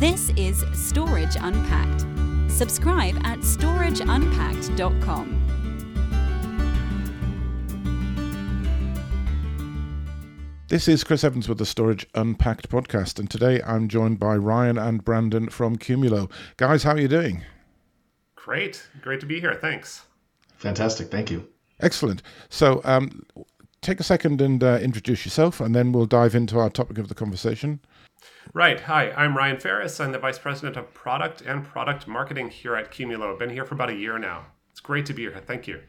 This 0.00 0.30
is 0.38 0.64
Storage 0.72 1.36
Unpacked. 1.38 2.06
Subscribe 2.50 3.14
at 3.24 3.40
storageunpacked.com. 3.40 5.38
This 10.68 10.88
is 10.88 11.04
Chris 11.04 11.22
Evans 11.24 11.46
with 11.46 11.58
the 11.58 11.66
Storage 11.66 12.06
Unpacked 12.14 12.70
podcast, 12.70 13.18
and 13.18 13.30
today 13.30 13.60
I'm 13.66 13.86
joined 13.86 14.18
by 14.18 14.34
Ryan 14.36 14.78
and 14.78 15.04
Brandon 15.04 15.50
from 15.50 15.76
Qumulo. 15.76 16.30
Guys, 16.56 16.84
how 16.84 16.92
are 16.92 16.98
you 16.98 17.08
doing? 17.08 17.42
Great. 18.34 18.86
Great 19.02 19.20
to 19.20 19.26
be 19.26 19.40
here. 19.40 19.58
Thanks. 19.60 20.06
Fantastic. 20.56 21.10
Thank 21.10 21.30
you. 21.30 21.46
Excellent. 21.80 22.22
So, 22.48 22.80
um, 22.84 23.26
take 23.82 24.00
a 24.00 24.04
second 24.04 24.40
and 24.40 24.64
uh, 24.64 24.78
introduce 24.80 25.26
yourself, 25.26 25.60
and 25.60 25.74
then 25.74 25.92
we'll 25.92 26.06
dive 26.06 26.34
into 26.34 26.58
our 26.58 26.70
topic 26.70 26.96
of 26.96 27.08
the 27.08 27.14
conversation. 27.14 27.80
Right. 28.54 28.80
Hi, 28.80 29.10
I'm 29.12 29.36
Ryan 29.36 29.58
Farris. 29.58 29.98
I'm 30.00 30.12
the 30.12 30.18
Vice 30.18 30.38
President 30.38 30.76
of 30.76 30.92
Product 30.92 31.40
and 31.40 31.64
Product 31.64 32.06
Marketing 32.06 32.50
here 32.50 32.76
at 32.76 32.90
Qumulo. 32.90 33.32
I've 33.32 33.38
been 33.38 33.50
here 33.50 33.64
for 33.64 33.74
about 33.74 33.90
a 33.90 33.94
year 33.94 34.18
now. 34.18 34.46
It's 34.70 34.80
great 34.80 35.06
to 35.06 35.14
be 35.14 35.22
here. 35.22 35.42
Thank 35.46 35.66
you. 35.66 35.80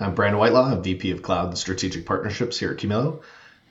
I'm 0.00 0.14
Brandon 0.14 0.38
Whitelaw. 0.38 0.72
I'm 0.72 0.82
VP 0.82 1.10
of 1.12 1.22
Cloud 1.22 1.48
and 1.48 1.58
Strategic 1.58 2.04
Partnerships 2.04 2.58
here 2.58 2.72
at 2.72 2.78
Qumulo. 2.78 3.22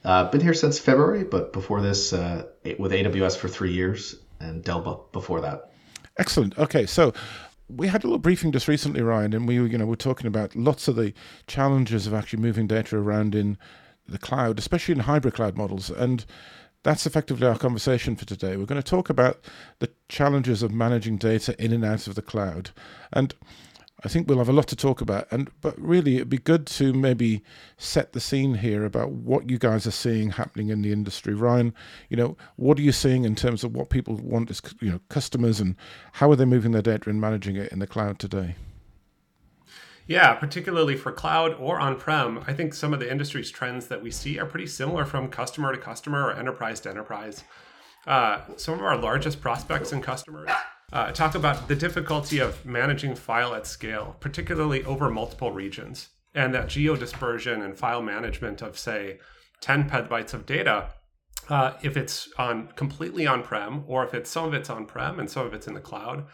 Uh, 0.03 0.29
been 0.29 0.41
here 0.41 0.53
since 0.53 0.79
February, 0.79 1.23
but 1.23 1.53
before 1.53 1.81
this, 1.81 2.13
uh, 2.13 2.45
with 2.77 2.91
AWS 2.91 3.37
for 3.37 3.47
three 3.47 3.73
years 3.73 4.15
and 4.39 4.63
Dell 4.63 5.09
before 5.11 5.41
that. 5.41 5.71
Excellent. 6.17 6.57
Okay, 6.57 6.85
so 6.85 7.13
we 7.69 7.87
had 7.87 8.03
a 8.03 8.07
little 8.07 8.19
briefing 8.19 8.51
just 8.51 8.67
recently, 8.67 9.01
Ryan, 9.01 9.33
and 9.33 9.47
we 9.47 9.59
were, 9.59 9.67
you 9.67 9.77
know, 9.77 9.85
we're 9.85 9.95
talking 9.95 10.27
about 10.27 10.55
lots 10.55 10.87
of 10.87 10.95
the 10.95 11.13
challenges 11.47 12.05
of 12.07 12.13
actually 12.13 12.41
moving 12.41 12.67
data 12.67 12.97
around 12.97 13.33
in 13.33 13.57
the 14.07 14.17
cloud, 14.17 14.59
especially 14.59 14.93
in 14.93 14.99
hybrid 15.01 15.33
cloud 15.33 15.57
models. 15.57 15.89
And 15.89 16.25
that's 16.83 17.05
effectively 17.05 17.47
our 17.47 17.57
conversation 17.57 18.15
for 18.15 18.25
today. 18.25 18.57
We're 18.57 18.65
going 18.65 18.81
to 18.81 18.89
talk 18.89 19.09
about 19.09 19.39
the 19.79 19.89
challenges 20.09 20.61
of 20.61 20.71
managing 20.71 21.17
data 21.17 21.55
in 21.63 21.71
and 21.71 21.83
out 21.83 22.07
of 22.07 22.15
the 22.15 22.21
cloud. 22.21 22.71
And 23.11 23.33
I 24.05 24.09
think 24.09 24.27
we'll 24.27 24.39
have 24.39 24.49
a 24.49 24.53
lot 24.53 24.67
to 24.67 24.75
talk 24.75 24.99
about. 24.99 25.27
And 25.31 25.49
but 25.61 25.79
really, 25.79 26.17
it'd 26.17 26.29
be 26.29 26.37
good 26.37 26.67
to 26.67 26.91
maybe 26.91 27.41
set 27.77 28.11
the 28.11 28.19
scene 28.19 28.55
here 28.55 28.83
about 28.83 29.11
what 29.11 29.49
you 29.49 29.57
guys 29.57 29.87
are 29.87 29.91
seeing 29.91 30.31
happening 30.31 30.69
in 30.69 30.81
the 30.81 30.91
industry. 30.91 31.33
Ryan, 31.33 31.73
you 32.09 32.17
know, 32.17 32.35
what 32.57 32.77
are 32.77 32.81
you 32.81 32.91
seeing 32.91 33.23
in 33.23 33.35
terms 33.35 33.63
of 33.63 33.73
what 33.73 33.89
people 33.89 34.15
want 34.15 34.51
as 34.51 34.61
you 34.81 34.91
know 34.91 34.99
customers, 35.07 35.61
and 35.61 35.77
how 36.13 36.29
are 36.31 36.35
they 36.35 36.45
moving 36.45 36.71
their 36.71 36.81
data 36.81 37.09
and 37.09 37.21
managing 37.21 37.55
it 37.55 37.71
in 37.71 37.79
the 37.79 37.87
cloud 37.87 38.19
today? 38.19 38.55
Yeah, 40.05 40.33
particularly 40.33 40.97
for 40.97 41.11
cloud 41.11 41.55
or 41.59 41.79
on 41.79 41.97
prem, 41.97 42.43
I 42.45 42.53
think 42.53 42.73
some 42.73 42.93
of 42.93 42.99
the 42.99 43.09
industry's 43.09 43.49
trends 43.49 43.87
that 43.87 44.03
we 44.03 44.11
see 44.11 44.37
are 44.37 44.45
pretty 44.45 44.67
similar 44.67 45.05
from 45.05 45.29
customer 45.29 45.71
to 45.73 45.77
customer 45.77 46.27
or 46.27 46.33
enterprise 46.33 46.81
to 46.81 46.89
enterprise. 46.89 47.43
Uh, 48.05 48.41
some 48.57 48.73
of 48.75 48.81
our 48.81 48.97
largest 48.97 49.39
prospects 49.39 49.93
and 49.93 50.03
customers 50.03 50.49
uh, 50.91 51.11
talk 51.11 51.35
about 51.35 51.69
the 51.69 51.75
difficulty 51.75 52.39
of 52.39 52.65
managing 52.65 53.15
file 53.15 53.55
at 53.55 53.65
scale, 53.65 54.17
particularly 54.19 54.83
over 54.83 55.09
multiple 55.09 55.51
regions, 55.51 56.09
and 56.35 56.53
that 56.53 56.67
geo 56.67 56.97
dispersion 56.97 57.61
and 57.61 57.77
file 57.77 58.01
management 58.01 58.61
of, 58.61 58.77
say, 58.77 59.19
10 59.61 59.89
petabytes 59.89 60.33
of 60.33 60.45
data. 60.45 60.89
Uh, 61.49 61.73
if 61.81 61.95
it's 61.95 62.29
on 62.37 62.67
completely 62.75 63.25
on 63.25 63.41
prem, 63.41 63.83
or 63.87 64.05
if 64.05 64.13
it's 64.13 64.29
some 64.29 64.45
of 64.45 64.53
it's 64.53 64.69
on 64.69 64.85
prem 64.85 65.19
and 65.19 65.29
some 65.29 65.45
of 65.45 65.53
it's 65.53 65.67
in 65.67 65.73
the 65.73 65.79
cloud, 65.79 66.25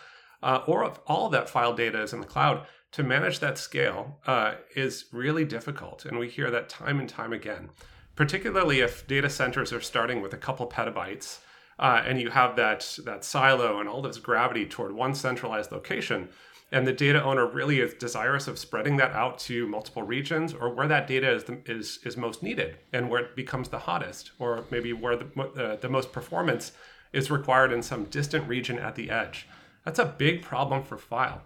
uh, 0.42 0.62
or 0.66 0.84
if 0.86 1.00
all 1.06 1.30
that 1.30 1.50
file 1.50 1.74
data 1.74 2.02
is 2.02 2.14
in 2.14 2.20
the 2.20 2.28
cloud, 2.28 2.66
to 2.92 3.04
manage 3.04 3.40
that 3.40 3.58
scale 3.58 4.20
uh, 4.26 4.56
is 4.76 5.06
really 5.12 5.46
difficult. 5.46 6.06
And 6.06 6.18
we 6.18 6.30
hear 6.30 6.50
that 6.52 6.70
time 6.70 7.00
and 7.00 7.08
time 7.08 7.34
again, 7.34 7.70
particularly 8.16 8.80
if 8.80 9.08
data 9.08 9.30
centers 9.30 9.72
are 9.72 9.82
starting 9.82 10.22
with 10.22 10.34
a 10.34 10.38
couple 10.38 10.68
petabytes 10.68 11.40
uh, 11.78 12.04
and 12.06 12.20
you 12.20 12.30
have 12.30 12.56
that, 12.58 12.98
that 13.06 13.24
silo 13.24 13.80
and 13.80 13.88
all 13.88 14.02
this 14.02 14.18
gravity 14.18 14.66
toward 14.66 14.92
one 14.92 15.16
centralized 15.16 15.72
location. 15.72 16.30
And 16.72 16.86
the 16.86 16.94
data 16.94 17.24
owner 17.24 17.48
really 17.48 17.80
is 17.80 17.94
desirous 17.96 18.48
of 18.48 18.60
spreading 18.60 18.98
that 18.98 19.12
out 19.14 19.40
to 19.40 19.68
multiple 19.68 20.04
regions 20.04 20.54
or 20.54 20.72
where 20.72 20.88
that 20.88 21.08
data 21.08 21.32
is, 21.32 21.46
the, 21.46 21.60
is, 21.66 22.00
is 22.04 22.16
most 22.16 22.44
needed 22.44 22.78
and 22.94 23.10
where 23.10 23.22
it 23.22 23.36
becomes 23.36 23.70
the 23.70 23.80
hottest, 23.80 24.32
or 24.38 24.66
maybe 24.70 24.94
where 24.94 25.16
the, 25.16 25.42
uh, 25.42 25.76
the 25.78 25.90
most 25.90 26.12
performance 26.12 26.74
is 27.12 27.32
required 27.32 27.72
in 27.72 27.82
some 27.82 28.04
distant 28.06 28.48
region 28.48 28.78
at 28.78 28.96
the 28.96 29.10
edge. 29.10 29.48
That's 29.84 29.98
a 29.98 30.06
big 30.06 30.44
problem 30.44 30.84
for 30.84 30.98
file. 30.98 31.42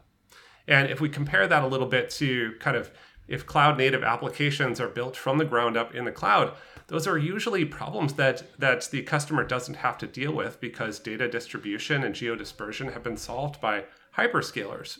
And 0.68 0.90
if 0.90 1.01
we 1.01 1.09
compare 1.09 1.47
that 1.47 1.63
a 1.63 1.68
little 1.68 1.88
bit 1.88 2.09
to 2.12 2.53
kind 2.59 2.78
of 2.78 2.91
if 3.28 3.46
cloud 3.46 3.78
native 3.78 4.03
applications 4.03 4.81
are 4.81 4.90
built 4.90 5.16
from 5.16 5.38
the 5.38 5.46
ground 5.46 5.78
up 5.78 5.96
in 5.96 6.06
the 6.06 6.12
cloud, 6.12 6.53
those 6.88 7.07
are 7.07 7.18
usually 7.18 7.66
problems 7.66 8.13
that 8.13 8.44
that 8.59 8.90
the 8.91 9.01
customer 9.01 9.44
doesn't 9.44 9.75
have 9.75 9.97
to 10.00 10.07
deal 10.07 10.34
with 10.34 10.59
because 10.59 11.00
data 11.00 11.28
distribution 11.28 12.03
and 12.03 12.16
geo 12.16 12.35
dispersion 12.35 12.91
have 12.91 13.03
been 13.03 13.18
solved 13.18 13.62
by 13.62 13.85
hyperscalers. 14.18 15.00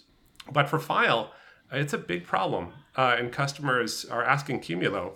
But 0.52 0.70
for 0.70 0.80
file, 0.80 1.34
it's 1.72 1.94
a 1.94 1.98
big 1.98 2.26
problem, 2.26 2.74
uh, 2.96 3.16
and 3.18 3.32
customers 3.32 4.06
are 4.06 4.24
asking 4.24 4.62
Qumulo 4.62 5.14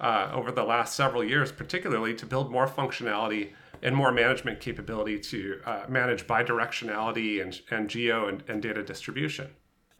uh, 0.00 0.30
over 0.32 0.50
the 0.50 0.64
last 0.64 0.94
several 0.94 1.22
years, 1.22 1.52
particularly, 1.52 2.14
to 2.14 2.26
build 2.26 2.50
more 2.50 2.66
functionality 2.66 3.50
and 3.82 3.94
more 3.94 4.12
management 4.12 4.60
capability 4.60 5.18
to 5.18 5.60
uh, 5.64 5.84
manage 5.88 6.26
bidirectionality 6.26 7.40
and, 7.42 7.60
and 7.70 7.88
geo 7.88 8.28
and, 8.28 8.42
and 8.48 8.62
data 8.62 8.82
distribution. 8.82 9.48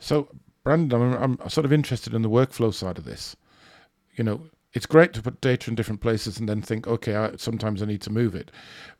So, 0.01 0.29
Brandon, 0.65 1.01
I'm, 1.01 1.39
I'm 1.41 1.49
sort 1.49 1.65
of 1.65 1.73
interested 1.73 2.15
in 2.15 2.23
the 2.23 2.31
workflow 2.31 2.75
side 2.75 2.99
of 2.99 3.05
this. 3.05 3.37
You 4.17 4.25
know, 4.25 4.43
it's 4.73 4.87
great 4.87 5.13
to 5.15 5.23
put 5.23 5.41
data 5.41 5.71
in 5.71 5.75
different 5.75 6.01
places 6.01 6.39
and 6.39 6.49
then 6.49 6.63
think, 6.63 6.87
okay, 6.87 7.15
I, 7.17 7.37
sometimes 7.37 7.83
I 7.83 7.87
need 7.87 8.03
to 8.03 8.11
move 8.11 8.35
it. 8.35 8.51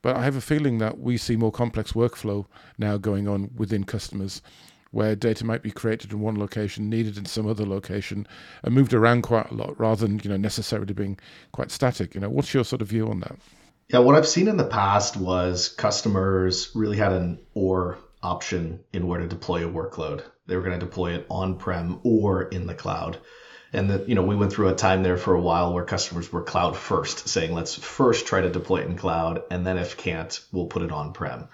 But 0.03 0.17
I 0.17 0.25
have 0.25 0.37
a 0.37 0.41
feeling 0.41 0.79
that 0.79 0.99
we 0.99 1.17
see 1.17 1.37
more 1.37 1.53
complex 1.53 1.93
workflow 1.93 2.47
now 2.79 2.97
going 2.97 3.27
on 3.27 3.51
within 3.57 3.85
customers 3.85 4.43
where 4.91 5.15
data 5.15 5.45
might 5.45 5.63
be 5.63 5.71
created 5.71 6.13
in 6.13 6.21
one 6.21 6.39
location, 6.39 6.91
needed 6.91 7.17
in 7.17 7.25
some 7.25 7.47
other 7.47 7.65
location, 7.65 8.27
and 8.65 8.75
moved 8.75 8.93
around 8.93 9.23
quite 9.23 9.51
a 9.51 9.55
lot 9.55 9.79
rather 9.79 10.07
than, 10.07 10.21
you 10.25 10.31
know, 10.31 10.37
necessarily 10.37 10.93
being 10.93 11.19
quite 11.53 11.71
static. 11.71 12.15
You 12.15 12.21
know, 12.21 12.29
what's 12.29 12.53
your 12.53 12.65
sort 12.65 12.83
of 12.83 12.89
view 12.89 13.09
on 13.09 13.21
that? 13.21 13.37
Yeah, 13.89 14.01
what 14.01 14.17
I've 14.17 14.27
seen 14.27 14.49
in 14.49 14.57
the 14.57 14.65
past 14.67 15.17
was 15.17 15.69
customers 15.69 16.73
really 16.75 16.97
had 16.97 17.13
an 17.13 17.39
or 17.55 17.99
option 18.23 18.81
in 18.93 19.07
where 19.07 19.21
to 19.21 19.27
deploy 19.27 19.67
a 19.67 19.71
workload. 19.71 20.23
They 20.51 20.57
were 20.57 20.63
going 20.63 20.81
to 20.81 20.85
deploy 20.85 21.13
it 21.13 21.27
on-prem 21.31 22.01
or 22.03 22.43
in 22.43 22.67
the 22.67 22.75
cloud. 22.75 23.19
And 23.73 23.89
that 23.91 24.09
you 24.09 24.17
know 24.17 24.25
we 24.25 24.35
went 24.35 24.53
through 24.53 24.69
a 24.69 24.75
time 24.75 25.05
there 25.05 25.17
for 25.17 25.33
a 25.33 25.41
while 25.41 25.73
where 25.73 25.85
customers 25.85 26.33
were 26.33 26.43
cloud 26.43 26.77
first, 26.77 27.29
saying 27.29 27.55
let's 27.55 27.77
first 27.77 28.27
try 28.27 28.41
to 28.41 28.51
deploy 28.51 28.79
it 28.79 28.89
in 28.89 28.97
cloud, 28.97 29.45
and 29.53 29.65
then 29.65 29.79
if 29.79 29.97
can't, 29.97 30.41
we'll 30.51 30.67
put 30.67 30.83
it 30.83 30.91
on-prem. 30.91 31.47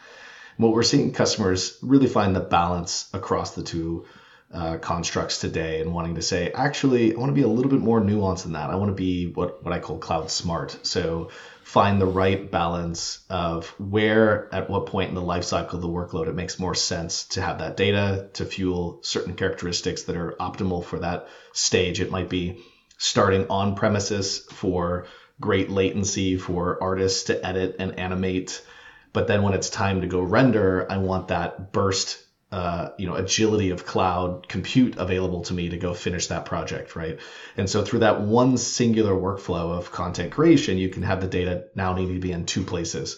What 0.56 0.72
we're 0.72 0.82
seeing 0.82 1.12
customers 1.12 1.78
really 1.82 2.06
find 2.06 2.34
the 2.34 2.40
balance 2.40 3.10
across 3.12 3.54
the 3.54 3.62
two 3.62 4.06
uh, 4.52 4.76
constructs 4.78 5.38
today 5.38 5.80
and 5.80 5.92
wanting 5.92 6.14
to 6.14 6.22
say, 6.22 6.50
actually, 6.54 7.14
I 7.14 7.18
want 7.18 7.30
to 7.30 7.34
be 7.34 7.42
a 7.42 7.48
little 7.48 7.70
bit 7.70 7.80
more 7.80 8.00
nuanced 8.00 8.44
than 8.44 8.52
that. 8.52 8.70
I 8.70 8.76
want 8.76 8.90
to 8.90 8.94
be 8.94 9.26
what, 9.26 9.62
what 9.62 9.72
I 9.72 9.80
call 9.80 9.98
cloud 9.98 10.30
smart. 10.30 10.78
So 10.82 11.30
find 11.64 12.00
the 12.00 12.06
right 12.06 12.48
balance 12.50 13.18
of 13.28 13.68
where, 13.78 14.48
at 14.54 14.70
what 14.70 14.86
point 14.86 15.08
in 15.08 15.14
the 15.16 15.22
life 15.22 15.44
cycle 15.44 15.76
of 15.76 15.82
the 15.82 15.88
workload, 15.88 16.28
it 16.28 16.34
makes 16.34 16.60
more 16.60 16.74
sense 16.74 17.24
to 17.28 17.42
have 17.42 17.58
that 17.58 17.76
data 17.76 18.28
to 18.34 18.44
fuel 18.44 19.00
certain 19.02 19.34
characteristics 19.34 20.04
that 20.04 20.16
are 20.16 20.36
optimal 20.38 20.84
for 20.84 21.00
that 21.00 21.26
stage. 21.52 22.00
It 22.00 22.12
might 22.12 22.30
be 22.30 22.62
starting 22.98 23.46
on 23.50 23.74
premises 23.74 24.38
for 24.52 25.06
great 25.40 25.68
latency 25.68 26.36
for 26.36 26.82
artists 26.82 27.24
to 27.24 27.44
edit 27.44 27.76
and 27.78 27.98
animate. 27.98 28.64
But 29.12 29.26
then 29.26 29.42
when 29.42 29.54
it's 29.54 29.70
time 29.70 30.02
to 30.02 30.06
go 30.06 30.20
render, 30.20 30.86
I 30.90 30.98
want 30.98 31.28
that 31.28 31.72
burst 31.72 32.22
uh, 32.52 32.88
you 32.98 33.06
know 33.06 33.14
agility 33.14 33.70
of 33.70 33.84
cloud 33.84 34.46
compute 34.48 34.96
available 34.96 35.42
to 35.42 35.54
me 35.54 35.68
to 35.68 35.76
go 35.76 35.92
finish 35.92 36.28
that 36.28 36.44
project 36.44 36.94
right? 36.94 37.18
And 37.56 37.68
so 37.68 37.82
through 37.82 38.00
that 38.00 38.20
one 38.20 38.56
singular 38.56 39.14
workflow 39.14 39.76
of 39.76 39.90
content 39.90 40.32
creation 40.32 40.78
you 40.78 40.88
can 40.88 41.02
have 41.02 41.20
the 41.20 41.26
data 41.26 41.64
now 41.74 41.92
needing 41.92 42.14
to 42.14 42.20
be 42.20 42.32
in 42.32 42.44
two 42.44 42.62
places. 42.62 43.16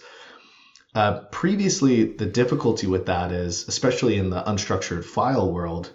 Uh, 0.94 1.20
previously 1.30 2.04
the 2.04 2.26
difficulty 2.26 2.86
with 2.86 3.06
that 3.06 3.30
is 3.30 3.68
especially 3.68 4.16
in 4.16 4.30
the 4.30 4.42
unstructured 4.42 5.04
file 5.04 5.50
world 5.50 5.92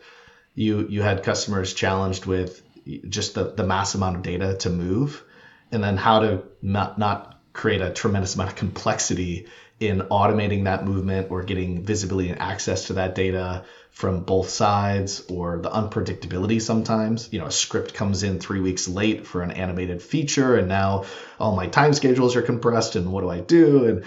you 0.53 0.85
you 0.87 1.01
had 1.01 1.23
customers 1.23 1.73
challenged 1.73 2.25
with 2.25 2.61
just 3.09 3.33
the, 3.33 3.45
the 3.53 3.63
mass 3.63 3.95
amount 3.95 4.17
of 4.17 4.21
data 4.21 4.55
to 4.55 4.69
move 4.69 5.23
and 5.71 5.83
then 5.83 5.97
how 5.97 6.19
to 6.19 6.43
not, 6.61 6.97
not 6.99 7.39
create 7.53 7.81
a 7.81 7.91
tremendous 7.91 8.35
amount 8.35 8.51
of 8.51 8.55
complexity 8.55 9.47
in 9.79 9.99
automating 10.01 10.65
that 10.65 10.85
movement 10.85 11.31
or 11.31 11.43
getting 11.43 11.83
visibility 11.83 12.29
and 12.29 12.39
access 12.39 12.87
to 12.87 12.93
that 12.93 13.15
data 13.15 13.65
from 13.91 14.23
both 14.23 14.49
sides 14.49 15.23
or 15.29 15.59
the 15.59 15.69
unpredictability 15.69 16.61
sometimes. 16.61 17.29
You 17.31 17.39
know 17.39 17.45
a 17.45 17.51
script 17.51 17.93
comes 17.93 18.23
in 18.23 18.39
three 18.39 18.59
weeks 18.59 18.87
late 18.87 19.25
for 19.27 19.41
an 19.41 19.51
animated 19.51 20.01
feature 20.01 20.57
and 20.57 20.67
now 20.67 21.05
all 21.39 21.55
my 21.55 21.67
time 21.67 21.93
schedules 21.93 22.35
are 22.35 22.41
compressed 22.41 22.95
and 22.95 23.11
what 23.11 23.21
do 23.21 23.29
i 23.29 23.39
do? 23.39 23.85
And 23.85 24.03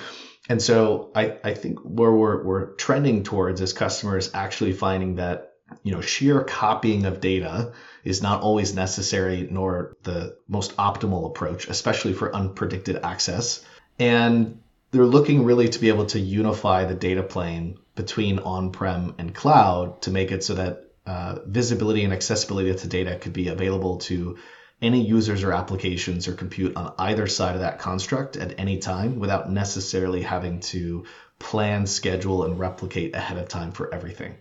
and 0.49 0.63
so 0.63 1.11
i, 1.15 1.37
I 1.43 1.55
think 1.55 1.81
where 1.81 2.13
we're, 2.13 2.43
we're 2.43 2.67
trending 2.75 3.23
towards 3.23 3.61
is 3.61 3.73
customers 3.73 4.31
actually 4.35 4.73
finding 4.73 5.17
that 5.17 5.53
you 5.83 5.93
know 5.93 6.01
sheer 6.01 6.43
copying 6.45 7.07
of 7.07 7.21
data 7.21 7.73
is 8.05 8.23
not 8.23 8.43
always 8.43 8.75
necessary 8.75 9.49
nor 9.51 9.97
the 10.05 10.37
most 10.49 10.77
optimal 10.77 11.27
approach 11.27 11.69
especially 11.69 12.13
for 12.13 12.31
unpredicted 12.31 13.03
access. 13.03 13.65
And 13.99 14.61
they're 14.96 15.04
looking 15.04 15.44
really 15.44 15.69
to 15.69 15.78
be 15.78 15.88
able 15.88 16.06
to 16.06 16.19
unify 16.19 16.87
the 16.87 16.94
data 16.94 17.22
plane 17.22 17.78
between 17.94 18.38
on-prem 18.38 19.14
and 19.19 19.34
cloud 19.34 20.00
to 20.02 20.10
make 20.10 20.32
it 20.32 20.43
so 20.43 20.54
that 20.54 20.84
uh, 21.06 21.38
visibility 21.46 22.02
and 22.02 22.12
accessibility 22.12 22.75
to 22.75 22.88
data 22.88 23.16
could 23.16 23.32
be 23.32 23.48
available 23.48 23.98
to 23.98 24.38
any 24.81 25.06
users 25.06 25.43
or 25.43 25.52
applications 25.52 26.28
or 26.28 26.32
compute 26.32 26.76
on 26.76 26.94
either 26.98 27.26
side 27.26 27.54
of 27.54 27.60
that 27.60 27.78
construct 27.78 28.37
at 28.37 28.58
any 28.58 28.78
time 28.78 29.19
without 29.19 29.50
necessarily 29.50 30.22
having 30.22 30.60
to 30.60 31.04
plan, 31.38 31.87
schedule, 31.87 32.44
and 32.44 32.58
replicate 32.58 33.14
ahead 33.14 33.38
of 33.38 33.48
time 33.48 33.72
for 33.72 33.93
everything. 33.94 34.34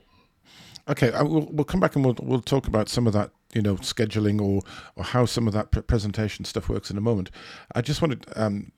Okay, 0.88 1.12
we'll, 1.22 1.48
we'll 1.52 1.66
come 1.66 1.80
back 1.80 1.96
and 1.96 2.06
we'll, 2.06 2.16
we'll 2.22 2.42
talk 2.42 2.68
about 2.68 2.90
some 2.90 3.08
of 3.08 3.14
that, 3.14 3.32
you 3.54 3.62
know, 3.62 3.76
scheduling 3.78 4.40
or, 4.42 4.62
or 4.96 5.04
how 5.04 5.26
some 5.26 5.48
of 5.48 5.54
that 5.54 5.88
presentation 5.88 6.46
stuff 6.46 6.70
works 6.70 6.90
in 6.90 6.98
a 6.98 7.02
moment. 7.02 7.32
I 7.74 7.82
just 7.82 8.02
wanted 8.02 8.26
um, 8.36 8.72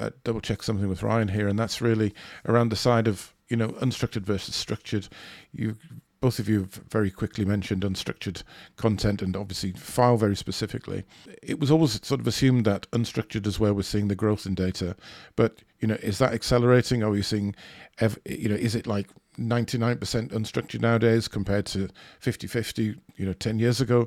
uh, 0.00 0.10
double 0.24 0.40
check 0.40 0.62
something 0.62 0.88
with 0.88 1.02
Ryan 1.02 1.28
here, 1.28 1.48
and 1.48 1.58
that's 1.58 1.80
really 1.80 2.14
around 2.46 2.70
the 2.70 2.76
side 2.76 3.06
of 3.06 3.34
you 3.48 3.56
know 3.56 3.68
unstructured 3.68 4.22
versus 4.22 4.54
structured. 4.54 5.08
You 5.52 5.76
both 6.20 6.38
of 6.38 6.48
you 6.48 6.60
have 6.60 6.74
very 6.90 7.10
quickly 7.10 7.46
mentioned 7.46 7.82
unstructured 7.82 8.42
content 8.76 9.22
and 9.22 9.34
obviously 9.34 9.72
file 9.72 10.18
very 10.18 10.36
specifically. 10.36 11.04
It 11.42 11.58
was 11.58 11.70
always 11.70 11.98
sort 12.06 12.20
of 12.20 12.26
assumed 12.26 12.66
that 12.66 12.90
unstructured 12.90 13.46
is 13.46 13.58
where 13.58 13.72
we're 13.72 13.82
seeing 13.82 14.08
the 14.08 14.14
growth 14.14 14.44
in 14.44 14.54
data, 14.54 14.96
but 15.34 15.62
you 15.80 15.88
know, 15.88 15.96
is 16.02 16.18
that 16.18 16.34
accelerating? 16.34 17.02
Are 17.02 17.10
we 17.10 17.22
seeing, 17.22 17.54
you 18.26 18.50
know, 18.50 18.54
is 18.54 18.74
it 18.74 18.86
like 18.86 19.08
99% 19.38 19.98
unstructured 20.28 20.80
nowadays 20.82 21.26
compared 21.26 21.64
to 21.66 21.88
50-50, 22.22 22.98
you 23.16 23.24
know, 23.24 23.32
10 23.32 23.58
years 23.58 23.80
ago? 23.80 24.06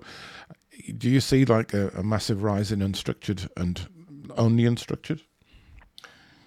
Do 0.95 1.09
you 1.09 1.19
see 1.19 1.45
like 1.45 1.73
a, 1.73 1.89
a 1.89 2.03
massive 2.03 2.43
rise 2.43 2.71
in 2.71 2.79
unstructured 2.79 3.49
and 3.57 3.87
only 4.37 4.63
unstructured? 4.63 5.21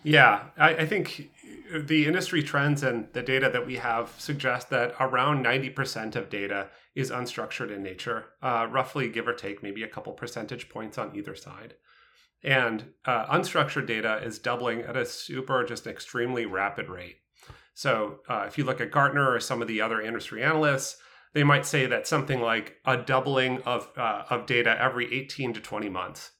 Yeah, 0.06 0.50
I, 0.56 0.68
I 0.70 0.86
think 0.86 1.32
the 1.74 2.06
industry 2.06 2.40
trends 2.40 2.84
and 2.84 3.08
the 3.12 3.22
data 3.22 3.50
that 3.52 3.66
we 3.66 3.74
have 3.74 4.14
suggest 4.18 4.70
that 4.70 4.94
around 5.00 5.44
90% 5.44 6.14
of 6.14 6.30
data 6.30 6.68
is 6.94 7.10
unstructured 7.10 7.74
in 7.74 7.82
nature, 7.82 8.26
uh, 8.40 8.68
roughly 8.70 9.08
give 9.08 9.26
or 9.26 9.32
take 9.32 9.64
maybe 9.64 9.82
a 9.82 9.88
couple 9.88 10.12
percentage 10.12 10.68
points 10.68 10.96
on 10.96 11.16
either 11.16 11.34
side. 11.34 11.74
And 12.44 12.92
uh, 13.04 13.26
unstructured 13.36 13.88
data 13.88 14.20
is 14.22 14.38
doubling 14.38 14.82
at 14.82 14.96
a 14.96 15.04
super, 15.04 15.64
just 15.64 15.88
extremely 15.88 16.46
rapid 16.46 16.88
rate. 16.88 17.16
So 17.74 18.20
uh, 18.28 18.44
if 18.46 18.56
you 18.56 18.62
look 18.62 18.80
at 18.80 18.92
Gartner 18.92 19.28
or 19.28 19.40
some 19.40 19.60
of 19.60 19.66
the 19.66 19.80
other 19.80 20.00
industry 20.00 20.40
analysts, 20.40 20.98
they 21.34 21.42
might 21.42 21.66
say 21.66 21.84
that 21.86 22.06
something 22.06 22.40
like 22.40 22.76
a 22.84 22.96
doubling 22.96 23.60
of, 23.62 23.90
uh, 23.96 24.22
of 24.30 24.46
data 24.46 24.80
every 24.80 25.12
18 25.12 25.54
to 25.54 25.60
20 25.60 25.88
months. 25.88 26.30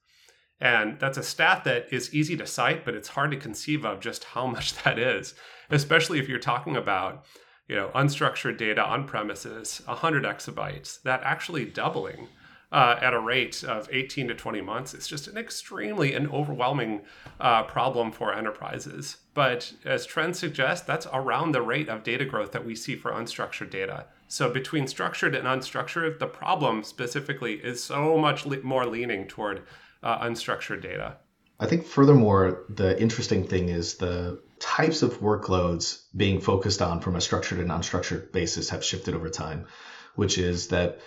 And 0.61 0.99
that's 0.99 1.19
a 1.19 1.23
stat 1.23 1.65
that 1.65 1.93
is 1.93 2.15
easy 2.15 2.37
to 2.37 2.47
cite, 2.47 2.85
but 2.85 2.95
it's 2.95 3.09
hard 3.09 3.31
to 3.33 3.37
conceive 3.37 3.85
of 3.85 4.01
just 4.01 4.25
how 4.25 4.47
much 4.57 4.83
that 4.83 4.99
is, 4.99 5.35
especially 5.71 6.19
if 6.19 6.29
you're 6.29 6.39
talking 6.39 6.77
about, 6.77 7.25
you 7.69 7.77
know, 7.77 7.91
unstructured 7.95 8.57
data 8.57 8.83
on 8.83 9.07
premises, 9.07 9.83
100 9.87 10.25
exabytes, 10.25 11.03
that 11.03 11.23
actually 11.25 11.65
doubling 11.65 12.29
uh, 12.73 12.99
at 13.01 13.15
a 13.15 13.21
rate 13.21 13.63
of 13.65 13.89
18 13.93 14.29
to 14.29 14.35
20 14.35 14.61
months. 14.61 14.93
It's 14.93 15.07
just 15.07 15.29
an 15.29 15.39
extremely 15.39 16.15
and 16.15 16.31
overwhelming 16.31 17.03
uh, 17.41 17.63
problem 17.65 18.11
for 18.11 18.35
enterprises. 18.35 19.19
But 19.35 19.73
as 19.85 20.05
trends 20.05 20.39
suggest, 20.39 20.87
that's 20.87 21.07
around 21.13 21.53
the 21.53 21.63
rate 21.63 21.89
of 21.89 22.03
data 22.03 22.25
growth 22.25 22.53
that 22.53 22.67
we 22.67 22.75
see 22.75 22.97
for 22.97 23.13
unstructured 23.13 23.71
data. 23.71 24.07
So 24.29 24.51
between 24.51 24.89
structured 24.89 25.35
and 25.35 25.47
unstructured, 25.47 26.19
the 26.19 26.27
problem 26.27 26.83
specifically 26.83 27.55
is 27.55 27.83
so 27.83 28.19
much 28.19 28.45
le- 28.45 28.63
more 28.63 28.87
leaning 28.87 29.29
toward 29.29 29.63
uh, 30.03 30.25
unstructured 30.25 30.83
data. 30.83 31.17
I 31.59 31.67
think 31.67 31.87
furthermore, 31.87 32.65
the 32.69 33.01
interesting 33.01 33.47
thing 33.47 33.69
is 33.69 33.95
the 33.95 34.41
types 34.59 35.03
of 35.03 35.21
workloads 35.21 36.03
being 36.15 36.41
focused 36.41 36.83
on 36.83 37.01
from 37.01 37.17
a 37.17 37.21
structured 37.21 37.61
and 37.61 37.71
unstructured 37.71 38.33
basis 38.33 38.71
have 38.71 38.85
shifted 38.85 39.15
over 39.15 39.31
time, 39.31 39.67
which 40.15 40.39
is 40.39 40.69
that 40.69 41.01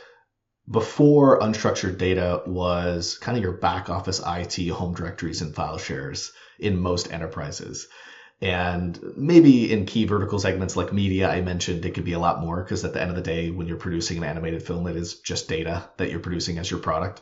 before 0.69 1.39
unstructured 1.39 1.97
data 1.97 2.43
was 2.45 3.17
kind 3.17 3.37
of 3.37 3.43
your 3.43 3.53
back 3.53 3.89
office 3.89 4.21
IT 4.25 4.69
home 4.69 4.93
directories 4.93 5.41
and 5.41 5.55
file 5.55 5.77
shares 5.77 6.31
in 6.59 6.79
most 6.79 7.11
enterprises. 7.11 7.87
And 8.41 8.97
maybe 9.17 9.71
in 9.71 9.85
key 9.85 10.05
vertical 10.05 10.39
segments 10.39 10.77
like 10.77 10.93
media, 10.93 11.29
I 11.29 11.41
mentioned 11.41 11.85
it 11.85 11.93
could 11.93 12.05
be 12.05 12.13
a 12.13 12.19
lot 12.19 12.39
more 12.39 12.63
because 12.63 12.85
at 12.85 12.93
the 12.93 13.01
end 13.01 13.09
of 13.09 13.15
the 13.15 13.21
day, 13.21 13.49
when 13.49 13.67
you're 13.67 13.77
producing 13.77 14.17
an 14.17 14.23
animated 14.23 14.63
film, 14.63 14.87
it 14.87 14.95
is 14.95 15.15
just 15.19 15.49
data 15.49 15.89
that 15.97 16.09
you're 16.09 16.21
producing 16.21 16.57
as 16.57 16.71
your 16.71 16.79
product. 16.79 17.21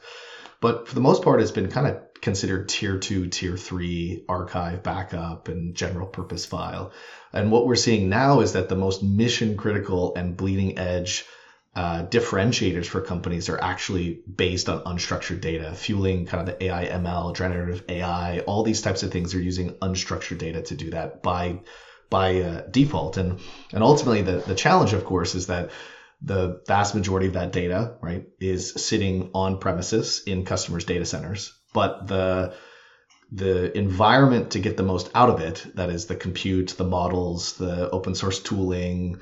But 0.60 0.88
for 0.88 0.96
the 0.96 1.02
most 1.02 1.24
part, 1.24 1.42
it's 1.42 1.52
been 1.52 1.70
kind 1.70 1.88
of 1.88 2.22
considered 2.22 2.68
tier 2.68 2.98
two, 2.98 3.28
tier 3.28 3.56
three 3.58 4.24
archive 4.28 4.84
backup 4.84 5.48
and 5.50 5.76
general 5.76 6.08
purpose 6.08 6.46
file. 6.46 6.92
And 7.32 7.52
what 7.52 7.66
we're 7.66 7.76
seeing 7.76 8.10
now 8.10 8.40
is 8.40 8.54
that 8.54 8.70
the 8.70 8.76
most 8.76 9.04
mission 9.04 9.56
critical 9.56 10.14
and 10.16 10.36
bleeding 10.36 10.78
edge 10.78 11.26
uh, 11.76 12.02
differentiators 12.02 12.88
for 12.88 13.02
companies 13.02 13.50
are 13.50 13.60
actually 13.62 14.20
based 14.36 14.68
on 14.68 14.80
unstructured 14.80 15.42
data, 15.42 15.76
fueling 15.76 16.26
kind 16.26 16.42
of 16.50 16.58
the 16.58 16.66
AI, 16.66 16.88
ML, 16.88 17.36
generative 17.36 17.84
AI. 17.88 18.40
All 18.40 18.64
these 18.64 18.82
types 18.82 19.04
of 19.04 19.12
things 19.12 19.36
are 19.36 19.40
using 19.40 19.70
unstructured 19.84 20.40
data 20.40 20.62
to 20.64 20.76
do 20.76 20.90
that 20.90 21.22
by 21.22 21.60
by 22.10 22.40
uh, 22.40 22.62
default. 22.72 23.18
And 23.18 23.40
and 23.74 23.84
ultimately, 23.84 24.24
the 24.24 24.38
the 24.38 24.56
challenge, 24.56 24.94
of 24.94 25.04
course, 25.04 25.36
is 25.36 25.48
that 25.48 25.70
the 26.22 26.62
vast 26.68 26.96
majority 26.96 27.28
of 27.28 27.34
that 27.34 27.52
data, 27.52 27.96
right, 28.02 28.26
is 28.40 28.74
sitting 28.74 29.30
on 29.34 29.60
premises 29.60 30.24
in 30.26 30.46
customers' 30.46 30.86
data 30.86 31.06
centers. 31.06 31.54
But 31.74 32.08
the 32.08 32.56
the 33.32 33.78
environment 33.78 34.52
to 34.52 34.60
get 34.60 34.78
the 34.78 34.84
most 34.84 35.12
out 35.14 35.30
of 35.30 35.42
it, 35.42 35.66
that 35.76 35.90
is 35.90 36.06
the 36.06 36.16
compute, 36.16 36.76
the 36.78 36.86
models, 36.86 37.58
the 37.58 37.90
open 37.90 38.16
source 38.16 38.40
tooling, 38.40 39.20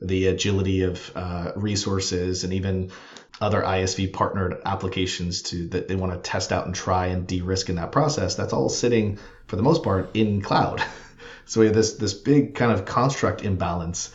the 0.00 0.28
agility 0.28 0.82
of 0.82 1.10
uh, 1.16 1.50
resources, 1.56 2.44
and 2.44 2.52
even 2.52 2.92
other 3.40 3.62
ISV 3.62 4.12
partnered 4.12 4.60
applications 4.64 5.42
to 5.42 5.68
that 5.68 5.88
they 5.88 5.96
want 5.96 6.12
to 6.12 6.30
test 6.30 6.52
out 6.52 6.66
and 6.66 6.74
try 6.74 7.06
and 7.06 7.26
de-risk 7.26 7.68
in 7.68 7.76
that 7.76 7.92
process, 7.92 8.34
that's 8.34 8.52
all 8.52 8.68
sitting 8.68 9.18
for 9.46 9.56
the 9.56 9.62
most 9.62 9.82
part 9.82 10.14
in 10.14 10.40
cloud. 10.40 10.82
so 11.44 11.60
we 11.60 11.66
have 11.66 11.74
this 11.74 11.94
this 11.94 12.14
big 12.14 12.54
kind 12.54 12.72
of 12.72 12.84
construct 12.84 13.42
imbalance 13.42 14.10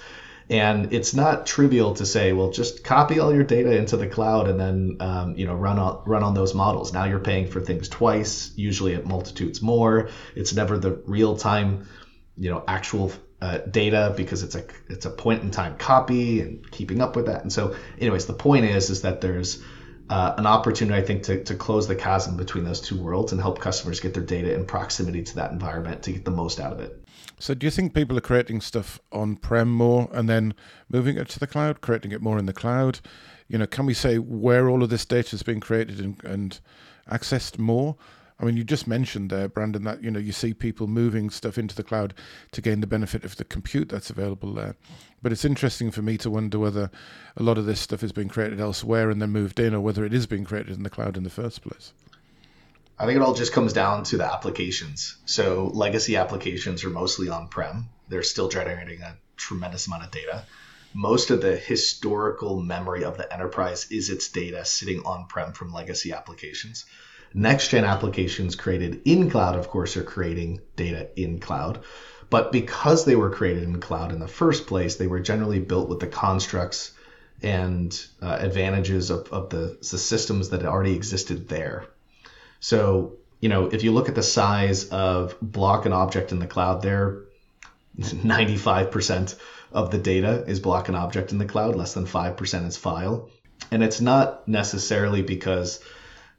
and 0.50 0.94
it's 0.94 1.14
not 1.14 1.46
trivial 1.46 1.94
to 1.96 2.06
say, 2.06 2.34
well, 2.34 2.52
just 2.52 2.84
copy 2.84 3.20
all 3.20 3.34
your 3.34 3.44
data 3.44 3.76
into 3.76 3.98
the 3.98 4.08
cloud 4.08 4.48
and 4.48 4.60
then 4.60 4.98
um, 5.00 5.36
you 5.36 5.46
know 5.46 5.56
run 5.56 5.80
on 5.80 6.04
run 6.06 6.24
on 6.24 6.34
those 6.34 6.54
models. 6.54 6.94
Now 6.94 7.06
you're 7.06 7.20
paying 7.20 7.48
for 7.48 7.62
things 7.62 7.88
twice, 7.90 8.52
usually 8.56 8.96
at 8.96 9.06
multitudes 9.06 9.62
more. 9.62 10.10
It's 10.36 10.54
never 10.54 10.78
the 10.78 11.02
real 11.06 11.38
time, 11.38 11.88
you 12.38 12.50
know, 12.50 12.64
actual 12.68 13.12
uh, 13.42 13.60
data 13.60 14.14
because 14.16 14.44
it's 14.44 14.56
a 14.56 14.64
it's 14.90 15.06
a 15.06 15.10
point 15.10 15.44
in 15.44 15.52
time 15.52 15.78
copy 15.78 16.42
and 16.42 16.70
keeping 16.72 17.02
up 17.02 17.16
with 17.16 17.28
that. 17.28 17.42
And 17.42 17.52
so, 17.52 17.76
anyways, 18.00 18.26
the 18.26 18.34
point 18.34 18.66
is 18.66 18.90
is 18.90 19.02
that 19.02 19.22
there's 19.22 19.64
uh, 20.10 20.36
an 20.38 20.46
opportunity, 20.46 21.02
I 21.02 21.06
think, 21.06 21.24
to, 21.24 21.44
to 21.46 21.56
close 21.56 21.88
the 21.88 21.96
chasm 21.96 22.38
between 22.38 22.66
those 22.66 22.82
two 22.82 23.02
worlds 23.02 23.32
and 23.32 23.42
help 23.42 23.60
customers 23.60 24.00
get 24.00 24.14
their 24.14 24.24
data 24.24 24.54
in 24.54 24.66
proximity 24.66 25.24
to 25.24 25.36
that 25.36 25.52
environment 25.52 26.04
to 26.04 26.12
get 26.12 26.26
the 26.26 26.32
most 26.32 26.60
out 26.60 26.74
of 26.74 26.80
it. 26.80 27.03
So, 27.40 27.54
do 27.54 27.66
you 27.66 27.72
think 27.72 27.94
people 27.94 28.18
are 28.18 28.22
creating 28.22 28.62
stuff 28.62 29.00
on 29.12 29.36
prem 29.36 29.70
more 29.70 30.10
and 30.14 30.30
then 30.30 30.54
moving 30.90 31.18
it 31.18 31.30
to 31.30 31.40
the 31.40 31.48
cloud, 31.48 31.82
creating 31.82 32.12
it 32.12 32.22
more 32.22 32.38
in 32.38 32.46
the 32.46 32.54
cloud? 32.54 33.00
You 33.48 33.58
know, 33.58 33.68
can 33.68 33.86
we 33.86 33.94
say 33.94 34.18
where 34.18 34.70
all 34.70 34.84
of 34.84 34.90
this 34.90 35.06
data 35.06 35.36
is 35.36 35.44
being 35.44 35.60
created 35.60 36.00
and, 36.00 36.24
and 36.24 36.60
accessed 37.10 37.60
more? 37.60 37.96
I 38.40 38.46
mean, 38.46 38.58
you 38.58 38.64
just 38.64 38.88
mentioned 38.88 39.30
there, 39.30 39.48
Brandon, 39.48 39.84
that 39.84 40.04
you 40.04 40.12
know 40.12 40.20
you 40.20 40.32
see 40.32 40.54
people 40.54 40.88
moving 40.88 41.30
stuff 41.30 41.58
into 41.58 41.76
the 41.76 41.84
cloud 41.84 42.14
to 42.52 42.62
gain 42.62 42.82
the 42.82 42.88
benefit 42.88 43.24
of 43.24 43.36
the 43.38 43.46
compute 43.46 43.90
that's 43.90 44.10
available 44.10 44.54
there. 44.54 44.76
But 45.22 45.32
it's 45.32 45.46
interesting 45.46 45.92
for 45.92 46.02
me 46.02 46.18
to 46.18 46.30
wonder 46.30 46.60
whether 46.60 46.92
a 47.38 47.44
lot 47.44 47.58
of 47.58 47.66
this 47.66 47.80
stuff 47.80 48.04
is 48.04 48.12
being 48.12 48.30
created 48.30 48.60
elsewhere 48.60 49.10
and 49.10 49.22
then 49.22 49.30
moved 49.30 49.60
in, 49.60 49.74
or 49.74 49.82
whether 49.82 50.04
it 50.04 50.14
is 50.14 50.28
being 50.28 50.44
created 50.44 50.76
in 50.76 50.84
the 50.84 50.90
cloud 50.90 51.16
in 51.16 51.24
the 51.24 51.30
first 51.30 51.62
place. 51.62 51.94
I 52.98 53.06
think 53.06 53.18
it 53.18 53.22
all 53.22 53.34
just 53.34 53.54
comes 53.54 53.74
down 53.74 54.04
to 54.06 54.18
the 54.18 54.32
applications. 54.32 55.18
So 55.26 55.72
legacy 55.74 56.16
applications 56.16 56.84
are 56.84 56.90
mostly 56.90 57.28
on-prem. 57.28 57.90
They're 58.08 58.24
still 58.24 58.50
generating 58.50 59.02
a 59.02 59.18
tremendous 59.36 59.88
amount 59.88 60.04
of 60.04 60.12
data. 60.12 60.46
Most 60.94 61.32
of 61.32 61.42
the 61.42 61.56
historical 61.56 62.62
memory 62.62 63.04
of 63.04 63.18
the 63.18 63.32
enterprise 63.34 63.88
is 63.90 64.10
its 64.10 64.30
data 64.30 64.64
sitting 64.64 65.02
on-prem 65.06 65.54
from 65.54 65.74
legacy 65.74 66.12
applications. 66.14 66.86
Next 67.34 67.70
gen 67.70 67.84
applications 67.84 68.56
created 68.56 69.02
in 69.06 69.32
cloud, 69.32 69.58
of 69.58 69.70
course, 69.70 69.98
are 69.98 70.04
creating 70.04 70.62
data 70.76 71.10
in 71.20 71.40
cloud. 71.40 71.84
But 72.30 72.52
because 72.52 73.06
they 73.06 73.16
were 73.16 73.32
created 73.32 73.64
in 73.64 73.82
cloud 73.82 74.12
in 74.12 74.20
the 74.20 74.28
first 74.28 74.68
place, 74.68 74.98
they 74.98 75.08
were 75.08 75.20
generally 75.20 75.60
built 75.60 75.90
with 75.90 76.00
the 76.00 76.08
constructs 76.08 76.92
and 77.42 78.06
uh, 78.22 78.38
advantages 78.40 79.10
of, 79.10 79.28
of 79.34 79.50
the, 79.50 79.78
the 79.80 79.98
systems 79.98 80.50
that 80.50 80.64
already 80.64 80.94
existed 80.94 81.50
there. 81.50 81.88
So, 82.64 83.18
you 83.42 83.50
know, 83.50 83.66
if 83.66 83.84
you 83.84 83.92
look 83.92 84.08
at 84.08 84.16
the 84.16 84.24
size 84.24 84.88
of 84.88 85.36
block 85.42 85.84
and 85.84 85.94
object 85.94 86.32
in 86.32 86.40
the 86.40 86.48
cloud, 86.48 86.82
there 86.82 87.24
95% 88.00 89.36
of 89.74 89.92
the 89.92 89.98
data 89.98 90.46
is 90.48 90.62
block 90.62 90.88
and 90.88 90.96
object 90.96 91.34
in 91.34 91.40
the 91.40 91.46
cloud, 91.46 91.76
less 91.76 91.94
than 91.94 92.06
5% 92.06 92.66
is 92.66 92.78
file. 92.78 93.30
And 93.70 93.84
it's 93.84 94.00
not 94.00 94.48
necessarily 94.48 95.22
because 95.22 95.82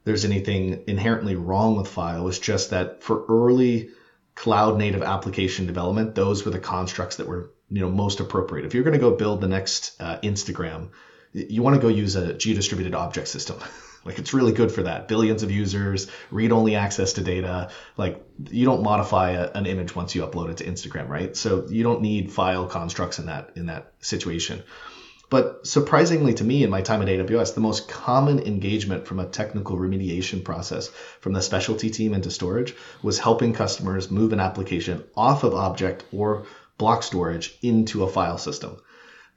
there's 0.03 0.25
anything 0.25 0.85
inherently 0.87 1.35
wrong 1.35 1.77
with 1.77 1.87
file. 1.87 2.27
It's 2.27 2.39
just 2.39 2.71
that 2.71 3.03
for 3.03 3.23
early 3.29 3.89
cloud 4.33 4.79
native 4.79 5.03
application 5.03 5.67
development, 5.67 6.15
those 6.15 6.43
were 6.43 6.51
the 6.51 6.57
constructs 6.59 7.17
that 7.17 7.27
were 7.27 7.51
you 7.69 7.81
know 7.81 7.91
most 7.91 8.19
appropriate. 8.19 8.65
If 8.65 8.73
you're 8.73 8.83
going 8.83 8.99
to 8.99 8.99
go 8.99 9.15
build 9.15 9.41
the 9.41 9.47
next 9.47 9.95
uh, 10.01 10.17
Instagram, 10.23 10.89
you 11.33 11.61
want 11.61 11.75
to 11.75 11.81
go 11.81 11.87
use 11.87 12.15
a 12.15 12.33
geo-distributed 12.33 12.95
object 12.95 13.27
system. 13.27 13.59
like 14.05 14.19
it's 14.19 14.33
really 14.33 14.53
good 14.53 14.71
for 14.71 14.83
that. 14.83 15.07
Billions 15.07 15.41
of 15.41 15.51
users, 15.51 16.07
read-only 16.29 16.75
access 16.75 17.13
to 17.13 17.21
data. 17.21 17.71
Like 17.97 18.23
you 18.51 18.65
don't 18.65 18.83
modify 18.83 19.31
a, 19.31 19.51
an 19.51 19.65
image 19.65 19.95
once 19.95 20.13
you 20.13 20.21
upload 20.21 20.51
it 20.51 20.57
to 20.57 20.65
Instagram, 20.65 21.09
right? 21.09 21.35
So 21.35 21.67
you 21.67 21.83
don't 21.83 22.01
need 22.01 22.31
file 22.31 22.67
constructs 22.67 23.17
in 23.17 23.25
that 23.25 23.51
in 23.55 23.65
that 23.65 23.93
situation. 23.99 24.63
But 25.31 25.65
surprisingly 25.65 26.35
to 26.35 26.43
me, 26.43 26.63
in 26.63 26.69
my 26.69 26.81
time 26.81 27.01
at 27.01 27.07
AWS, 27.07 27.55
the 27.55 27.61
most 27.61 27.89
common 27.89 28.39
engagement 28.39 29.07
from 29.07 29.19
a 29.19 29.25
technical 29.25 29.75
remediation 29.75 30.43
process 30.43 30.89
from 31.19 31.33
the 31.33 31.41
specialty 31.41 31.89
team 31.89 32.13
into 32.13 32.29
storage 32.29 32.75
was 33.01 33.17
helping 33.17 33.53
customers 33.53 34.11
move 34.11 34.33
an 34.33 34.39
application 34.39 35.03
off 35.17 35.43
of 35.43 35.55
object 35.55 36.05
or 36.11 36.45
block 36.77 37.01
storage 37.01 37.57
into 37.63 38.03
a 38.03 38.07
file 38.07 38.37
system 38.37 38.77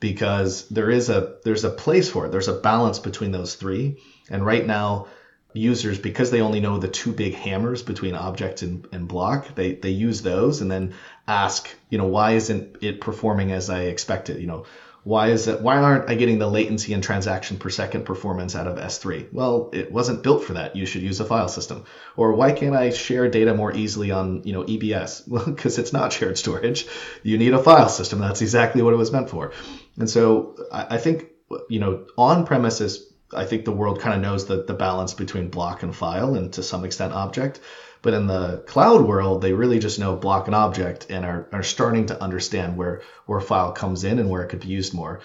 because 0.01 0.69
there 0.69 0.91
is 0.91 1.09
a 1.09 1.37
there's 1.45 1.65
a 1.65 1.71
place 1.71 2.09
for 2.11 2.27
it 2.27 2.33
there's 2.33 2.49
a 2.49 2.61
balance 2.61 2.99
between 2.99 3.33
those 3.33 3.55
three 3.55 3.99
and 4.31 4.45
right 4.45 4.67
now 4.67 5.07
users 5.55 5.99
because 5.99 6.31
they 6.31 6.41
only 6.41 6.61
know 6.61 6.79
the 6.79 6.89
two 6.89 7.13
big 7.13 7.35
hammers 7.35 7.83
between 7.83 8.15
object 8.15 8.63
and, 8.63 8.87
and 8.93 9.09
block 9.09 9.55
they 9.55 9.73
they 9.73 9.91
use 9.91 10.23
those 10.23 10.61
and 10.61 10.71
then 10.71 10.95
ask 11.27 11.75
you 11.91 11.99
know 11.99 12.07
why 12.07 12.33
isn't 12.33 12.77
it 12.81 13.01
performing 13.01 13.53
as 13.53 13.71
i 13.71 13.83
expected? 13.83 14.41
You 14.41 14.47
know 14.47 14.65
why 15.05 15.29
is 15.29 15.47
it 15.47 15.63
why 15.63 15.79
aren't 15.79 16.11
i 16.11 16.15
getting 16.15 16.39
the 16.39 16.47
latency 16.47 16.93
and 16.93 17.03
transaction 17.03 17.57
per 17.57 17.71
second 17.71 18.05
performance 18.05 18.55
out 18.55 18.67
of 18.67 18.77
s3 18.77 19.33
well 19.33 19.71
it 19.73 19.91
wasn't 19.91 20.23
built 20.23 20.45
for 20.45 20.53
that. 20.55 20.77
You 20.77 20.85
should 20.85 21.03
use 21.03 21.21
a 21.21 21.25
file 21.25 21.49
system. 21.49 21.85
Or 22.17 22.35
why 22.35 22.53
can't 22.53 22.77
i 22.77 22.91
share 22.91 23.29
data 23.29 23.55
more 23.55 23.73
easily 23.73 24.11
on 24.11 24.43
you 24.45 24.53
know 24.53 24.65
ebs 24.65 25.23
well 25.29 25.47
because 25.47 25.79
it's 25.79 25.93
not 25.93 26.13
shared 26.13 26.37
storage. 26.37 26.87
You 27.23 27.39
need 27.39 27.55
a 27.55 27.63
file 27.63 27.89
system. 27.89 28.19
That's 28.19 28.43
exactly 28.43 28.83
what 28.83 28.93
it 28.93 28.99
was 28.99 29.13
meant 29.13 29.31
for. 29.31 29.53
And 29.99 30.11
so 30.11 30.57
i, 30.71 30.97
I 30.97 30.99
think 30.99 31.29
you 31.71 31.81
know 31.81 32.05
on 32.19 32.45
premises 32.45 33.08
i 33.35 33.45
think 33.45 33.65
the 33.65 33.73
world 33.73 34.01
kind 34.01 34.15
of 34.15 34.21
knows 34.21 34.47
the, 34.47 34.65
the 34.65 34.75
balance 34.75 35.15
between 35.15 35.49
block 35.49 35.83
and 35.83 35.95
file 35.95 36.35
and 36.35 36.53
to 36.53 36.63
some 36.63 36.85
extent 36.85 37.13
object 37.13 37.61
but 38.03 38.15
in 38.15 38.27
the 38.27 38.59
cloud 38.67 39.03
world, 39.03 39.43
they 39.43 39.53
really 39.53 39.79
just 39.79 39.99
know 39.99 40.15
block 40.15 40.47
and 40.47 40.55
object 40.55 41.07
and 41.11 41.25
are, 41.25 41.49
are 41.53 41.63
starting 41.63 42.07
to 42.07 42.23
understand 42.23 42.77
where, 42.77 43.03
where 43.27 43.41
file 43.41 43.73
comes 43.73 44.05
in 44.05 44.19
and 44.19 44.31
where 44.31 44.43
it 44.43 44.49
could 44.49 44.61
be 44.61 44.69
used 44.69 44.95
more. 44.95 45.21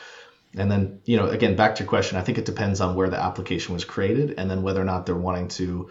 And 0.56 0.72
then, 0.72 1.02
you 1.06 1.18
know, 1.18 1.28
again, 1.28 1.56
back 1.56 1.76
to 1.76 1.84
your 1.84 1.90
question, 1.90 2.18
I 2.18 2.22
think 2.22 2.38
it 2.38 2.46
depends 2.46 2.82
on 2.82 2.96
where 2.96 3.10
the 3.10 3.22
application 3.22 3.74
was 3.74 3.86
created 3.86 4.36
and 4.38 4.50
then 4.50 4.64
whether 4.64 4.82
or 4.82 4.86
not 4.86 5.06
they're 5.06 5.16
wanting 5.16 5.48
to 5.50 5.90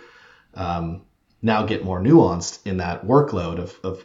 um, 0.54 1.02
now 1.40 1.66
get 1.66 1.84
more 1.84 2.00
nuanced 2.00 2.64
in 2.66 2.78
that 2.78 3.04
workload 3.04 3.58
of, 3.58 3.78
of 3.82 4.04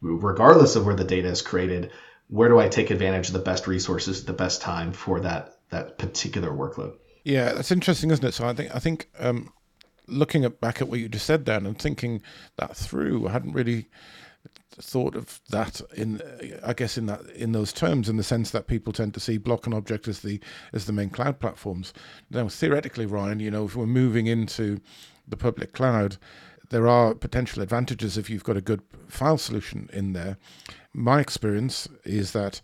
regardless 0.00 0.76
of 0.76 0.86
where 0.86 0.94
the 0.94 1.04
data 1.04 1.28
is 1.28 1.42
created, 1.42 1.90
where 2.28 2.48
do 2.48 2.58
I 2.58 2.68
take 2.68 2.90
advantage 2.90 3.28
of 3.28 3.34
the 3.34 3.40
best 3.40 3.66
resources 3.66 4.20
at 4.20 4.26
the 4.26 4.32
best 4.32 4.62
time 4.62 4.92
for 4.92 5.20
that 5.20 5.56
that 5.70 5.98
particular 5.98 6.50
workload? 6.50 6.96
Yeah, 7.24 7.52
that's 7.52 7.70
interesting, 7.70 8.10
isn't 8.10 8.24
it? 8.24 8.32
So 8.32 8.46
I 8.46 8.54
think 8.54 8.74
I 8.74 8.78
think 8.78 9.08
um, 9.18 9.52
looking 10.06 10.44
at, 10.44 10.60
back 10.60 10.80
at 10.80 10.88
what 10.88 11.00
you 11.00 11.08
just 11.08 11.26
said, 11.26 11.44
Dan, 11.44 11.66
and 11.66 11.78
thinking 11.78 12.22
that 12.56 12.76
through, 12.76 13.28
I 13.28 13.32
hadn't 13.32 13.52
really 13.52 13.88
thought 14.82 15.14
of 15.14 15.40
that 15.50 15.80
in 15.94 16.22
I 16.64 16.72
guess 16.72 16.96
in 16.96 17.06
that 17.06 17.20
in 17.30 17.52
those 17.52 17.72
terms 17.72 18.08
in 18.08 18.16
the 18.16 18.22
sense 18.22 18.50
that 18.52 18.66
people 18.66 18.92
tend 18.92 19.12
to 19.14 19.20
see 19.20 19.36
block 19.36 19.66
and 19.66 19.74
object 19.74 20.08
as 20.08 20.20
the 20.20 20.40
as 20.72 20.86
the 20.86 20.92
main 20.92 21.10
cloud 21.10 21.40
platforms. 21.40 21.92
Now 22.30 22.48
theoretically, 22.48 23.06
Ryan, 23.06 23.40
you 23.40 23.50
know, 23.50 23.66
if 23.66 23.76
we're 23.76 23.86
moving 23.86 24.26
into 24.26 24.80
the 25.28 25.36
public 25.36 25.72
cloud, 25.72 26.16
there 26.70 26.88
are 26.88 27.14
potential 27.14 27.62
advantages 27.62 28.16
if 28.16 28.30
you've 28.30 28.44
got 28.44 28.56
a 28.56 28.62
good 28.62 28.82
file 29.08 29.38
solution 29.38 29.90
in 29.92 30.12
there. 30.12 30.38
My 30.94 31.20
experience 31.20 31.88
is 32.04 32.32
that 32.32 32.60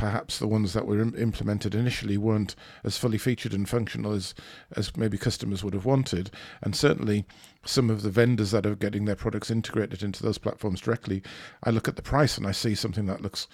perhaps 0.00 0.38
the 0.38 0.48
ones 0.48 0.72
that 0.72 0.86
were 0.86 0.98
implemented 0.98 1.74
initially 1.74 2.16
weren't 2.16 2.56
as 2.84 2.96
fully 2.96 3.18
featured 3.18 3.52
and 3.52 3.68
functional 3.68 4.12
as, 4.12 4.34
as 4.74 4.96
maybe 4.96 5.18
customers 5.18 5.62
would 5.62 5.74
have 5.74 5.84
wanted. 5.84 6.30
And 6.62 6.74
certainly, 6.74 7.26
some 7.66 7.90
of 7.90 8.00
the 8.00 8.08
vendors 8.08 8.50
that 8.52 8.64
are 8.64 8.74
getting 8.74 9.04
their 9.04 9.14
products 9.14 9.50
integrated 9.50 10.02
into 10.02 10.22
those 10.22 10.38
platforms 10.38 10.80
directly, 10.80 11.22
I 11.64 11.68
look 11.68 11.86
at 11.86 11.96
the 11.96 12.02
price 12.02 12.38
and 12.38 12.46
I 12.46 12.52
see 12.52 12.74
something 12.74 13.04
that 13.06 13.20
looks 13.20 13.46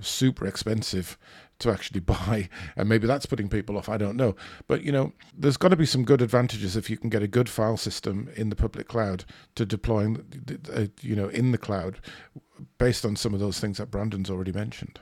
super 0.00 0.46
expensive 0.46 1.18
to 1.62 1.70
actually 1.70 2.00
buy 2.14 2.48
and 2.76 2.88
maybe 2.88 3.06
that's 3.06 3.26
putting 3.26 3.48
people 3.48 3.76
off 3.76 3.88
i 3.88 3.96
don't 3.96 4.16
know 4.16 4.34
but 4.68 4.82
you 4.82 4.92
know 4.92 5.12
there's 5.36 5.56
got 5.56 5.68
to 5.68 5.76
be 5.76 5.86
some 5.86 6.04
good 6.04 6.22
advantages 6.22 6.76
if 6.76 6.90
you 6.90 6.96
can 6.96 7.10
get 7.10 7.22
a 7.22 7.28
good 7.28 7.48
file 7.48 7.76
system 7.76 8.28
in 8.36 8.48
the 8.48 8.56
public 8.56 8.88
cloud 8.88 9.24
to 9.54 9.64
deploying 9.64 10.24
uh, 10.74 10.86
you 11.00 11.16
know 11.16 11.28
in 11.28 11.52
the 11.52 11.58
cloud 11.58 12.00
based 12.78 13.04
on 13.04 13.16
some 13.16 13.34
of 13.34 13.40
those 13.40 13.60
things 13.60 13.78
that 13.78 13.90
brandon's 13.90 14.30
already 14.30 14.52
mentioned 14.52 15.00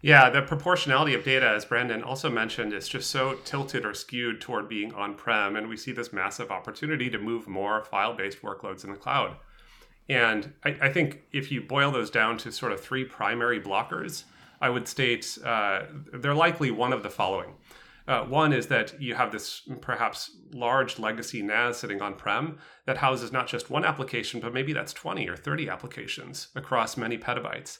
yeah, 0.00 0.30
the 0.30 0.42
proportionality 0.42 1.14
of 1.14 1.24
data, 1.24 1.48
as 1.48 1.64
Brandon 1.64 2.04
also 2.04 2.30
mentioned, 2.30 2.72
is 2.72 2.88
just 2.88 3.10
so 3.10 3.34
tilted 3.44 3.84
or 3.84 3.94
skewed 3.94 4.40
toward 4.40 4.68
being 4.68 4.94
on 4.94 5.14
prem. 5.14 5.56
And 5.56 5.68
we 5.68 5.76
see 5.76 5.90
this 5.90 6.12
massive 6.12 6.52
opportunity 6.52 7.10
to 7.10 7.18
move 7.18 7.48
more 7.48 7.82
file 7.82 8.14
based 8.14 8.40
workloads 8.42 8.84
in 8.84 8.90
the 8.90 8.96
cloud. 8.96 9.36
And 10.08 10.54
I, 10.64 10.76
I, 10.82 10.92
think 10.92 11.22
if 11.32 11.52
you 11.52 11.60
boil 11.60 11.90
those 11.90 12.10
down 12.10 12.38
to 12.38 12.52
sort 12.52 12.72
of 12.72 12.80
three 12.80 13.04
primary 13.04 13.60
blockers, 13.60 14.24
I 14.60 14.70
would 14.70 14.88
state 14.88 15.38
uh, 15.44 15.82
they're 16.12 16.34
likely 16.34 16.70
one 16.70 16.92
of 16.92 17.02
the 17.02 17.10
following. 17.10 17.54
Uh, 18.08 18.24
one 18.24 18.54
is 18.54 18.68
that 18.68 19.00
you 19.00 19.14
have 19.14 19.30
this 19.30 19.68
perhaps 19.82 20.30
large 20.52 20.98
legacy 20.98 21.42
NAS 21.42 21.76
sitting 21.76 22.00
on 22.00 22.14
prem 22.14 22.58
that 22.86 22.96
houses 22.96 23.32
not 23.32 23.46
just 23.46 23.68
one 23.68 23.84
application, 23.84 24.40
but 24.40 24.54
maybe 24.54 24.72
that's 24.72 24.94
20 24.94 25.28
or 25.28 25.36
30 25.36 25.68
applications 25.68 26.48
across 26.56 26.96
many 26.96 27.18
petabytes. 27.18 27.78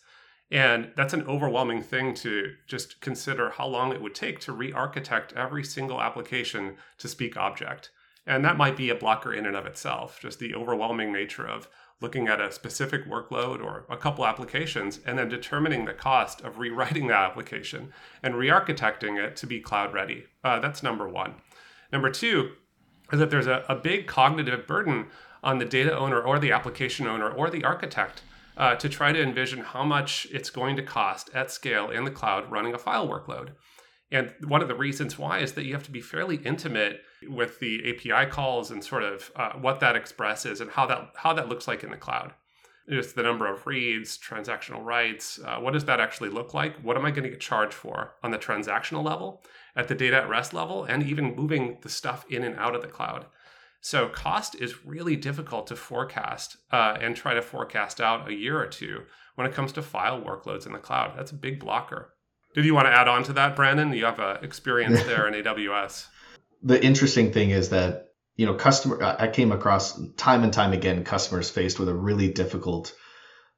And 0.51 0.93
that's 0.97 1.15
an 1.15 1.27
overwhelming 1.27 1.83
thing 1.83 2.15
to 2.17 2.55
just 2.67 3.01
consider 3.01 3.51
how 3.51 3.67
long 3.67 3.93
it 3.93 4.03
would 4.03 4.15
take 4.15 4.39
to 4.41 4.53
re 4.53 4.71
architect 4.71 5.33
every 5.33 5.65
single 5.65 6.01
application 6.01 6.77
to 6.99 7.09
speak 7.09 7.37
object. 7.37 7.91
And 8.27 8.45
that 8.45 8.59
might 8.59 8.77
be 8.77 8.91
a 8.91 8.95
blocker 8.95 9.33
in 9.33 9.47
and 9.47 9.57
of 9.57 9.65
itself, 9.65 10.19
just 10.21 10.39
the 10.39 10.55
overwhelming 10.55 11.11
nature 11.11 11.47
of 11.47 11.69
looking 12.01 12.29
at 12.29 12.41
a 12.41 12.53
specific 12.53 13.07
workload 13.07 13.63
or 13.63 13.85
a 13.89 13.97
couple 13.97 14.27
applications 14.27 15.01
and 15.05 15.19
then 15.19 15.29
determining 15.29 15.85
the 15.85 15.93
cost 15.93 16.41
of 16.43 16.59
rewriting 16.59 17.07
that 17.09 17.31
application 17.31 17.93
and 18.23 18.37
re 18.37 18.49
architecting 18.49 19.23
it 19.23 19.37
to 19.37 19.47
be 19.47 19.61
cloud 19.61 19.93
ready. 19.93 20.25
Uh, 20.45 20.61
that's 20.61 20.83
number 20.83 21.09
one. 21.09 21.35
Number 21.93 22.11
two 22.11 22.53
is 23.13 23.19
that 23.19 23.31
there's 23.31 23.47
a, 23.47 23.65
a 23.69 23.75
big 23.75 24.07
cognitive 24.07 24.67
burden 24.67 25.07
on 25.43 25.59
the 25.59 25.65
data 25.65 25.97
owner 25.97 26.21
or 26.21 26.39
the 26.39 26.53
application 26.53 27.07
owner 27.07 27.31
or 27.31 27.51
the 27.51 27.65
architect 27.65 28.23
uh, 28.57 28.75
to 28.75 28.89
try 28.89 29.13
to 29.13 29.23
envision 29.23 29.61
how 29.61 29.85
much 29.85 30.27
it's 30.31 30.51
going 30.51 30.77
to 30.77 30.83
cost 30.83 31.31
at 31.33 31.51
scale 31.51 31.91
in 31.91 32.05
the 32.05 32.11
cloud 32.11 32.51
running 32.51 32.75
a 32.75 32.79
file 32.79 33.09
workload. 33.09 33.51
And 34.11 34.33
one 34.47 34.63
of 34.63 34.69
the 34.69 34.75
reasons 34.75 35.19
why 35.19 35.41
is 35.41 35.53
that 35.53 35.65
you 35.65 35.75
have 35.75 35.83
to 35.85 35.91
be 35.91 36.01
fairly 36.01 36.37
intimate 36.37 37.03
with 37.29 37.59
the 37.61 37.91
API 37.91 38.31
calls 38.31 38.71
and 38.71 38.83
sort 38.83 39.03
of 39.03 39.31
uh, 39.37 39.53
what 39.53 39.81
that 39.81 39.97
expresses 39.97 40.61
and 40.61 40.71
how 40.71 40.87
that 40.87 41.13
how 41.17 41.35
that 41.35 41.49
looks 41.49 41.69
like 41.69 41.85
in 41.85 41.91
the 41.91 41.97
cloud. 41.97 42.33
Just 42.89 43.17
the 43.17 43.23
number 43.23 43.47
of 43.47 43.67
reads, 43.67 44.17
transactional 44.17 44.83
writes. 44.83 45.39
Uh, 45.45 45.59
what 45.59 45.75
does 45.75 45.85
that 45.85 46.01
actually 46.01 46.31
look 46.31 46.55
like? 46.55 46.75
What 46.83 46.97
am 46.97 47.05
I 47.05 47.11
going 47.11 47.25
to 47.25 47.29
get 47.29 47.41
charged 47.41 47.75
for 47.75 48.15
on 48.23 48.31
the 48.31 48.39
transactional 48.39 49.05
level, 49.05 49.45
at 49.77 49.89
the 49.89 49.95
data 49.95 50.17
at 50.17 50.29
rest 50.29 50.55
level, 50.55 50.85
and 50.85 51.03
even 51.03 51.37
moving 51.37 51.77
the 51.83 51.91
stuff 51.91 52.25
in 52.31 52.45
and 52.45 52.57
out 52.57 52.75
of 52.75 52.81
the 52.81 52.89
cloud? 52.89 53.27
So 53.83 54.09
cost 54.09 54.55
is 54.55 54.87
really 54.87 55.17
difficult 55.17 55.67
to 55.67 55.77
forecast 55.77 56.57
uh, 56.73 56.97
and 57.01 57.15
try 57.15 57.35
to 57.35 57.43
forecast 57.43 58.01
out 58.01 58.27
a 58.27 58.35
year 58.35 58.59
or 58.59 58.67
two 58.67 59.03
when 59.35 59.47
it 59.47 59.53
comes 59.53 59.73
to 59.73 59.83
file 59.83 60.21
workloads 60.21 60.67
in 60.67 60.73
the 60.73 60.79
cloud. 60.79 61.13
That's 61.17 61.31
a 61.31 61.37
big 61.37 61.61
blocker. 61.61 62.15
Did 62.59 62.65
you 62.65 62.75
want 62.75 62.89
to 62.89 62.93
add 62.93 63.07
on 63.07 63.23
to 63.23 63.35
that, 63.35 63.55
Brandon? 63.55 63.93
You 63.93 64.07
have 64.07 64.19
a 64.19 64.41
experience 64.43 65.01
there 65.05 65.29
in 65.29 65.35
AWS. 65.45 66.07
The 66.61 66.85
interesting 66.85 67.33
thing 67.33 67.51
is 67.51 67.69
that 67.69 68.09
you 68.35 68.45
know 68.45 68.55
customer 68.55 69.01
I 69.01 69.29
came 69.29 69.53
across 69.53 69.97
time 70.17 70.43
and 70.43 70.53
time 70.53 70.73
again 70.73 71.05
customers 71.05 71.49
faced 71.49 71.79
with 71.79 71.89
a 71.89 71.95
really 71.95 72.33
difficult 72.33 72.93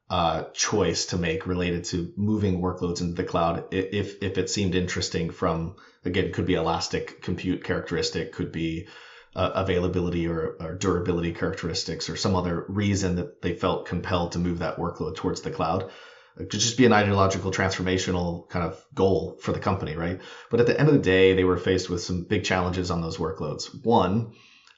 uh, 0.07 0.43
choice 0.53 1.07
to 1.07 1.17
make 1.17 1.47
related 1.47 1.85
to 1.85 2.13
moving 2.15 2.61
workloads 2.61 3.01
into 3.01 3.15
the 3.15 3.23
cloud 3.23 3.63
if 3.71 4.21
if 4.21 4.37
it 4.37 4.51
seemed 4.51 4.75
interesting 4.75 5.31
from 5.31 5.77
again 6.05 6.31
could 6.31 6.45
be 6.45 6.53
elastic 6.53 7.23
compute 7.23 7.63
characteristic 7.63 8.33
could 8.33 8.51
be 8.51 8.87
uh, 9.35 9.49
availability 9.55 10.27
or, 10.27 10.57
or, 10.59 10.75
durability 10.75 11.31
characteristics 11.33 12.07
or 12.09 12.15
some 12.17 12.35
other 12.35 12.65
reason 12.67 13.15
that 13.15 13.41
they 13.41 13.55
felt 13.55 13.87
compelled 13.87 14.33
to 14.33 14.39
move 14.39 14.59
that 14.59 14.77
workload 14.77 15.15
towards 15.15 15.41
the 15.41 15.49
cloud. 15.49 15.89
Could 16.37 16.51
just 16.51 16.77
be 16.77 16.85
an 16.85 16.93
ideological 16.93 17.51
transformational 17.51 18.49
kind 18.49 18.65
of 18.65 18.83
goal 18.93 19.37
for 19.41 19.51
the 19.51 19.59
company, 19.59 19.95
right? 19.95 20.21
But 20.49 20.59
at 20.59 20.65
the 20.65 20.79
end 20.79 20.87
of 20.87 20.95
the 20.95 21.01
day, 21.01 21.33
they 21.33 21.43
were 21.43 21.57
faced 21.57 21.89
with 21.89 22.01
some 22.01 22.23
big 22.23 22.43
challenges 22.43 22.89
on 22.89 23.01
those 23.01 23.17
workloads. 23.17 23.67
One, 23.83 24.33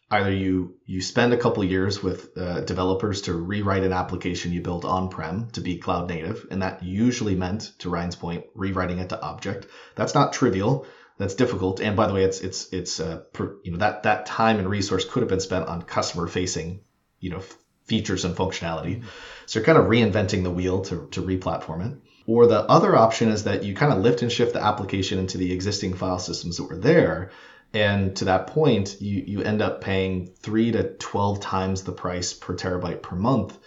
either 0.10 0.32
you 0.32 0.76
you 0.86 1.02
spend 1.02 1.34
a 1.34 1.38
couple 1.38 1.64
years 1.64 2.02
with 2.02 2.38
uh, 2.38 2.62
developers 2.62 3.22
to 3.24 3.34
rewrite 3.34 3.84
an 3.84 3.94
application 3.94 4.52
you 4.52 4.62
built 4.62 4.86
on-prem 4.86 5.50
to 5.52 5.62
be 5.62 5.78
cloud 5.78 6.10
native, 6.10 6.48
and 6.52 6.62
that 6.62 6.84
usually 6.84 7.36
meant, 7.36 7.72
to 7.80 7.90
Ryan's 7.90 8.16
point, 8.16 8.46
rewriting 8.56 9.00
it 9.00 9.10
to 9.10 9.22
object. 9.22 9.68
That's 9.96 10.16
not 10.16 10.34
trivial 10.34 10.86
that's 11.18 11.36
difficult. 11.36 11.80
And 11.80 11.96
by 11.96 12.08
the 12.08 12.14
way, 12.14 12.24
it's 12.24 12.42
it's 12.42 12.72
it's 12.74 13.00
uh, 13.00 13.22
per, 13.34 13.58
you 13.64 13.72
know 13.72 13.78
that 13.78 14.04
that 14.04 14.26
time 14.26 14.60
and 14.60 14.70
resource 14.70 15.06
could 15.06 15.22
have 15.22 15.30
been 15.30 15.40
spent 15.40 15.68
on 15.68 15.82
customer 15.84 16.28
facing, 16.28 16.82
you 17.20 17.30
know, 17.30 17.42
features 17.86 18.26
and 18.26 18.36
functionality. 18.36 19.04
So 19.46 19.60
you're 19.60 19.66
kind 19.66 19.78
of 19.78 19.86
reinventing 19.86 20.44
the 20.44 20.52
wheel 20.52 20.82
to, 20.84 21.08
to 21.12 21.22
replatform 21.22 21.92
it. 21.92 21.98
Or 22.26 22.48
the 22.48 22.62
other 22.62 22.96
option 22.96 23.30
is 23.30 23.44
that 23.44 23.64
you 23.64 23.76
kind 23.76 23.92
of 23.92 24.00
lift 24.00 24.22
and 24.22 24.32
shift 24.32 24.54
the 24.54 24.64
application 24.64 25.20
into 25.20 25.38
the 25.38 25.52
existing 25.52 25.94
file 25.94 26.20
systems 26.20 26.58
that 26.58 26.70
were 26.70 26.78
there. 26.78 27.32
And 27.74 28.16
to 28.18 28.26
that 28.26 28.48
point, 28.48 29.02
you, 29.02 29.24
you 29.26 29.42
end 29.42 29.62
up 29.62 29.82
paying 29.82 30.28
three 30.40 30.72
to 30.72 30.96
12 30.98 31.40
times 31.42 31.84
the 31.84 31.92
price 31.92 32.32
per 32.32 32.56
terabyte 32.56 33.02
per 33.02 33.16
month 33.16 33.58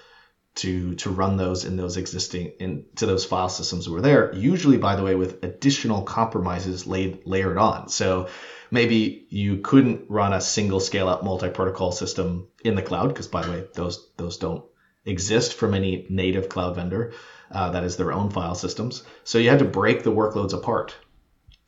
to, 0.57 0.95
to 0.95 1.11
run 1.11 1.37
those 1.37 1.65
in 1.65 1.77
those 1.77 1.99
existing 1.99 2.53
into 2.59 3.05
those 3.05 3.27
file 3.27 3.51
systems 3.51 3.85
that 3.85 3.93
were 3.93 4.01
there. 4.01 4.35
Usually, 4.35 4.79
by 4.79 4.97
the 4.97 5.03
way, 5.03 5.15
with 5.15 5.45
additional 5.45 6.03
compromises 6.03 6.87
laid 6.87 7.27
layered 7.27 7.59
on. 7.59 7.89
So 7.89 8.29
maybe 8.71 9.27
you 9.31 9.59
couldn't 9.59 10.07
run 10.09 10.33
a 10.33 10.41
single 10.41 10.81
scale 10.81 11.09
out 11.09 11.25
multi-protocol 11.25 11.93
system 11.93 12.49
in 12.65 12.75
the 12.75 12.83
cloud 12.83 13.09
because 13.09 13.29
by 13.29 13.43
the 13.43 13.51
way 13.51 13.65
those 13.75 14.09
those 14.17 14.39
don't 14.39 14.65
exist 15.05 15.55
from 15.55 15.75
any 15.75 16.07
native 16.09 16.49
cloud 16.49 16.75
vendor 16.75 17.13
uh, 17.51 17.71
that 17.71 17.85
is 17.85 17.97
their 17.97 18.13
own 18.13 18.31
file 18.31 18.55
systems. 18.55 19.05
So 19.25 19.39
you 19.39 19.51
had 19.51 19.61
to 19.61 19.65
break 19.65 20.03
the 20.03 20.13
workloads 20.13 20.53
apart. 20.53 20.97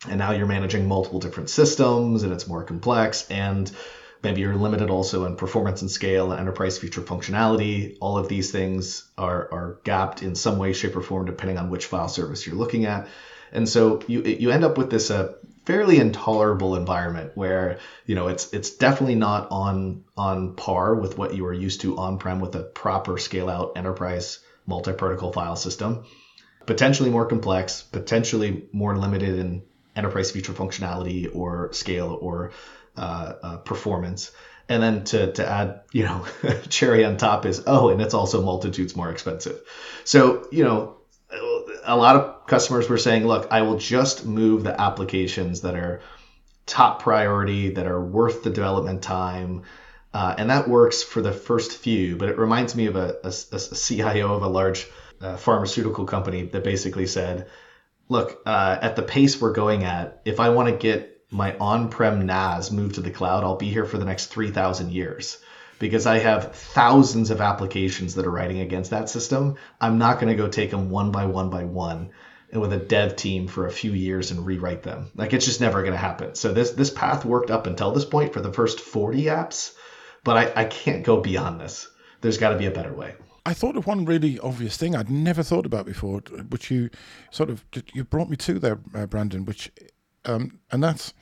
And 0.08 0.18
now 0.18 0.32
you're 0.32 0.46
managing 0.46 0.86
multiple 0.86 1.18
different 1.18 1.50
systems 1.50 2.22
and 2.22 2.32
it's 2.32 2.46
more 2.46 2.62
complex 2.62 3.28
and 3.30 3.70
maybe 4.22 4.40
you're 4.40 4.54
limited 4.54 4.90
also 4.90 5.24
in 5.24 5.36
performance 5.36 5.82
and 5.82 5.90
scale 5.90 6.30
and 6.30 6.40
enterprise 6.40 6.78
feature 6.78 7.00
functionality. 7.00 7.96
All 8.00 8.16
of 8.16 8.28
these 8.28 8.52
things 8.52 9.10
are, 9.16 9.48
are 9.52 9.80
gapped 9.84 10.22
in 10.22 10.34
some 10.34 10.58
way 10.58 10.72
shape 10.72 10.96
or 10.96 11.00
form 11.00 11.26
depending 11.26 11.58
on 11.58 11.70
which 11.70 11.86
file 11.86 12.08
service 12.08 12.46
you're 12.46 12.56
looking 12.56 12.84
at. 12.84 13.08
And 13.50 13.68
so 13.68 14.02
you 14.06 14.22
you 14.22 14.50
end 14.50 14.64
up 14.64 14.76
with 14.76 14.90
this 14.90 15.10
uh, 15.10 15.32
fairly 15.68 15.98
intolerable 15.98 16.76
environment 16.76 17.30
where 17.34 17.76
you 18.06 18.14
know 18.14 18.28
it's 18.28 18.48
it's 18.54 18.70
definitely 18.70 19.14
not 19.14 19.46
on 19.50 20.00
on 20.16 20.48
par 20.56 20.94
with 20.94 21.18
what 21.18 21.34
you 21.34 21.44
are 21.44 21.52
used 21.52 21.82
to 21.82 21.94
on-prem 21.94 22.40
with 22.40 22.54
a 22.54 22.62
proper 22.62 23.18
scale 23.18 23.50
out 23.50 23.72
enterprise 23.76 24.38
multi-protocol 24.66 25.30
file 25.30 25.56
system. 25.56 25.98
Potentially 26.64 27.10
more 27.10 27.26
complex 27.26 27.82
potentially 27.82 28.62
more 28.72 28.96
limited 28.96 29.36
in 29.36 29.62
enterprise 29.94 30.30
feature 30.30 30.54
functionality 30.54 31.28
or 31.34 31.70
scale 31.72 32.16
or 32.18 32.50
uh, 32.96 33.32
uh, 33.42 33.56
performance. 33.58 34.30
And 34.70 34.82
then 34.82 35.04
to, 35.04 35.32
to 35.32 35.46
add 35.46 35.80
you 35.92 36.04
know 36.04 36.24
cherry 36.70 37.04
on 37.04 37.18
top 37.18 37.44
is 37.44 37.60
oh 37.66 37.90
and 37.90 38.00
it's 38.00 38.14
also 38.14 38.40
multitudes 38.40 38.96
more 38.96 39.10
expensive. 39.10 39.60
So 40.04 40.48
you 40.50 40.64
know 40.64 40.97
a 41.84 41.96
lot 41.96 42.16
of 42.16 42.46
customers 42.46 42.88
were 42.88 42.98
saying, 42.98 43.26
look, 43.26 43.48
I 43.50 43.62
will 43.62 43.78
just 43.78 44.26
move 44.26 44.64
the 44.64 44.80
applications 44.80 45.62
that 45.62 45.74
are 45.74 46.00
top 46.66 47.02
priority, 47.02 47.70
that 47.70 47.86
are 47.86 48.00
worth 48.00 48.42
the 48.42 48.50
development 48.50 49.02
time. 49.02 49.62
Uh, 50.12 50.34
and 50.38 50.50
that 50.50 50.68
works 50.68 51.02
for 51.02 51.20
the 51.20 51.32
first 51.32 51.78
few, 51.78 52.16
but 52.16 52.28
it 52.28 52.38
reminds 52.38 52.74
me 52.74 52.86
of 52.86 52.96
a, 52.96 53.16
a, 53.24 53.28
a 53.28 53.58
CIO 53.58 54.34
of 54.34 54.42
a 54.42 54.48
large 54.48 54.86
uh, 55.20 55.36
pharmaceutical 55.36 56.04
company 56.04 56.42
that 56.42 56.64
basically 56.64 57.06
said, 57.06 57.48
look, 58.08 58.40
uh, 58.46 58.78
at 58.80 58.96
the 58.96 59.02
pace 59.02 59.40
we're 59.40 59.52
going 59.52 59.84
at, 59.84 60.20
if 60.24 60.40
I 60.40 60.48
want 60.50 60.68
to 60.68 60.76
get 60.76 61.22
my 61.30 61.56
on 61.58 61.90
prem 61.90 62.24
NAS 62.24 62.70
moved 62.70 62.94
to 62.94 63.00
the 63.02 63.10
cloud, 63.10 63.44
I'll 63.44 63.56
be 63.56 63.70
here 63.70 63.84
for 63.84 63.98
the 63.98 64.06
next 64.06 64.26
3,000 64.26 64.90
years 64.92 65.38
because 65.78 66.06
I 66.06 66.18
have 66.18 66.54
thousands 66.54 67.30
of 67.30 67.40
applications 67.40 68.14
that 68.14 68.26
are 68.26 68.30
writing 68.30 68.60
against 68.60 68.90
that 68.90 69.08
system. 69.08 69.56
I'm 69.80 69.98
not 69.98 70.20
going 70.20 70.28
to 70.28 70.42
go 70.42 70.48
take 70.48 70.70
them 70.70 70.90
one 70.90 71.10
by 71.10 71.26
one 71.26 71.50
by 71.50 71.64
one 71.64 72.10
and 72.50 72.60
with 72.60 72.72
a 72.72 72.78
dev 72.78 73.16
team 73.16 73.46
for 73.46 73.66
a 73.66 73.70
few 73.70 73.92
years 73.92 74.30
and 74.30 74.46
rewrite 74.46 74.82
them. 74.82 75.10
Like 75.14 75.32
it's 75.32 75.44
just 75.44 75.60
never 75.60 75.82
going 75.82 75.92
to 75.92 75.98
happen. 75.98 76.34
So 76.34 76.52
this 76.52 76.72
this 76.72 76.90
path 76.90 77.24
worked 77.24 77.50
up 77.50 77.66
until 77.66 77.92
this 77.92 78.04
point 78.04 78.32
for 78.32 78.40
the 78.40 78.52
first 78.52 78.80
40 78.80 79.24
apps, 79.24 79.74
but 80.24 80.36
I, 80.36 80.62
I 80.62 80.64
can't 80.64 81.04
go 81.04 81.20
beyond 81.20 81.60
this. 81.60 81.88
There's 82.20 82.38
got 82.38 82.50
to 82.50 82.58
be 82.58 82.66
a 82.66 82.70
better 82.70 82.92
way. 82.92 83.14
I 83.46 83.54
thought 83.54 83.76
of 83.76 83.86
one 83.86 84.04
really 84.04 84.38
obvious 84.40 84.76
thing 84.76 84.94
I'd 84.94 85.10
never 85.10 85.42
thought 85.42 85.64
about 85.64 85.86
before, 85.86 86.20
which 86.50 86.70
you 86.70 86.90
sort 87.30 87.48
of 87.48 87.64
you 87.94 88.04
brought 88.04 88.28
me 88.28 88.36
to 88.36 88.58
there, 88.58 88.78
uh, 88.94 89.06
Brandon. 89.06 89.44
Which, 89.44 89.70
um, 90.24 90.58
and 90.70 90.82
that's 90.82 91.14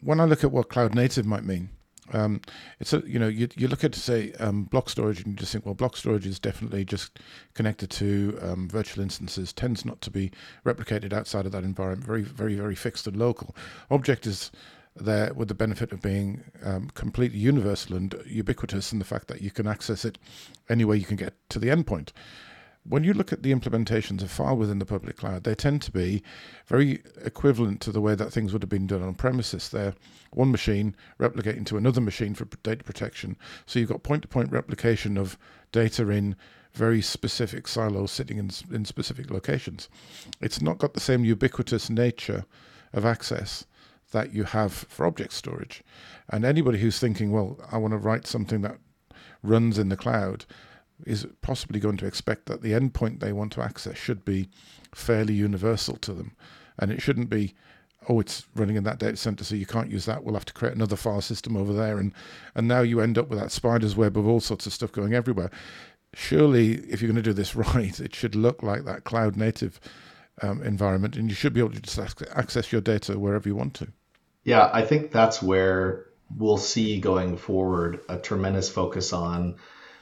when 0.00 0.20
I 0.20 0.24
look 0.24 0.44
at 0.44 0.52
what 0.52 0.68
cloud 0.68 0.94
native 0.94 1.24
might 1.24 1.44
mean. 1.44 1.70
Um, 2.12 2.40
it's 2.80 2.92
a, 2.92 3.02
you 3.06 3.18
know 3.18 3.28
you 3.28 3.48
you 3.56 3.68
look 3.68 3.84
at 3.84 3.94
say 3.94 4.32
um, 4.34 4.64
block 4.64 4.88
storage 4.88 5.18
and 5.18 5.28
you 5.28 5.34
just 5.34 5.52
think 5.52 5.64
well 5.64 5.74
block 5.74 5.96
storage 5.96 6.26
is 6.26 6.38
definitely 6.38 6.84
just 6.84 7.18
connected 7.54 7.90
to 7.90 8.38
um, 8.42 8.68
virtual 8.68 9.02
instances 9.02 9.52
tends 9.52 9.84
not 9.84 10.00
to 10.02 10.10
be 10.10 10.30
replicated 10.64 11.12
outside 11.12 11.46
of 11.46 11.52
that 11.52 11.64
environment 11.64 12.04
very 12.04 12.22
very 12.22 12.54
very 12.54 12.74
fixed 12.74 13.06
and 13.06 13.16
local. 13.16 13.54
Object 13.90 14.26
is 14.26 14.50
there 14.96 15.32
with 15.34 15.48
the 15.48 15.54
benefit 15.54 15.92
of 15.92 16.02
being 16.02 16.42
um, 16.64 16.90
completely 16.90 17.38
universal 17.38 17.96
and 17.96 18.14
ubiquitous 18.26 18.90
and 18.90 19.00
the 19.00 19.04
fact 19.04 19.28
that 19.28 19.40
you 19.40 19.50
can 19.50 19.66
access 19.66 20.04
it 20.04 20.18
any 20.68 20.84
way 20.84 20.96
you 20.96 21.04
can 21.04 21.16
get 21.16 21.34
to 21.48 21.58
the 21.58 21.68
endpoint 21.68 22.10
when 22.88 23.04
you 23.04 23.12
look 23.12 23.32
at 23.32 23.42
the 23.42 23.52
implementations 23.52 24.22
of 24.22 24.30
file 24.30 24.56
within 24.56 24.78
the 24.78 24.86
public 24.86 25.16
cloud, 25.16 25.44
they 25.44 25.54
tend 25.54 25.82
to 25.82 25.90
be 25.90 26.22
very 26.66 27.02
equivalent 27.24 27.80
to 27.82 27.92
the 27.92 28.00
way 28.00 28.14
that 28.14 28.32
things 28.32 28.52
would 28.52 28.62
have 28.62 28.70
been 28.70 28.86
done 28.86 29.02
on 29.02 29.14
premises. 29.14 29.68
They're 29.68 29.94
one 30.32 30.50
machine 30.50 30.94
replicating 31.18 31.66
to 31.66 31.76
another 31.76 32.00
machine 32.00 32.34
for 32.34 32.46
data 32.62 32.84
protection. 32.84 33.36
So 33.66 33.78
you've 33.78 33.90
got 33.90 34.02
point 34.02 34.22
to 34.22 34.28
point 34.28 34.50
replication 34.50 35.16
of 35.18 35.38
data 35.72 36.08
in 36.08 36.36
very 36.72 37.02
specific 37.02 37.66
silos 37.66 38.12
sitting 38.12 38.38
in, 38.38 38.50
in 38.72 38.84
specific 38.84 39.30
locations. 39.30 39.88
It's 40.40 40.62
not 40.62 40.78
got 40.78 40.94
the 40.94 41.00
same 41.00 41.24
ubiquitous 41.24 41.90
nature 41.90 42.44
of 42.92 43.04
access 43.04 43.66
that 44.12 44.32
you 44.32 44.44
have 44.44 44.72
for 44.72 45.04
object 45.06 45.32
storage. 45.32 45.82
And 46.30 46.44
anybody 46.44 46.78
who's 46.78 46.98
thinking, 46.98 47.32
well, 47.32 47.58
I 47.70 47.76
want 47.78 47.92
to 47.92 47.98
write 47.98 48.26
something 48.26 48.62
that 48.62 48.78
runs 49.42 49.78
in 49.78 49.88
the 49.88 49.96
cloud, 49.96 50.46
is 51.06 51.26
possibly 51.42 51.80
going 51.80 51.96
to 51.98 52.06
expect 52.06 52.46
that 52.46 52.62
the 52.62 52.72
endpoint 52.72 53.20
they 53.20 53.32
want 53.32 53.52
to 53.52 53.62
access 53.62 53.96
should 53.96 54.24
be 54.24 54.48
fairly 54.94 55.34
universal 55.34 55.96
to 55.96 56.12
them. 56.12 56.32
And 56.78 56.90
it 56.90 57.02
shouldn't 57.02 57.30
be, 57.30 57.54
oh, 58.08 58.20
it's 58.20 58.46
running 58.54 58.76
in 58.76 58.84
that 58.84 58.98
data 58.98 59.16
center, 59.16 59.44
so 59.44 59.54
you 59.54 59.66
can't 59.66 59.90
use 59.90 60.06
that. 60.06 60.24
We'll 60.24 60.34
have 60.34 60.44
to 60.46 60.52
create 60.52 60.74
another 60.74 60.96
file 60.96 61.20
system 61.20 61.56
over 61.56 61.72
there. 61.72 61.98
And, 61.98 62.12
and 62.54 62.68
now 62.68 62.80
you 62.80 63.00
end 63.00 63.18
up 63.18 63.28
with 63.28 63.38
that 63.38 63.52
spider's 63.52 63.96
web 63.96 64.16
of 64.16 64.26
all 64.26 64.40
sorts 64.40 64.66
of 64.66 64.72
stuff 64.72 64.92
going 64.92 65.14
everywhere. 65.14 65.50
Surely, 66.14 66.74
if 66.74 67.00
you're 67.00 67.10
going 67.10 67.22
to 67.22 67.30
do 67.30 67.32
this 67.32 67.54
right, 67.56 67.98
it 68.00 68.14
should 68.14 68.34
look 68.34 68.62
like 68.62 68.84
that 68.84 69.04
cloud 69.04 69.36
native 69.36 69.80
um, 70.42 70.62
environment, 70.62 71.16
and 71.16 71.28
you 71.28 71.34
should 71.34 71.52
be 71.52 71.60
able 71.60 71.72
to 71.72 71.80
just 71.80 71.98
access 72.34 72.72
your 72.72 72.80
data 72.80 73.18
wherever 73.18 73.48
you 73.48 73.56
want 73.56 73.74
to. 73.74 73.88
Yeah, 74.44 74.70
I 74.72 74.82
think 74.82 75.10
that's 75.10 75.42
where 75.42 76.06
we'll 76.36 76.58
see 76.58 77.00
going 77.00 77.36
forward 77.36 78.00
a 78.08 78.16
tremendous 78.18 78.68
focus 78.68 79.12
on 79.12 79.56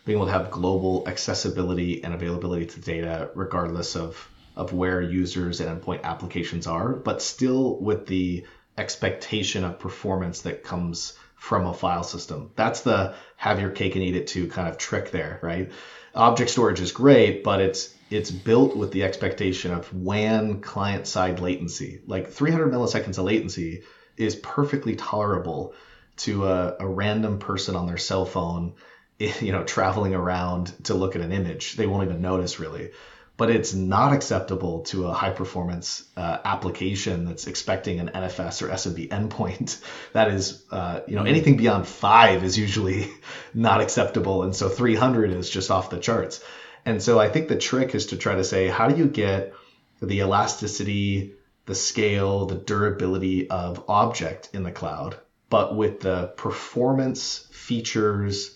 being 0.07 0.19
able 0.19 0.27
to 0.27 0.33
have 0.33 0.51
global 0.51 1.05
accessibility 1.07 2.03
and 2.03 2.15
availability 2.15 2.65
to 2.65 2.81
data 2.81 3.29
regardless 3.35 3.95
of 3.95 4.31
of 4.57 4.73
where 4.73 5.03
users 5.03 5.61
and 5.61 5.69
endpoint 5.83 6.03
applications 6.03 6.67
are, 6.67 6.95
but 6.95 7.21
still 7.21 7.79
with 7.79 8.07
the 8.07 8.47
expectation 8.79 9.65
of 9.65 9.79
performance 9.79 10.41
that 10.43 10.65
comes 10.65 11.13
from 11.35 11.67
a 11.67 11.75
file 11.75 12.03
system. 12.03 12.51
That's 12.57 12.81
the 12.81 13.15
have 13.37 13.61
your 13.61 13.71
cake 13.71 13.97
and 13.97 14.05
eat 14.05 14.17
it 14.17 14.27
too 14.27 14.49
kind 14.49 14.69
of 14.69 14.79
trick 14.79 15.11
there, 15.11 15.39
right? 15.43 15.71
Object 16.15 16.51
storage 16.51 16.81
is 16.81 16.93
great, 16.93 17.45
but 17.45 17.61
it's 17.61 17.95
it's 18.09 18.31
built 18.31 18.77
with 18.77 18.93
the 18.93 19.03
expectation 19.03 19.73
of 19.73 19.93
WAN 19.93 20.63
client 20.63 21.07
side 21.07 21.41
latency. 21.41 22.01
Like 22.07 22.31
300 22.31 22.73
milliseconds 22.73 23.19
of 23.19 23.25
latency 23.25 23.83
is 24.17 24.37
perfectly 24.37 24.97
tolerable 24.97 25.75
to 26.19 26.47
a, 26.47 26.77
a 26.81 26.87
random 26.87 27.39
person 27.39 27.77
on 27.77 27.87
their 27.87 27.99
cell 27.99 28.25
phone 28.25 28.75
you 29.41 29.53
know, 29.53 29.65
traveling 29.65 30.15
around 30.15 30.73
to 30.85 30.95
look 30.95 31.17
at 31.17 31.23
an 31.23 31.33
image. 31.33 31.77
They 31.77 31.87
won't 31.87 32.09
even 32.09 32.23
notice 32.23 32.61
really. 32.61 32.91
But 33.39 33.51
it's 33.51 33.75
not 33.75 34.15
acceptable 34.15 34.81
to 34.85 35.09
a 35.09 35.13
high 35.13 35.31
performance 35.31 36.05
uh, 36.17 36.39
application 36.43 37.27
that's 37.27 37.47
expecting 37.47 38.01
an 38.01 38.11
NFS 38.15 38.63
or 38.63 38.69
SMB 38.69 39.09
endpoint. 39.09 39.79
That 40.15 40.31
is, 40.31 40.65
uh, 40.71 41.01
you 41.07 41.17
know, 41.17 41.25
anything 41.25 41.59
beyond 41.59 41.87
five 41.87 42.43
is 42.45 42.57
usually 42.57 43.11
not 43.55 43.83
acceptable. 43.83 44.43
And 44.43 44.57
so 44.57 44.71
300 44.71 45.33
is 45.33 45.51
just 45.51 45.71
off 45.71 45.91
the 45.91 45.99
charts. 45.99 46.43
And 46.87 47.03
so 47.03 47.19
I 47.19 47.29
think 47.29 47.49
the 47.49 47.59
trick 47.59 47.95
is 47.95 48.07
to 48.07 48.17
try 48.17 48.37
to 48.37 48.45
say, 48.45 48.69
how 48.69 48.89
do 48.89 48.97
you 48.97 49.07
get 49.07 49.53
the 50.01 50.21
elasticity, 50.21 51.35
the 51.67 51.75
scale, 51.75 52.47
the 52.47 52.55
durability 52.55 53.51
of 53.51 53.85
object 53.89 54.51
in 54.55 54.63
the 54.63 54.71
cloud, 54.71 55.19
but 55.51 55.77
with 55.77 56.01
the 56.01 56.29
performance 56.37 57.47
features, 57.51 58.56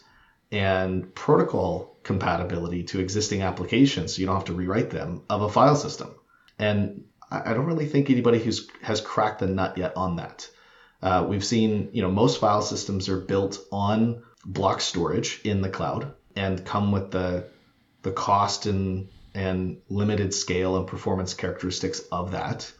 and 0.52 1.14
protocol 1.14 1.96
compatibility 2.02 2.82
to 2.84 3.00
existing 3.00 3.42
applications 3.42 4.14
so 4.14 4.20
you 4.20 4.26
don't 4.26 4.36
have 4.36 4.46
to 4.46 4.52
rewrite 4.52 4.90
them 4.90 5.22
of 5.28 5.42
a 5.42 5.48
file 5.48 5.76
system. 5.76 6.14
And 6.58 7.04
I 7.30 7.54
don't 7.54 7.66
really 7.66 7.86
think 7.86 8.10
anybody 8.10 8.40
who's 8.40 8.68
has 8.82 9.00
cracked 9.00 9.38
the 9.38 9.46
nut 9.46 9.78
yet 9.78 9.96
on 9.96 10.16
that. 10.16 10.48
Uh, 11.02 11.24
we've 11.28 11.44
seen, 11.44 11.90
you 11.92 12.02
know, 12.02 12.10
most 12.10 12.40
file 12.40 12.62
systems 12.62 13.08
are 13.08 13.20
built 13.20 13.58
on 13.70 14.22
block 14.44 14.80
storage 14.80 15.40
in 15.44 15.62
the 15.62 15.68
cloud 15.68 16.12
and 16.34 16.64
come 16.64 16.92
with 16.92 17.10
the 17.10 17.44
the 18.02 18.10
cost 18.12 18.66
and 18.66 19.08
and 19.34 19.80
limited 19.88 20.34
scale 20.34 20.76
and 20.76 20.86
performance 20.86 21.34
characteristics 21.34 22.00
of 22.10 22.32
that. 22.32 22.72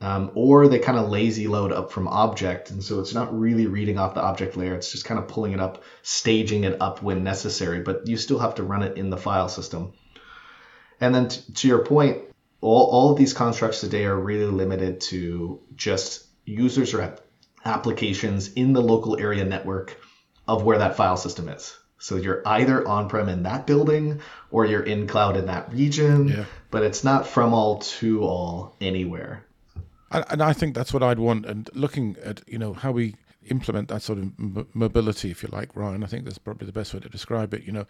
Um, 0.00 0.30
or 0.34 0.68
they 0.68 0.78
kind 0.78 0.98
of 0.98 1.10
lazy 1.10 1.48
load 1.48 1.72
up 1.72 1.90
from 1.90 2.06
object. 2.08 2.70
And 2.70 2.82
so 2.82 3.00
it's 3.00 3.14
not 3.14 3.36
really 3.36 3.66
reading 3.66 3.98
off 3.98 4.14
the 4.14 4.22
object 4.22 4.56
layer. 4.56 4.74
It's 4.74 4.92
just 4.92 5.04
kind 5.04 5.18
of 5.18 5.28
pulling 5.28 5.52
it 5.52 5.60
up, 5.60 5.82
staging 6.02 6.64
it 6.64 6.80
up 6.80 7.02
when 7.02 7.24
necessary, 7.24 7.80
but 7.80 8.06
you 8.06 8.16
still 8.16 8.38
have 8.38 8.56
to 8.56 8.62
run 8.62 8.82
it 8.82 8.96
in 8.96 9.10
the 9.10 9.16
file 9.16 9.48
system. 9.48 9.92
And 11.00 11.14
then 11.14 11.28
t- 11.28 11.52
to 11.52 11.68
your 11.68 11.84
point, 11.84 12.22
all, 12.60 12.86
all 12.90 13.12
of 13.12 13.18
these 13.18 13.32
constructs 13.32 13.80
today 13.80 14.04
are 14.04 14.18
really 14.18 14.46
limited 14.46 15.00
to 15.02 15.60
just 15.74 16.26
users 16.44 16.94
or 16.94 17.16
applications 17.64 18.52
in 18.52 18.72
the 18.72 18.82
local 18.82 19.18
area 19.18 19.44
network 19.44 19.96
of 20.46 20.62
where 20.62 20.78
that 20.78 20.96
file 20.96 21.16
system 21.16 21.48
is. 21.48 21.76
So 21.98 22.14
you're 22.14 22.42
either 22.46 22.86
on-prem 22.86 23.28
in 23.28 23.42
that 23.42 23.66
building 23.66 24.20
or 24.50 24.64
you're 24.64 24.82
in 24.82 25.08
cloud 25.08 25.36
in 25.36 25.46
that 25.46 25.72
region, 25.72 26.28
yeah. 26.28 26.44
but 26.70 26.84
it's 26.84 27.02
not 27.02 27.26
from 27.26 27.52
all 27.52 27.80
to 27.80 28.22
all 28.22 28.76
anywhere. 28.80 29.44
And 30.10 30.42
I 30.42 30.52
think 30.52 30.74
that's 30.74 30.92
what 30.94 31.02
I'd 31.02 31.18
want. 31.18 31.44
And 31.44 31.68
looking 31.74 32.16
at 32.24 32.42
you 32.46 32.58
know 32.58 32.72
how 32.72 32.92
we 32.92 33.14
implement 33.50 33.88
that 33.88 34.02
sort 34.02 34.18
of 34.18 34.24
m- 34.38 34.66
mobility, 34.74 35.30
if 35.30 35.42
you 35.42 35.48
like, 35.52 35.74
Ryan, 35.74 36.04
I 36.04 36.06
think 36.06 36.24
that's 36.24 36.38
probably 36.38 36.66
the 36.66 36.72
best 36.72 36.94
way 36.94 37.00
to 37.00 37.08
describe 37.08 37.54
it. 37.54 37.64
You 37.64 37.72
know, 37.72 37.86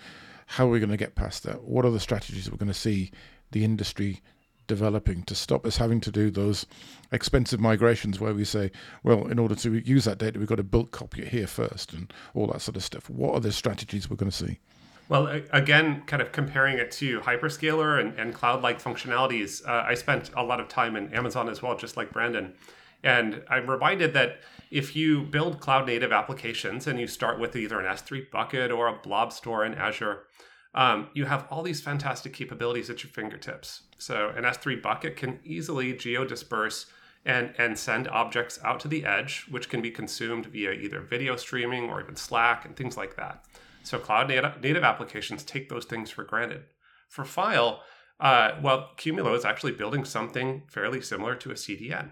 how 0.46 0.66
are 0.66 0.70
we 0.70 0.80
going 0.80 0.90
to 0.90 0.96
get 0.96 1.14
past 1.14 1.42
that? 1.44 1.64
What 1.64 1.84
are 1.84 1.90
the 1.90 2.00
strategies 2.00 2.50
we're 2.50 2.56
going 2.56 2.68
to 2.68 2.74
see 2.74 3.10
the 3.50 3.64
industry 3.64 4.20
developing 4.66 5.22
to 5.24 5.34
stop 5.34 5.64
us 5.64 5.78
having 5.78 6.00
to 6.00 6.12
do 6.12 6.30
those 6.30 6.66
expensive 7.10 7.58
migrations 7.58 8.20
where 8.20 8.34
we 8.34 8.44
say, 8.44 8.70
well, 9.02 9.26
in 9.26 9.38
order 9.38 9.54
to 9.54 9.78
use 9.78 10.04
that 10.04 10.18
data, 10.18 10.38
we've 10.38 10.48
got 10.48 10.56
to 10.56 10.62
bulk 10.62 10.90
copy 10.92 11.22
it 11.22 11.28
here 11.28 11.46
first 11.46 11.92
and 11.92 12.12
all 12.34 12.46
that 12.48 12.60
sort 12.60 12.76
of 12.76 12.84
stuff. 12.84 13.08
What 13.08 13.34
are 13.34 13.40
the 13.40 13.50
strategies 13.50 14.08
we're 14.08 14.16
going 14.16 14.30
to 14.30 14.36
see? 14.36 14.58
Well, 15.08 15.26
again, 15.52 16.02
kind 16.06 16.20
of 16.20 16.32
comparing 16.32 16.76
it 16.76 16.90
to 16.92 17.20
hyperscaler 17.20 17.98
and, 17.98 18.18
and 18.18 18.34
cloud 18.34 18.62
like 18.62 18.82
functionalities, 18.82 19.66
uh, 19.66 19.84
I 19.86 19.94
spent 19.94 20.30
a 20.36 20.42
lot 20.42 20.60
of 20.60 20.68
time 20.68 20.96
in 20.96 21.12
Amazon 21.14 21.48
as 21.48 21.62
well, 21.62 21.76
just 21.76 21.96
like 21.96 22.12
Brandon. 22.12 22.52
And 23.02 23.42
I'm 23.48 23.70
reminded 23.70 24.12
that 24.14 24.40
if 24.70 24.94
you 24.94 25.22
build 25.22 25.60
cloud 25.60 25.86
native 25.86 26.12
applications 26.12 26.86
and 26.86 27.00
you 27.00 27.06
start 27.06 27.38
with 27.38 27.56
either 27.56 27.80
an 27.80 27.86
S3 27.86 28.30
bucket 28.30 28.70
or 28.70 28.88
a 28.88 28.98
blob 28.98 29.32
store 29.32 29.64
in 29.64 29.74
Azure, 29.74 30.24
um, 30.74 31.08
you 31.14 31.24
have 31.24 31.46
all 31.50 31.62
these 31.62 31.80
fantastic 31.80 32.34
capabilities 32.34 32.90
at 32.90 33.02
your 33.02 33.10
fingertips. 33.10 33.82
So 33.96 34.28
an 34.36 34.44
S3 34.44 34.82
bucket 34.82 35.16
can 35.16 35.38
easily 35.42 35.94
geo 35.94 36.26
disperse 36.26 36.86
and, 37.24 37.54
and 37.56 37.78
send 37.78 38.08
objects 38.08 38.58
out 38.62 38.80
to 38.80 38.88
the 38.88 39.06
edge, 39.06 39.46
which 39.48 39.70
can 39.70 39.80
be 39.80 39.90
consumed 39.90 40.46
via 40.46 40.72
either 40.72 41.00
video 41.00 41.36
streaming 41.36 41.88
or 41.88 42.02
even 42.02 42.16
Slack 42.16 42.66
and 42.66 42.76
things 42.76 42.96
like 42.96 43.16
that. 43.16 43.44
So 43.88 43.98
cloud 43.98 44.28
native, 44.28 44.84
applications 44.84 45.42
take 45.42 45.70
those 45.70 45.86
things 45.86 46.10
for 46.10 46.22
granted. 46.22 46.64
For 47.08 47.24
file, 47.24 47.82
uh, 48.20 48.52
well, 48.62 48.90
Qumulo 48.98 49.34
is 49.34 49.46
actually 49.46 49.72
building 49.72 50.04
something 50.04 50.64
fairly 50.68 51.00
similar 51.00 51.34
to 51.36 51.50
a 51.50 51.54
CDN. 51.54 52.10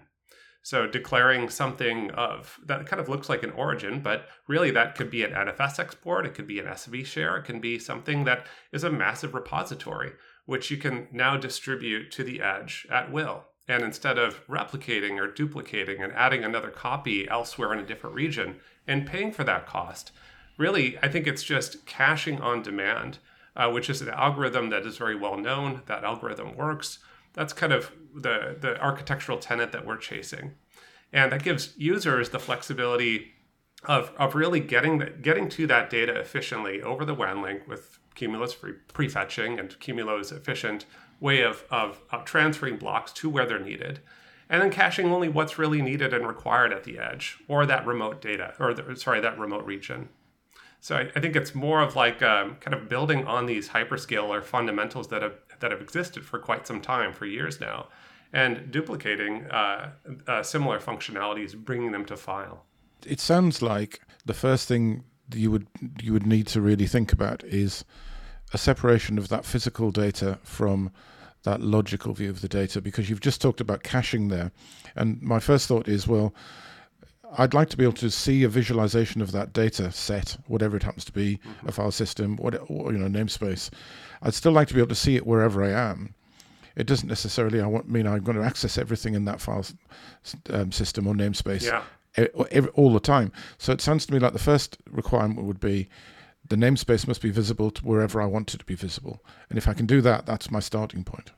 So 0.63 0.87
declaring 0.87 1.49
something 1.49 2.09
of 2.11 2.57
that 2.65 2.87
kind 2.87 2.99
of 2.99 3.09
looks 3.09 3.29
like 3.29 3.43
an 3.43 3.51
origin, 3.51 4.01
but 4.01 4.25
really 4.47 4.71
that 4.71 4.95
could 4.95 5.11
be 5.11 5.23
an 5.23 5.33
NFS 5.33 5.77
export, 5.77 6.25
it 6.25 6.33
could 6.33 6.47
be 6.47 6.59
an 6.59 6.65
SMB 6.65 7.05
share, 7.05 7.37
it 7.37 7.45
can 7.45 7.61
be 7.61 7.77
something 7.77 8.23
that 8.23 8.47
is 8.71 8.83
a 8.83 8.89
massive 8.89 9.35
repository, 9.35 10.13
which 10.47 10.71
you 10.71 10.77
can 10.77 11.07
now 11.11 11.37
distribute 11.37 12.11
to 12.13 12.23
the 12.23 12.41
edge 12.41 12.87
at 12.89 13.11
will. 13.11 13.43
And 13.67 13.83
instead 13.83 14.17
of 14.17 14.45
replicating 14.47 15.19
or 15.19 15.31
duplicating 15.31 16.01
and 16.01 16.11
adding 16.13 16.43
another 16.43 16.71
copy 16.71 17.29
elsewhere 17.29 17.71
in 17.71 17.79
a 17.79 17.85
different 17.85 18.15
region 18.15 18.61
and 18.87 19.05
paying 19.05 19.31
for 19.31 19.43
that 19.43 19.67
cost, 19.67 20.11
really, 20.57 20.97
I 21.01 21.07
think 21.07 21.27
it's 21.27 21.43
just 21.43 21.85
caching 21.85 22.41
on 22.41 22.61
demand, 22.61 23.19
uh, 23.55 23.69
which 23.69 23.89
is 23.89 24.01
an 24.01 24.09
algorithm 24.09 24.69
that 24.69 24.85
is 24.85 24.97
very 24.97 25.15
well 25.15 25.37
known. 25.37 25.81
That 25.85 26.03
algorithm 26.03 26.55
works. 26.55 26.99
That's 27.33 27.53
kind 27.53 27.73
of 27.73 27.91
the, 28.15 28.57
the 28.59 28.79
architectural 28.81 29.37
tenet 29.37 29.71
that 29.71 29.85
we're 29.85 29.97
chasing. 29.97 30.55
And 31.13 31.31
that 31.31 31.43
gives 31.43 31.73
users 31.77 32.29
the 32.29 32.39
flexibility 32.39 33.33
of, 33.85 34.11
of 34.17 34.35
really 34.35 34.59
getting, 34.59 34.97
the, 34.97 35.05
getting 35.05 35.47
to 35.49 35.67
that 35.67 35.89
data 35.89 36.19
efficiently 36.19 36.81
over 36.81 37.05
the 37.05 37.13
WAN 37.13 37.41
link 37.41 37.67
with 37.67 37.99
Qumulo's 38.15 38.55
prefetching 38.55 39.59
and 39.59 39.69
Qumulo's 39.79 40.31
efficient 40.31 40.85
way 41.19 41.41
of, 41.41 41.63
of, 41.69 42.01
of 42.11 42.25
transferring 42.25 42.77
blocks 42.77 43.11
to 43.13 43.29
where 43.29 43.45
they're 43.45 43.59
needed 43.59 43.99
and 44.49 44.61
then 44.61 44.71
caching 44.71 45.11
only 45.11 45.27
what's 45.27 45.57
really 45.57 45.81
needed 45.81 46.13
and 46.13 46.27
required 46.27 46.71
at 46.71 46.83
the 46.83 46.97
edge 46.97 47.37
or 47.47 47.65
that 47.65 47.85
remote 47.85 48.21
data 48.21 48.53
or 48.59 48.73
the, 48.73 48.95
sorry 48.95 49.19
that 49.19 49.37
remote 49.37 49.65
region 49.65 50.09
so 50.79 50.95
I, 50.95 51.09
I 51.15 51.19
think 51.19 51.35
it's 51.35 51.55
more 51.55 51.81
of 51.81 51.95
like 51.95 52.21
um, 52.21 52.55
kind 52.55 52.73
of 52.73 52.89
building 52.89 53.25
on 53.25 53.45
these 53.45 53.69
hyperscaler 53.69 54.43
fundamentals 54.43 55.07
that 55.09 55.21
have 55.21 55.35
that 55.59 55.71
have 55.71 55.81
existed 55.81 56.23
for 56.23 56.39
quite 56.39 56.67
some 56.67 56.81
time, 56.81 57.13
for 57.13 57.25
years 57.25 57.59
now, 57.59 57.87
and 58.31 58.71
duplicating 58.71 59.45
uh, 59.45 59.91
uh, 60.27 60.43
similar 60.43 60.79
functionalities, 60.79 61.55
bringing 61.55 61.91
them 61.91 62.05
to 62.05 62.15
file. 62.15 62.65
It 63.05 63.19
sounds 63.19 63.61
like 63.61 64.01
the 64.25 64.33
first 64.33 64.67
thing 64.67 65.03
you 65.33 65.51
would 65.51 65.67
you 66.01 66.13
would 66.13 66.25
need 66.25 66.47
to 66.47 66.61
really 66.61 66.87
think 66.87 67.11
about 67.11 67.43
is 67.43 67.83
a 68.53 68.57
separation 68.57 69.17
of 69.17 69.27
that 69.29 69.45
physical 69.45 69.91
data 69.91 70.39
from 70.43 70.91
that 71.43 71.61
logical 71.61 72.13
view 72.13 72.29
of 72.29 72.41
the 72.41 72.47
data 72.47 72.81
because 72.81 73.09
you've 73.09 73.19
just 73.19 73.41
talked 73.41 73.61
about 73.61 73.83
caching 73.83 74.29
there 74.29 74.51
and 74.95 75.21
my 75.21 75.39
first 75.39 75.67
thought 75.67 75.87
is 75.87 76.07
well 76.07 76.33
I'd 77.37 77.53
like 77.53 77.69
to 77.69 77.77
be 77.77 77.83
able 77.83 77.93
to 77.93 78.09
see 78.09 78.43
a 78.43 78.49
visualization 78.49 79.21
of 79.21 79.31
that 79.31 79.53
data 79.53 79.91
set, 79.91 80.37
whatever 80.47 80.77
it 80.77 80.83
happens 80.83 81.05
to 81.05 81.11
be, 81.11 81.37
mm-hmm. 81.37 81.67
a 81.67 81.71
file 81.71 81.91
system, 81.91 82.37
what 82.37 82.55
or, 82.69 82.93
you 82.93 82.97
know, 82.97 83.07
namespace. 83.07 83.69
I'd 84.21 84.33
still 84.33 84.51
like 84.51 84.67
to 84.69 84.73
be 84.73 84.79
able 84.79 84.89
to 84.89 84.95
see 84.95 85.15
it 85.15 85.27
wherever 85.27 85.63
I 85.63 85.71
am. 85.71 86.13
It 86.75 86.85
doesn't 86.85 87.09
necessarily 87.09 87.59
I 87.59 87.67
want, 87.67 87.89
mean 87.89 88.07
I'm 88.07 88.23
going 88.23 88.37
to 88.37 88.43
access 88.43 88.77
everything 88.77 89.15
in 89.15 89.25
that 89.25 89.41
file 89.41 89.65
um, 90.51 90.71
system 90.71 91.07
or 91.07 91.15
namespace 91.15 91.65
yeah. 91.65 91.83
every, 92.51 92.69
all 92.71 92.93
the 92.93 92.99
time. 92.99 93.31
So 93.57 93.71
it 93.71 93.81
sounds 93.81 94.05
to 94.05 94.13
me 94.13 94.19
like 94.19 94.33
the 94.33 94.39
first 94.39 94.77
requirement 94.89 95.43
would 95.43 95.59
be 95.59 95.89
the 96.47 96.55
namespace 96.55 97.07
must 97.07 97.21
be 97.21 97.31
visible 97.31 97.71
to 97.71 97.85
wherever 97.85 98.21
I 98.21 98.25
want 98.25 98.53
it 98.53 98.59
to 98.59 98.65
be 98.65 98.75
visible. 98.75 99.23
And 99.49 99.57
if 99.57 99.67
I 99.67 99.73
can 99.73 99.85
do 99.85 100.01
that, 100.01 100.25
that's 100.25 100.51
my 100.51 100.59
starting 100.59 101.03
point. 101.03 101.31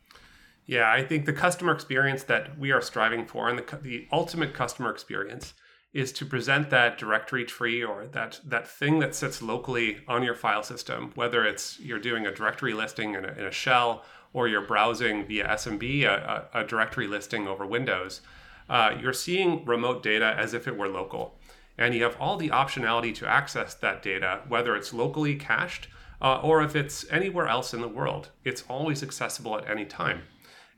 Yeah, 0.66 0.92
I 0.92 1.04
think 1.04 1.26
the 1.26 1.34
customer 1.34 1.74
experience 1.74 2.24
that 2.24 2.60
we 2.60 2.72
are 2.72 2.82
striving 2.82 3.26
for 3.26 3.50
and 3.50 3.58
the, 3.58 3.78
the 3.78 4.08
ultimate 4.12 4.54
customer 4.54 4.92
experience 4.92 5.56
is 5.94 6.12
to 6.12 6.26
present 6.26 6.70
that 6.70 6.98
directory 6.98 7.44
tree 7.44 7.84
or 7.84 8.06
that 8.06 8.40
that 8.46 8.68
thing 8.68 9.00
that 9.00 9.16
sits 9.16 9.42
locally 9.42 10.00
on 10.08 10.24
your 10.24 10.36
file 10.36 10.64
system, 10.64 11.12
whether 11.16 11.44
it's 11.46 11.80
you're 11.80 12.00
doing 12.00 12.28
a 12.28 12.34
directory 12.34 12.74
listing 12.74 13.16
in 13.16 13.26
a, 13.26 13.30
in 13.30 13.46
a 13.46 13.52
shell 13.52 14.04
or 14.32 14.48
you're 14.48 14.62
browsing 14.62 15.26
via 15.26 15.48
SMB 15.48 16.04
a, 16.04 16.48
a, 16.54 16.62
a 16.62 16.64
directory 16.64 17.08
listing 17.08 17.48
over 17.48 17.66
Windows. 17.66 18.22
Uh, 18.70 18.96
you're 19.02 19.14
seeing 19.14 19.66
remote 19.66 20.04
data 20.04 20.36
as 20.38 20.54
if 20.54 20.68
it 20.68 20.78
were 20.78 20.88
local, 20.88 21.34
and 21.78 21.96
you 21.96 22.04
have 22.04 22.16
all 22.20 22.38
the 22.38 22.50
optionality 22.50 23.14
to 23.16 23.28
access 23.28 23.74
that 23.74 24.04
data, 24.04 24.42
whether 24.48 24.76
it's 24.76 24.94
locally 24.94 25.36
cached 25.36 25.88
uh, 26.22 26.40
or 26.42 26.62
if 26.62 26.76
it's 26.76 27.10
anywhere 27.10 27.48
else 27.48 27.74
in 27.74 27.82
the 27.82 27.88
world. 27.88 28.30
It's 28.44 28.64
always 28.70 29.02
accessible 29.02 29.58
at 29.58 29.68
any 29.68 29.86
time. 29.86 30.22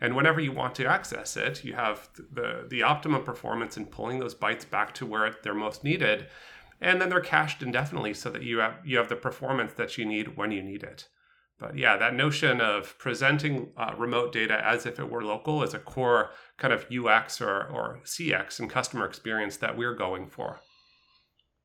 And 0.02 0.16
whenever 0.16 0.42
you 0.42 0.52
want 0.52 0.74
to 0.76 0.88
access 0.88 1.38
it, 1.38 1.64
you 1.64 1.74
have 1.74 2.10
the, 2.18 2.66
the 2.68 2.82
optimum 2.82 3.24
performance 3.24 3.78
in 3.78 3.86
pulling 3.86 4.20
those 4.20 4.34
bytes 4.34 4.68
back 4.68 4.94
to 4.96 5.06
where 5.06 5.36
they're 5.44 5.54
most 5.54 5.84
needed. 5.84 6.28
And 6.82 7.00
then 7.00 7.10
they're 7.10 7.22
cached 7.22 7.62
indefinitely 7.62 8.16
so 8.16 8.32
that 8.32 8.42
you 8.42 8.58
have, 8.58 8.80
you 8.84 8.98
have 8.98 9.10
the 9.10 9.16
performance 9.16 9.74
that 9.74 10.00
you 10.00 10.06
need 10.06 10.36
when 10.36 10.52
you 10.52 10.64
need 10.64 10.82
it. 10.82 11.08
But 11.60 11.78
yeah, 11.78 11.96
that 11.98 12.16
notion 12.16 12.60
of 12.60 12.98
presenting 12.98 13.70
uh, 13.78 13.94
remote 13.96 14.34
data 14.34 14.60
as 14.66 14.88
if 14.88 15.00
it 15.00 15.12
were 15.12 15.24
local 15.24 15.62
is 15.62 15.76
a 15.76 15.80
core 15.80 16.32
kind 16.58 16.74
of 16.74 16.88
UX 16.92 17.40
or, 17.40 17.68
or 17.68 18.00
CX 18.04 18.60
and 18.60 18.68
customer 18.68 19.06
experience 19.06 19.58
that 19.58 19.78
we're 19.78 19.94
going 19.94 20.26
for. 20.26 20.60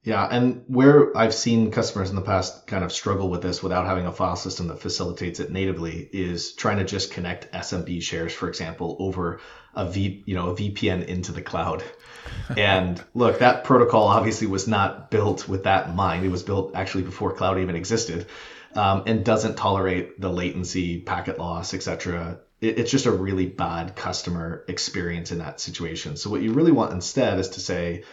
Yeah, 0.06 0.24
and 0.24 0.62
where 0.68 1.16
I've 1.16 1.34
seen 1.34 1.72
customers 1.72 2.10
in 2.10 2.14
the 2.14 2.22
past 2.22 2.68
kind 2.68 2.84
of 2.84 2.92
struggle 2.92 3.28
with 3.28 3.42
this 3.42 3.60
without 3.60 3.86
having 3.86 4.06
a 4.06 4.12
file 4.12 4.36
system 4.36 4.68
that 4.68 4.80
facilitates 4.80 5.40
it 5.40 5.50
natively 5.50 6.08
is 6.12 6.52
trying 6.52 6.76
to 6.76 6.84
just 6.84 7.10
connect 7.10 7.50
SMB 7.50 8.00
shares, 8.02 8.32
for 8.32 8.48
example, 8.48 8.96
over 9.00 9.40
a 9.74 9.90
V, 9.90 10.22
you 10.24 10.36
know, 10.36 10.50
a 10.50 10.54
VPN 10.54 11.06
into 11.06 11.32
the 11.32 11.42
cloud. 11.42 11.82
and 12.56 13.02
look, 13.14 13.40
that 13.40 13.64
protocol 13.64 14.04
obviously 14.04 14.46
was 14.46 14.68
not 14.68 15.10
built 15.10 15.48
with 15.48 15.64
that 15.64 15.88
in 15.88 15.96
mind. 15.96 16.24
It 16.24 16.30
was 16.30 16.44
built 16.44 16.76
actually 16.76 17.02
before 17.02 17.32
cloud 17.32 17.58
even 17.58 17.74
existed, 17.74 18.26
um, 18.76 19.02
and 19.06 19.24
doesn't 19.24 19.56
tolerate 19.56 20.20
the 20.20 20.30
latency, 20.30 21.00
packet 21.00 21.36
loss, 21.36 21.74
etc. 21.74 22.38
It, 22.60 22.78
it's 22.78 22.92
just 22.92 23.06
a 23.06 23.10
really 23.10 23.46
bad 23.46 23.96
customer 23.96 24.64
experience 24.68 25.32
in 25.32 25.38
that 25.38 25.60
situation. 25.60 26.16
So 26.16 26.30
what 26.30 26.42
you 26.42 26.52
really 26.52 26.70
want 26.70 26.92
instead 26.92 27.40
is 27.40 27.48
to 27.48 27.60
say 27.60 28.04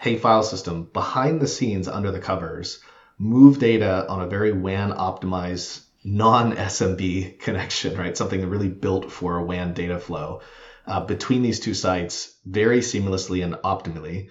hey 0.00 0.16
file 0.16 0.44
system 0.44 0.88
behind 0.92 1.40
the 1.40 1.48
scenes 1.48 1.88
under 1.88 2.12
the 2.12 2.20
covers 2.20 2.78
move 3.18 3.58
data 3.58 4.06
on 4.08 4.20
a 4.20 4.28
very 4.28 4.52
WAN 4.52 4.92
optimized 4.92 5.82
non 6.04 6.52
SMB 6.52 7.40
connection, 7.40 7.96
right? 7.98 8.16
Something 8.16 8.48
really 8.48 8.68
built 8.68 9.10
for 9.10 9.38
a 9.38 9.44
WAN 9.44 9.74
data 9.74 9.98
flow 9.98 10.40
uh, 10.86 11.04
between 11.04 11.42
these 11.42 11.58
two 11.58 11.74
sites 11.74 12.36
very 12.46 12.78
seamlessly 12.78 13.42
and 13.42 13.54
optimally 13.54 14.30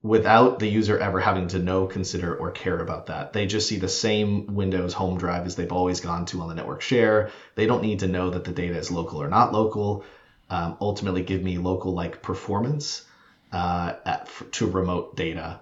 without 0.00 0.60
the 0.60 0.68
user 0.68 0.96
ever 0.96 1.18
having 1.18 1.48
to 1.48 1.58
know, 1.58 1.86
consider, 1.86 2.36
or 2.36 2.52
care 2.52 2.78
about 2.78 3.06
that. 3.06 3.32
They 3.32 3.46
just 3.46 3.68
see 3.68 3.78
the 3.78 3.88
same 3.88 4.54
Windows 4.54 4.94
home 4.94 5.18
drive 5.18 5.44
as 5.44 5.56
they've 5.56 5.72
always 5.72 5.98
gone 5.98 6.24
to 6.26 6.40
on 6.40 6.48
the 6.48 6.54
network 6.54 6.82
share. 6.82 7.30
They 7.56 7.66
don't 7.66 7.82
need 7.82 7.98
to 7.98 8.06
know 8.06 8.30
that 8.30 8.44
the 8.44 8.52
data 8.52 8.78
is 8.78 8.92
local 8.92 9.20
or 9.20 9.28
not 9.28 9.52
local. 9.52 10.04
um, 10.50 10.76
ultimately 10.80 11.22
give 11.22 11.42
me 11.42 11.58
local 11.58 11.94
like 11.94 12.22
performance 12.22 13.04
uh, 13.52 13.94
at, 14.04 14.28
to 14.52 14.66
remote 14.66 15.16
data 15.16 15.60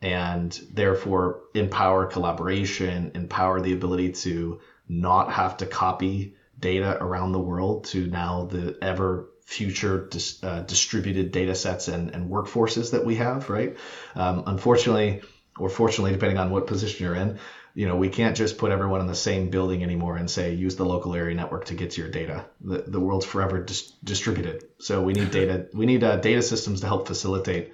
and 0.00 0.60
therefore 0.72 1.40
empower 1.54 2.06
collaboration, 2.06 3.12
empower 3.14 3.60
the 3.60 3.72
ability 3.72 4.12
to 4.12 4.60
not 4.88 5.32
have 5.32 5.56
to 5.56 5.66
copy 5.66 6.34
data 6.58 6.96
around 7.02 7.32
the 7.32 7.38
world 7.38 7.84
to 7.84 8.06
now 8.06 8.44
the 8.44 8.76
ever 8.82 9.28
future 9.44 10.08
dis, 10.10 10.42
uh, 10.44 10.60
distributed 10.60 11.32
data 11.32 11.54
sets 11.54 11.88
and, 11.88 12.10
and 12.10 12.30
workforces 12.30 12.92
that 12.92 13.04
we 13.04 13.16
have, 13.16 13.48
right? 13.48 13.76
Um, 14.14 14.44
unfortunately, 14.46 15.22
or 15.58 15.68
fortunately, 15.68 16.12
depending 16.12 16.38
on 16.38 16.50
what 16.50 16.66
position 16.66 17.06
you're 17.06 17.14
in, 17.14 17.38
you 17.78 17.86
know, 17.86 17.94
we 17.94 18.08
can't 18.08 18.36
just 18.36 18.58
put 18.58 18.72
everyone 18.72 19.00
in 19.00 19.06
the 19.06 19.14
same 19.14 19.50
building 19.50 19.84
anymore 19.84 20.16
and 20.16 20.28
say 20.28 20.52
use 20.52 20.74
the 20.74 20.84
local 20.84 21.14
area 21.14 21.36
network 21.36 21.66
to 21.66 21.74
get 21.74 21.92
to 21.92 22.00
your 22.00 22.10
data. 22.10 22.44
The, 22.60 22.78
the 22.78 22.98
world's 22.98 23.24
forever 23.24 23.62
dis- 23.62 23.92
distributed, 24.02 24.64
so 24.80 25.00
we 25.00 25.12
need 25.12 25.30
data. 25.30 25.68
We 25.72 25.86
need 25.86 26.02
uh, 26.02 26.16
data 26.16 26.42
systems 26.42 26.80
to 26.80 26.88
help 26.88 27.06
facilitate 27.06 27.72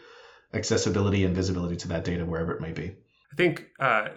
accessibility 0.52 1.24
and 1.24 1.34
visibility 1.34 1.76
to 1.76 1.88
that 1.88 2.04
data 2.04 2.26
wherever 2.26 2.52
it 2.52 2.60
may 2.60 2.72
be. 2.72 2.96
I 3.32 3.36
think 3.36 3.70
uh, 3.80 4.08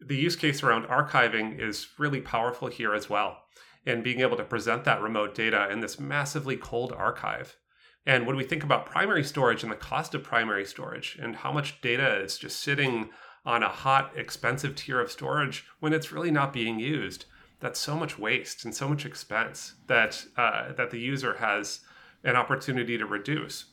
the 0.00 0.16
use 0.16 0.34
case 0.34 0.64
around 0.64 0.88
archiving 0.88 1.60
is 1.60 1.90
really 1.96 2.20
powerful 2.20 2.66
here 2.66 2.92
as 2.92 3.08
well, 3.08 3.38
and 3.86 4.02
being 4.02 4.22
able 4.22 4.36
to 4.38 4.44
present 4.44 4.82
that 4.82 5.00
remote 5.00 5.36
data 5.36 5.68
in 5.70 5.78
this 5.78 6.00
massively 6.00 6.56
cold 6.56 6.92
archive. 6.92 7.56
And 8.04 8.26
when 8.26 8.34
we 8.34 8.42
think 8.42 8.64
about 8.64 8.84
primary 8.84 9.22
storage 9.22 9.62
and 9.62 9.70
the 9.70 9.76
cost 9.76 10.12
of 10.12 10.24
primary 10.24 10.64
storage 10.64 11.16
and 11.22 11.36
how 11.36 11.52
much 11.52 11.80
data 11.80 12.20
is 12.20 12.36
just 12.36 12.58
sitting 12.58 13.10
on 13.46 13.62
a 13.62 13.68
hot, 13.68 14.10
expensive 14.16 14.74
tier 14.74 15.00
of 15.00 15.10
storage 15.10 15.64
when 15.80 15.92
it's 15.92 16.12
really 16.12 16.32
not 16.32 16.52
being 16.52 16.80
used, 16.80 17.24
that's 17.60 17.78
so 17.78 17.96
much 17.96 18.18
waste 18.18 18.64
and 18.64 18.74
so 18.74 18.88
much 18.88 19.06
expense 19.06 19.74
that 19.86 20.26
uh, 20.36 20.72
that 20.72 20.90
the 20.90 20.98
user 20.98 21.34
has 21.34 21.80
an 22.24 22.36
opportunity 22.36 22.98
to 22.98 23.06
reduce. 23.06 23.66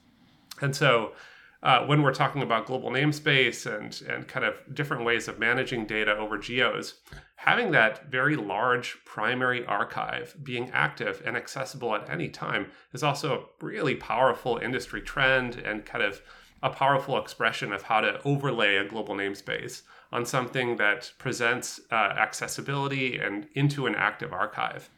And 0.61 0.75
so 0.75 1.13
uh, 1.63 1.85
when 1.85 2.01
we're 2.03 2.13
talking 2.13 2.43
about 2.43 2.67
global 2.67 2.91
namespace 2.91 3.65
and 3.65 4.01
and 4.09 4.27
kind 4.27 4.45
of 4.45 4.55
different 4.73 5.03
ways 5.03 5.27
of 5.27 5.39
managing 5.39 5.85
data 5.85 6.15
over 6.15 6.37
geos, 6.37 6.95
having 7.35 7.71
that 7.71 8.09
very 8.09 8.35
large 8.35 8.97
primary 9.05 9.65
archive 9.65 10.35
being 10.43 10.69
active 10.71 11.21
and 11.25 11.35
accessible 11.35 11.95
at 11.95 12.09
any 12.09 12.29
time 12.29 12.67
is 12.93 13.03
also 13.03 13.33
a 13.33 13.65
really 13.65 13.95
powerful 13.95 14.57
industry 14.57 15.01
trend 15.01 15.55
and 15.55 15.85
kind 15.85 16.03
of 16.03 16.21
a 16.63 16.69
powerful 16.69 17.19
expression 17.19 17.71
of 17.71 17.83
how 17.83 18.01
to 18.01 18.19
overlay 18.23 18.77
a 18.77 18.87
global 18.87 19.13
namespace 19.13 19.83
on 20.11 20.25
something 20.25 20.77
that 20.77 21.11
presents 21.19 21.81
uh, 21.91 21.95
accessibility 21.95 23.19
and 23.19 23.47
into 23.53 23.85
an 23.85 23.93
active 23.93 24.33
archive. 24.33 24.89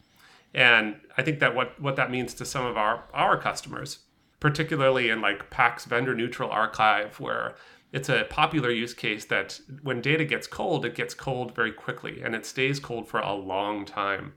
And 0.54 0.96
I 1.18 1.22
think 1.24 1.40
that 1.40 1.54
what, 1.54 1.82
what 1.82 1.98
that 1.98 2.12
means 2.12 2.34
to 2.36 2.46
some 2.46 2.66
of 2.66 2.78
our, 2.78 3.04
our 3.14 3.38
customers 3.38 4.00
particularly 4.40 5.10
in 5.10 5.22
like 5.22 5.50
PACS 5.50 5.86
vendor 5.86 6.14
neutral 6.14 6.52
archive, 6.52 7.20
where 7.20 7.56
it's 7.92 8.10
a 8.10 8.26
popular 8.30 8.70
use 8.70 8.94
case 8.94 9.26
that 9.26 9.60
when 9.82 10.02
data 10.02 10.26
gets 10.26 10.46
cold, 10.46 10.86
it 10.86 10.94
gets 10.94 11.16
cold 11.16 11.56
very 11.56 11.72
quickly 11.72 12.22
and 12.22 12.36
it 12.36 12.46
stays 12.46 12.80
cold 12.80 13.08
for 13.08 13.20
a 13.20 13.34
long 13.34 13.86
time. 13.86 14.34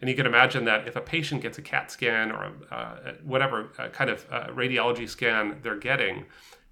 And 0.00 0.08
you 0.08 0.14
can 0.14 0.26
imagine 0.26 0.64
that 0.66 0.86
if 0.86 0.94
a 0.94 1.00
patient 1.00 1.42
gets 1.42 1.58
a 1.58 1.62
CAT 1.62 1.90
scan 1.90 2.30
or 2.30 2.52
uh, 2.70 3.14
whatever 3.24 3.64
kind 3.92 4.10
of 4.10 4.24
uh, 4.30 4.46
radiology 4.48 5.08
scan 5.08 5.58
they're 5.62 5.76
getting, 5.76 6.26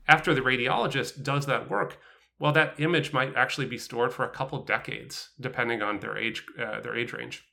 after 0.09 0.35
the 0.35 0.41
radiologist 0.41 1.23
does 1.23 1.47
that 1.47 1.71
work, 1.71 1.99
well, 2.39 2.53
that 2.53 2.79
image 2.79 3.13
might 3.13 3.35
actually 3.35 3.67
be 3.67 3.79
stored 3.79 4.13
for 4.13 4.25
a 4.25 4.31
couple 4.31 4.63
decades, 4.65 5.31
depending 5.41 5.83
on 5.83 6.01
their 6.01 6.17
age, 6.17 6.45
uh, 6.59 6.81
their 6.81 6.95
age 6.95 7.13
range. 7.13 7.45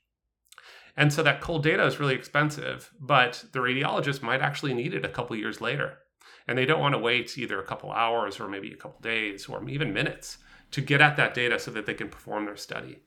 And 0.96 1.12
so 1.12 1.22
that 1.22 1.40
cold 1.40 1.62
data 1.62 1.84
is 1.84 1.98
really 1.98 2.14
expensive, 2.14 2.92
but 3.00 3.44
the 3.52 3.58
radiologist 3.58 4.22
might 4.22 4.42
actually 4.42 4.74
need 4.74 4.94
it 4.94 5.04
a 5.04 5.08
couple 5.08 5.34
years 5.36 5.60
later. 5.60 5.98
And 6.46 6.56
they 6.56 6.66
don't 6.66 6.80
want 6.80 6.94
to 6.94 7.00
wait 7.00 7.36
either 7.38 7.58
a 7.58 7.66
couple 7.66 7.90
hours 7.90 8.38
or 8.38 8.48
maybe 8.48 8.72
a 8.72 8.76
couple 8.76 9.00
days 9.00 9.46
or 9.46 9.66
even 9.68 9.92
minutes 9.92 10.38
to 10.70 10.80
get 10.80 11.00
at 11.00 11.16
that 11.16 11.34
data 11.34 11.58
so 11.58 11.70
that 11.70 11.86
they 11.86 11.94
can 11.94 12.08
perform 12.08 12.44
their 12.44 12.56
study. 12.56 13.00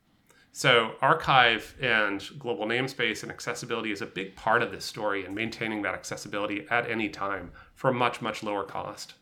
So, 0.52 0.94
archive 1.02 1.76
and 1.80 2.28
global 2.40 2.66
namespace 2.66 3.22
and 3.22 3.32
accessibility 3.32 3.92
is 3.92 4.02
a 4.02 4.08
big 4.08 4.36
part 4.36 4.64
of 4.64 4.72
this 4.72 4.86
story 4.86 5.24
and 5.24 5.36
maintaining 5.36 5.84
that 5.84 5.94
accessibility 5.94 6.66
at 6.72 6.90
any 6.90 7.10
time 7.10 7.52
for 7.76 7.92
a 7.92 7.94
much, 7.94 8.24
much 8.24 8.42
lower 8.42 8.64
cost. 8.64 9.14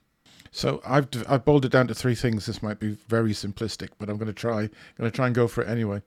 So 0.56 0.80
I've 0.86 1.10
I've 1.28 1.44
boiled 1.44 1.66
it 1.66 1.74
down 1.74 1.88
to 1.88 1.94
three 1.94 2.16
things. 2.16 2.46
This 2.46 2.64
might 2.64 2.80
be 2.80 2.98
very 3.10 3.32
simplistic, 3.32 3.90
but 4.00 4.08
I'm 4.08 4.16
going 4.16 4.34
to 4.34 4.34
try 4.34 4.70
going 4.98 5.12
to 5.12 5.12
try 5.12 5.26
and 5.26 5.36
go 5.36 5.50
for 5.50 5.62
it 5.62 5.68
anyway. 5.68 6.02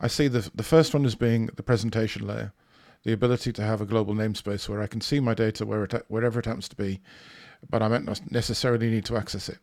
I 0.00 0.06
see 0.06 0.28
the 0.28 0.50
the 0.54 0.62
first 0.62 0.94
one 0.94 1.04
as 1.04 1.14
being 1.14 1.44
the 1.56 1.62
presentation 1.62 2.26
layer, 2.26 2.54
the 3.02 3.12
ability 3.12 3.52
to 3.52 3.62
have 3.62 3.82
a 3.82 3.84
global 3.84 4.14
namespace 4.14 4.66
where 4.66 4.80
I 4.80 4.86
can 4.86 5.02
see 5.02 5.20
my 5.20 5.34
data 5.34 5.66
where 5.66 5.84
it, 5.84 5.92
wherever 6.08 6.40
it 6.40 6.46
happens 6.46 6.70
to 6.70 6.76
be, 6.76 7.02
but 7.68 7.82
I 7.82 7.88
might 7.88 8.04
not 8.04 8.32
necessarily 8.32 8.88
need 8.88 9.04
to 9.04 9.18
access 9.18 9.50
it. 9.50 9.58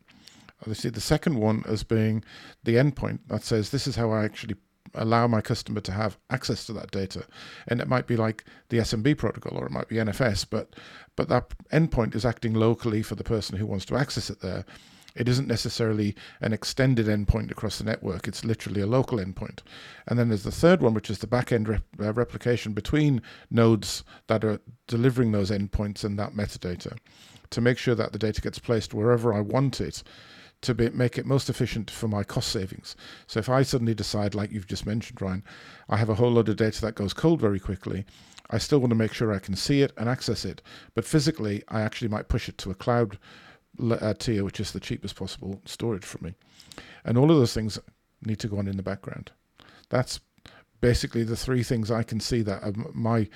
I 0.67 0.73
see 0.73 0.89
the 0.89 1.01
second 1.01 1.39
one 1.39 1.63
as 1.67 1.81
being 1.81 2.23
the 2.63 2.75
endpoint 2.75 3.21
that 3.29 3.43
says 3.43 3.71
this 3.71 3.88
is 3.88 3.95
how 3.95 4.12
I 4.12 4.25
actually 4.25 4.57
allow 4.93 5.28
my 5.28 5.41
customer 5.41 5.82
to 5.82 5.91
have 5.91 6.17
access 6.30 6.65
to 6.65 6.73
that 6.73 6.91
data. 6.91 7.26
And 7.67 7.80
it 7.82 7.88
might 7.88 8.08
be 8.08 8.17
like 8.17 8.45
the 8.69 8.78
SMB 8.78 9.17
protocol 9.17 9.58
or 9.58 9.65
it 9.65 9.71
might 9.71 9.88
be 9.88 9.95
NFS, 9.95 10.45
but 10.50 10.76
but 11.15 11.30
that 11.30 11.54
endpoint 11.73 12.15
is 12.15 12.26
acting 12.26 12.54
locally 12.54 13.02
for 13.02 13.15
the 13.15 13.23
person 13.23 13.58
who 13.58 13.65
wants 13.65 13.86
to 13.86 13.95
access 13.95 14.30
it 14.30 14.41
there. 14.41 14.65
It 15.15 15.28
isn't 15.28 15.47
necessarily 15.47 16.15
an 16.41 16.54
extended 16.54 17.08
endpoint 17.08 17.50
across 17.50 17.80
the 17.80 17.84
network. 17.84 18.28
It's 18.28 18.45
literally 18.45 18.82
a 18.82 18.86
local 18.86 19.17
endpoint. 19.17 19.62
And 20.06 20.19
then 20.19 20.30
there's 20.30 20.43
the 20.43 20.52
third 20.52 20.84
one, 20.84 20.93
which 20.93 21.10
is 21.10 21.17
the 21.17 21.26
backend 21.26 21.67
rep- 21.67 21.84
uh, 22.00 22.13
replication 22.13 22.73
between 22.73 23.23
nodes 23.50 24.04
that 24.28 24.45
are 24.45 24.62
delivering 24.86 25.32
those 25.32 25.50
endpoints 25.50 26.04
and 26.04 26.19
that 26.19 26.34
metadata 26.34 26.97
to 27.50 27.62
make 27.62 27.80
sure 27.80 27.95
that 27.95 28.12
the 28.12 28.19
data 28.19 28.41
gets 28.41 28.60
placed 28.60 28.93
wherever 28.93 29.34
I 29.34 29.41
want 29.41 29.82
it 29.82 30.04
to 30.62 30.74
be, 30.74 30.89
make 30.89 31.17
it 31.17 31.26
most 31.26 31.50
efficient 31.50 31.89
for 31.91 32.08
my 32.08 32.24
cost 32.24 32.50
savings. 32.50 32.96
So 33.28 33.39
if 33.39 33.50
I 33.50 33.63
suddenly 33.63 33.93
decide, 33.93 34.36
like 34.36 34.52
you've 34.52 34.67
just 34.67 34.86
mentioned, 34.86 35.22
Ryan, 35.22 35.43
I 35.89 35.98
have 35.98 36.10
a 36.10 36.15
whole 36.15 36.32
load 36.32 36.50
of 36.50 36.56
data 36.56 36.82
that 36.82 36.96
goes 36.96 37.13
cold 37.13 37.39
very 37.39 37.60
quickly, 37.60 38.06
I 38.50 38.58
still 38.58 38.80
want 38.80 38.91
to 38.91 38.96
make 38.96 39.13
sure 39.13 39.34
I 39.34 39.39
can 39.39 39.56
see 39.56 39.82
it 39.82 39.91
and 39.98 40.08
access 40.08 40.46
it. 40.46 40.62
But 40.96 41.06
physically, 41.06 41.63
I 41.67 41.82
actually 41.82 42.08
might 42.08 42.30
push 42.30 42.48
it 42.48 42.58
to 42.60 42.72
a 42.72 42.76
cloud 42.76 43.17
uh, 43.91 44.13
tier, 44.13 44.43
which 44.43 44.60
is 44.60 44.72
the 44.72 44.80
cheapest 44.80 45.15
possible 45.15 45.62
storage 45.65 46.06
for 46.06 46.24
me. 46.24 46.34
And 47.04 47.17
all 47.17 47.30
of 47.30 47.38
those 47.38 47.54
things 47.54 47.78
need 48.26 48.39
to 48.39 48.48
go 48.48 48.58
on 48.58 48.67
in 48.67 48.78
the 48.78 48.84
background. 48.84 49.32
That's 49.89 50.20
basically 50.82 51.24
the 51.24 51.36
three 51.36 51.63
things 51.63 51.91
I 51.91 52.04
can 52.04 52.20
see 52.20 52.41
that 52.43 52.63
are 52.63 52.74
my, 52.93 53.28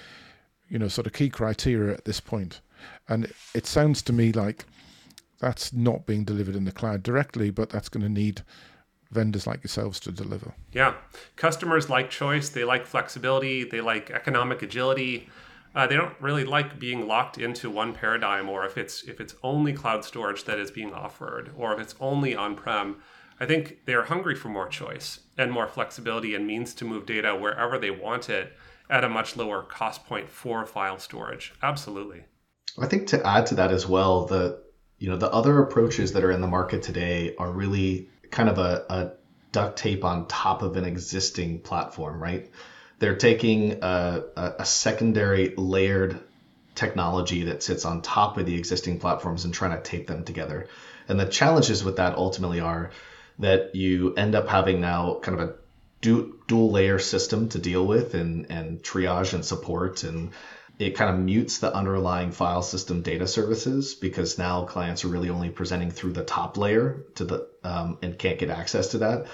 you 0.70 0.80
know, 0.80 0.88
sort 0.88 1.08
of 1.08 1.14
key 1.14 1.30
criteria 1.30 1.94
at 1.94 2.06
this 2.06 2.20
point. 2.20 2.62
And 3.08 3.32
it 3.54 3.68
sounds 3.68 4.02
to 4.04 4.14
me 4.14 4.32
like 4.32 4.66
that's 5.42 5.74
not 5.74 6.06
being 6.06 6.24
delivered 6.24 6.56
in 6.56 6.64
the 6.64 6.72
cloud 6.72 7.04
directly, 7.04 7.50
but 7.50 7.70
that's 7.70 7.90
going 7.90 8.04
to 8.04 8.10
need 8.10 8.44
vendors 9.12 9.46
like 9.46 9.64
yourselves 9.64 10.00
to 10.00 10.12
deliver. 10.12 10.54
Yeah. 10.72 10.94
Customers 11.36 11.90
like 11.90 12.10
choice, 12.10 12.50
they 12.50 12.64
like 12.64 12.86
flexibility, 12.86 13.66
they 13.66 13.82
like 13.82 14.10
economic 14.12 14.62
agility. 14.62 15.28
Uh, 15.74 15.88
they 15.88 15.96
don't 15.96 16.14
really 16.20 16.44
like 16.44 16.80
being 16.80 17.08
locked 17.08 17.38
into 17.38 17.70
one 17.70 17.94
paradigm 17.94 18.50
or 18.50 18.66
if 18.66 18.78
it's 18.78 19.04
if 19.04 19.20
it's 19.20 19.36
only 19.42 19.74
cloud 19.74 20.06
storage 20.06 20.44
that 20.44 20.60
is 20.60 20.70
being 20.70 20.94
offered 20.94 21.50
or 21.58 21.74
if 21.74 21.80
it's 21.80 21.96
only 22.00 22.36
on-prem. 22.36 22.98
I 23.40 23.46
think 23.46 23.80
they're 23.86 24.04
hungry 24.04 24.36
for 24.36 24.50
more 24.50 24.68
choice 24.68 25.22
and 25.38 25.52
more 25.52 25.68
flexibility 25.68 26.36
and 26.36 26.46
means 26.46 26.74
to 26.76 26.86
move 26.86 27.06
data 27.06 27.36
wherever 27.36 27.80
they 27.80 27.90
want 27.90 28.30
it 28.30 28.54
at 28.90 29.04
a 29.04 29.10
much 29.10 29.36
lower 29.36 29.64
cost 29.64 30.06
point 30.06 30.30
for 30.30 30.66
file 30.66 31.00
storage. 31.00 31.54
Absolutely. 31.64 32.26
I 32.80 32.86
think 32.86 33.08
to 33.08 33.26
add 33.26 33.48
to 33.48 33.56
that 33.56 33.72
as 33.72 33.88
well, 33.88 34.26
the 34.26 34.62
you 35.02 35.10
know 35.10 35.18
the 35.18 35.32
other 35.32 35.60
approaches 35.60 36.14
that 36.14 36.24
are 36.24 36.32
in 36.32 36.42
the 36.42 36.48
market 36.48 36.84
today 36.84 37.34
are 37.36 37.52
really 37.52 38.08
kind 38.30 38.48
of 38.48 38.60
a, 38.60 38.86
a 38.88 39.12
duct 39.52 39.80
tape 39.80 40.06
on 40.06 40.28
top 40.28 40.62
of 40.62 40.78
an 40.78 40.86
existing 40.86 41.60
platform, 41.62 42.22
right? 42.22 42.52
They're 43.00 43.18
taking 43.18 43.80
a, 43.82 44.22
a, 44.38 44.64
secondary 44.64 45.56
layered 45.58 46.22
technology 46.76 47.46
that 47.46 47.64
sits 47.64 47.84
on 47.84 48.04
top 48.04 48.38
of 48.38 48.46
the 48.46 48.54
existing 48.54 49.00
platforms 49.00 49.44
and 49.44 49.52
trying 49.52 49.72
to 49.72 49.82
tape 49.82 50.06
them 50.06 50.24
together. 50.24 50.68
And 51.10 51.20
the 51.20 51.26
challenges 51.26 51.84
with 51.84 51.96
that 51.96 52.16
ultimately 52.16 52.60
are 52.60 52.92
that 53.40 53.74
you 53.74 54.14
end 54.14 54.36
up 54.36 54.48
having 54.48 54.82
now 54.82 55.20
kind 55.20 55.40
of 55.40 55.50
a 55.50 55.54
dual 56.02 56.72
layer 56.72 57.00
system 57.00 57.50
to 57.50 57.60
deal 57.60 57.86
with 57.86 58.14
and, 58.14 58.52
and 58.52 58.84
triage 58.84 59.34
and 59.34 59.44
support 59.44 60.04
and 60.04 60.30
it 60.82 60.96
kind 60.96 61.14
of 61.14 61.22
mutes 61.22 61.60
the 61.60 61.74
underlying 61.74 62.32
file 62.32 62.64
system 62.64 63.04
data 63.04 63.28
services 63.28 63.94
because 63.94 64.40
now 64.40 64.64
clients 64.66 65.06
are 65.06 65.10
really 65.10 65.30
only 65.30 65.52
presenting 65.52 65.92
through 65.92 66.14
the 66.14 66.24
top 66.24 66.58
layer 66.58 67.06
to 67.16 67.24
the 67.24 67.48
um, 67.64 68.00
and 68.02 68.18
can't 68.18 68.40
get 68.40 68.50
access 68.50 68.88
to 68.90 68.98
that. 69.00 69.28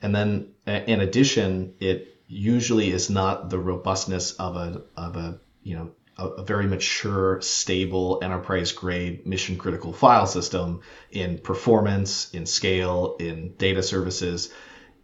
And 0.00 0.14
then 0.14 0.54
in 0.66 1.00
addition, 1.00 1.74
it 1.78 2.16
usually 2.26 2.90
is 2.90 3.10
not 3.10 3.50
the 3.50 3.58
robustness 3.58 4.32
of 4.32 4.56
a 4.56 4.82
of 4.96 5.16
a 5.16 5.38
you 5.62 5.76
know 5.76 5.90
a, 6.16 6.26
a 6.26 6.44
very 6.44 6.66
mature, 6.66 7.42
stable, 7.42 8.20
enterprise 8.22 8.72
grade, 8.72 9.26
mission 9.26 9.58
critical 9.58 9.92
file 9.92 10.26
system 10.26 10.80
in 11.10 11.36
performance, 11.36 12.30
in 12.30 12.46
scale, 12.46 13.16
in 13.20 13.54
data 13.58 13.82
services. 13.82 14.50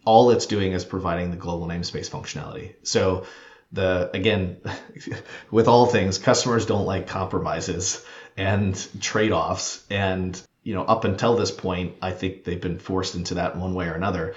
All 0.07 0.31
it's 0.31 0.47
doing 0.47 0.73
is 0.73 0.85
providing 0.85 1.31
the 1.31 1.37
global 1.37 1.66
namespace 1.66 2.09
functionality. 2.09 2.75
So 2.85 3.27
the 3.75 4.11
again, 4.15 4.59
with 5.51 5.69
all 5.69 5.87
things, 5.87 6.19
customers 6.19 6.67
don't 6.67 6.87
like 6.87 7.07
compromises 7.07 8.05
and 8.37 8.75
trade-offs. 9.01 9.85
And 9.91 10.41
you 10.65 10.75
know 10.75 10.83
up 10.83 11.05
until 11.05 11.37
this 11.37 11.51
point 11.51 11.95
i 12.03 12.11
think 12.11 12.43
they've 12.43 12.61
been 12.61 12.79
forced 12.79 13.15
into 13.15 13.35
that 13.35 13.57
one 13.57 13.75
way 13.75 13.87
or 13.87 13.95
another. 13.95 14.35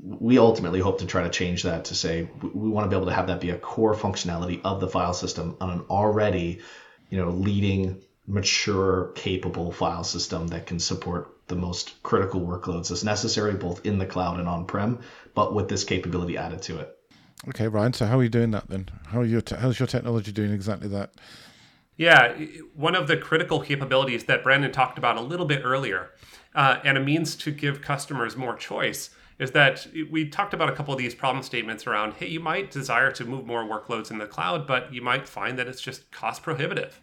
We 0.00 0.38
ultimately 0.38 0.80
hope 0.80 1.00
to 1.00 1.06
try 1.06 1.22
to 1.24 1.28
change 1.28 1.64
that 1.64 1.84
to 1.86 1.94
say 1.94 2.28
we 2.40 2.70
want 2.70 2.86
to 2.86 2.88
be 2.88 2.96
able 2.96 3.08
to 3.08 3.14
have 3.14 3.26
that 3.26 3.40
be 3.40 3.50
a 3.50 3.58
core 3.58 3.94
functionality 3.94 4.62
of 4.64 4.80
the 4.80 4.88
file 4.88 5.14
system 5.14 5.56
on 5.60 5.70
an 5.70 5.80
already 5.90 6.60
you 7.10 7.18
know 7.18 7.30
leading 7.30 8.00
mature 8.26 9.12
capable 9.14 9.70
file 9.70 10.04
system 10.04 10.48
that 10.48 10.66
can 10.66 10.78
support 10.78 11.36
the 11.48 11.56
most 11.56 12.02
critical 12.02 12.40
workloads 12.40 12.90
as 12.90 13.04
necessary 13.04 13.54
both 13.54 13.84
in 13.86 13.98
the 13.98 14.06
cloud 14.06 14.38
and 14.38 14.48
on-prem 14.48 14.98
but 15.34 15.54
with 15.54 15.68
this 15.68 15.84
capability 15.84 16.36
added 16.36 16.62
to 16.62 16.78
it 16.78 16.97
okay 17.46 17.68
ryan 17.68 17.92
so 17.92 18.06
how 18.06 18.18
are 18.18 18.22
you 18.22 18.28
doing 18.28 18.50
that 18.50 18.68
then 18.68 18.88
how 19.08 19.20
are 19.20 19.24
your 19.24 19.40
te- 19.40 19.56
how's 19.56 19.78
your 19.78 19.86
technology 19.86 20.32
doing 20.32 20.52
exactly 20.52 20.88
that 20.88 21.10
yeah, 21.98 22.36
one 22.76 22.94
of 22.94 23.08
the 23.08 23.16
critical 23.16 23.60
capabilities 23.60 24.24
that 24.24 24.44
Brandon 24.44 24.70
talked 24.70 24.98
about 24.98 25.16
a 25.16 25.20
little 25.20 25.44
bit 25.44 25.62
earlier, 25.64 26.12
uh, 26.54 26.78
and 26.84 26.96
a 26.96 27.00
means 27.00 27.34
to 27.34 27.50
give 27.50 27.82
customers 27.82 28.36
more 28.36 28.54
choice, 28.54 29.10
is 29.40 29.50
that 29.50 29.84
we 30.08 30.28
talked 30.28 30.54
about 30.54 30.68
a 30.68 30.72
couple 30.72 30.94
of 30.94 30.98
these 30.98 31.14
problem 31.14 31.42
statements 31.42 31.88
around 31.88 32.14
hey, 32.14 32.28
you 32.28 32.38
might 32.38 32.70
desire 32.70 33.10
to 33.10 33.24
move 33.24 33.44
more 33.44 33.64
workloads 33.64 34.12
in 34.12 34.18
the 34.18 34.26
cloud, 34.26 34.64
but 34.64 34.94
you 34.94 35.02
might 35.02 35.28
find 35.28 35.58
that 35.58 35.66
it's 35.66 35.80
just 35.80 36.08
cost 36.12 36.44
prohibitive. 36.44 37.00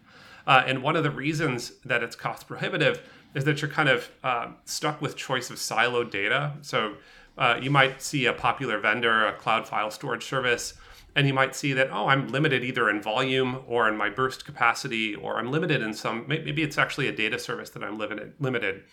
Uh, 0.48 0.64
and 0.66 0.82
one 0.82 0.96
of 0.96 1.04
the 1.04 1.12
reasons 1.12 1.74
that 1.84 2.02
it's 2.02 2.16
cost 2.16 2.48
prohibitive 2.48 3.02
is 3.34 3.44
that 3.44 3.62
you're 3.62 3.72
kind 3.72 3.90
of 3.90 4.10
uh, 4.24 4.48
stuck 4.64 5.02
with 5.02 5.18
choice 5.18 5.50
of 5.50 5.58
siloed 5.58 6.10
data. 6.10 6.54
So 6.62 6.96
uh, 7.38 7.60
you 7.62 7.70
might 7.70 8.02
see 8.02 8.26
a 8.26 8.34
popular 8.34 8.80
vendor, 8.80 9.26
a 9.26 9.34
cloud 9.34 9.68
file 9.68 9.92
storage 9.92 10.26
service 10.26 10.74
and 11.16 11.28
you 11.28 11.34
might 11.34 11.56
see 11.56 11.72
that 11.74 11.90
oh 11.92 12.08
i'm 12.08 12.28
limited 12.28 12.64
either 12.64 12.90
in 12.90 13.02
volume 13.02 13.64
or 13.68 13.88
in 13.88 13.96
my 13.96 14.10
burst 14.10 14.46
capacity 14.46 15.16
or 15.16 15.38
i'm 15.38 15.50
limited 15.50 15.82
in 15.82 15.94
some 15.94 16.26
maybe 16.28 16.62
it's 16.62 16.78
actually 16.78 17.08
a 17.08 17.16
data 17.16 17.40
service 17.40 17.70
that 17.70 17.84
i'm 17.84 17.98
limited. 17.98 18.84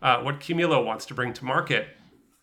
Uh, 0.00 0.20
what 0.20 0.38
Qumulo 0.38 0.84
wants 0.84 1.06
to 1.06 1.14
bring 1.14 1.32
to 1.32 1.44
market 1.44 1.88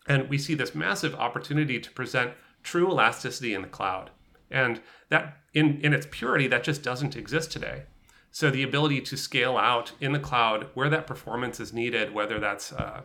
and 0.06 0.28
we 0.28 0.38
see 0.38 0.54
this 0.54 0.74
massive 0.74 1.14
opportunity 1.14 1.80
to 1.80 1.90
present 1.90 2.32
true 2.62 2.90
elasticity 2.90 3.54
in 3.54 3.62
the 3.62 3.68
cloud. 3.68 4.10
And 4.50 4.80
that 5.08 5.38
in, 5.54 5.80
in 5.80 5.92
its 5.92 6.06
purity 6.10 6.46
that 6.48 6.64
just 6.64 6.82
doesn't 6.82 7.16
exist 7.16 7.50
today. 7.50 7.84
So 8.30 8.50
the 8.50 8.62
ability 8.62 9.00
to 9.00 9.16
scale 9.16 9.56
out 9.56 9.92
in 10.00 10.12
the 10.12 10.18
cloud 10.18 10.68
where 10.74 10.90
that 10.90 11.06
performance 11.06 11.58
is 11.58 11.72
needed 11.72 12.12
whether 12.12 12.38
that's 12.38 12.72
uh, 12.72 13.02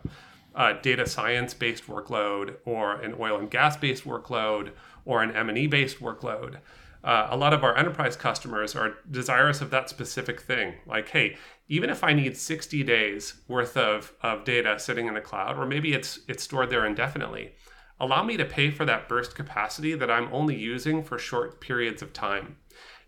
a 0.54 0.74
data 0.74 1.06
science 1.06 1.54
based 1.54 1.86
workload 1.86 2.56
or 2.64 2.94
an 3.00 3.14
oil 3.18 3.38
and 3.38 3.50
gas 3.50 3.76
based 3.76 4.04
workload 4.04 4.72
or 5.04 5.22
an 5.22 5.34
M&E 5.34 5.66
based 5.66 6.00
workload. 6.00 6.58
Uh, 7.04 7.26
a 7.30 7.36
lot 7.36 7.52
of 7.52 7.64
our 7.64 7.76
enterprise 7.76 8.14
customers 8.14 8.76
are 8.76 8.94
desirous 9.10 9.60
of 9.60 9.70
that 9.70 9.88
specific 9.88 10.40
thing. 10.40 10.74
Like, 10.86 11.08
hey, 11.08 11.36
even 11.68 11.90
if 11.90 12.04
I 12.04 12.12
need 12.12 12.36
60 12.36 12.84
days 12.84 13.34
worth 13.48 13.76
of, 13.76 14.12
of 14.22 14.44
data 14.44 14.78
sitting 14.78 15.08
in 15.08 15.14
the 15.14 15.20
cloud, 15.20 15.58
or 15.58 15.66
maybe 15.66 15.94
it's 15.94 16.20
it's 16.28 16.44
stored 16.44 16.70
there 16.70 16.86
indefinitely, 16.86 17.52
allow 17.98 18.22
me 18.22 18.36
to 18.36 18.44
pay 18.44 18.70
for 18.70 18.84
that 18.84 19.08
burst 19.08 19.34
capacity 19.34 19.94
that 19.94 20.10
I'm 20.10 20.32
only 20.32 20.56
using 20.56 21.02
for 21.02 21.18
short 21.18 21.60
periods 21.60 22.02
of 22.02 22.12
time. 22.12 22.56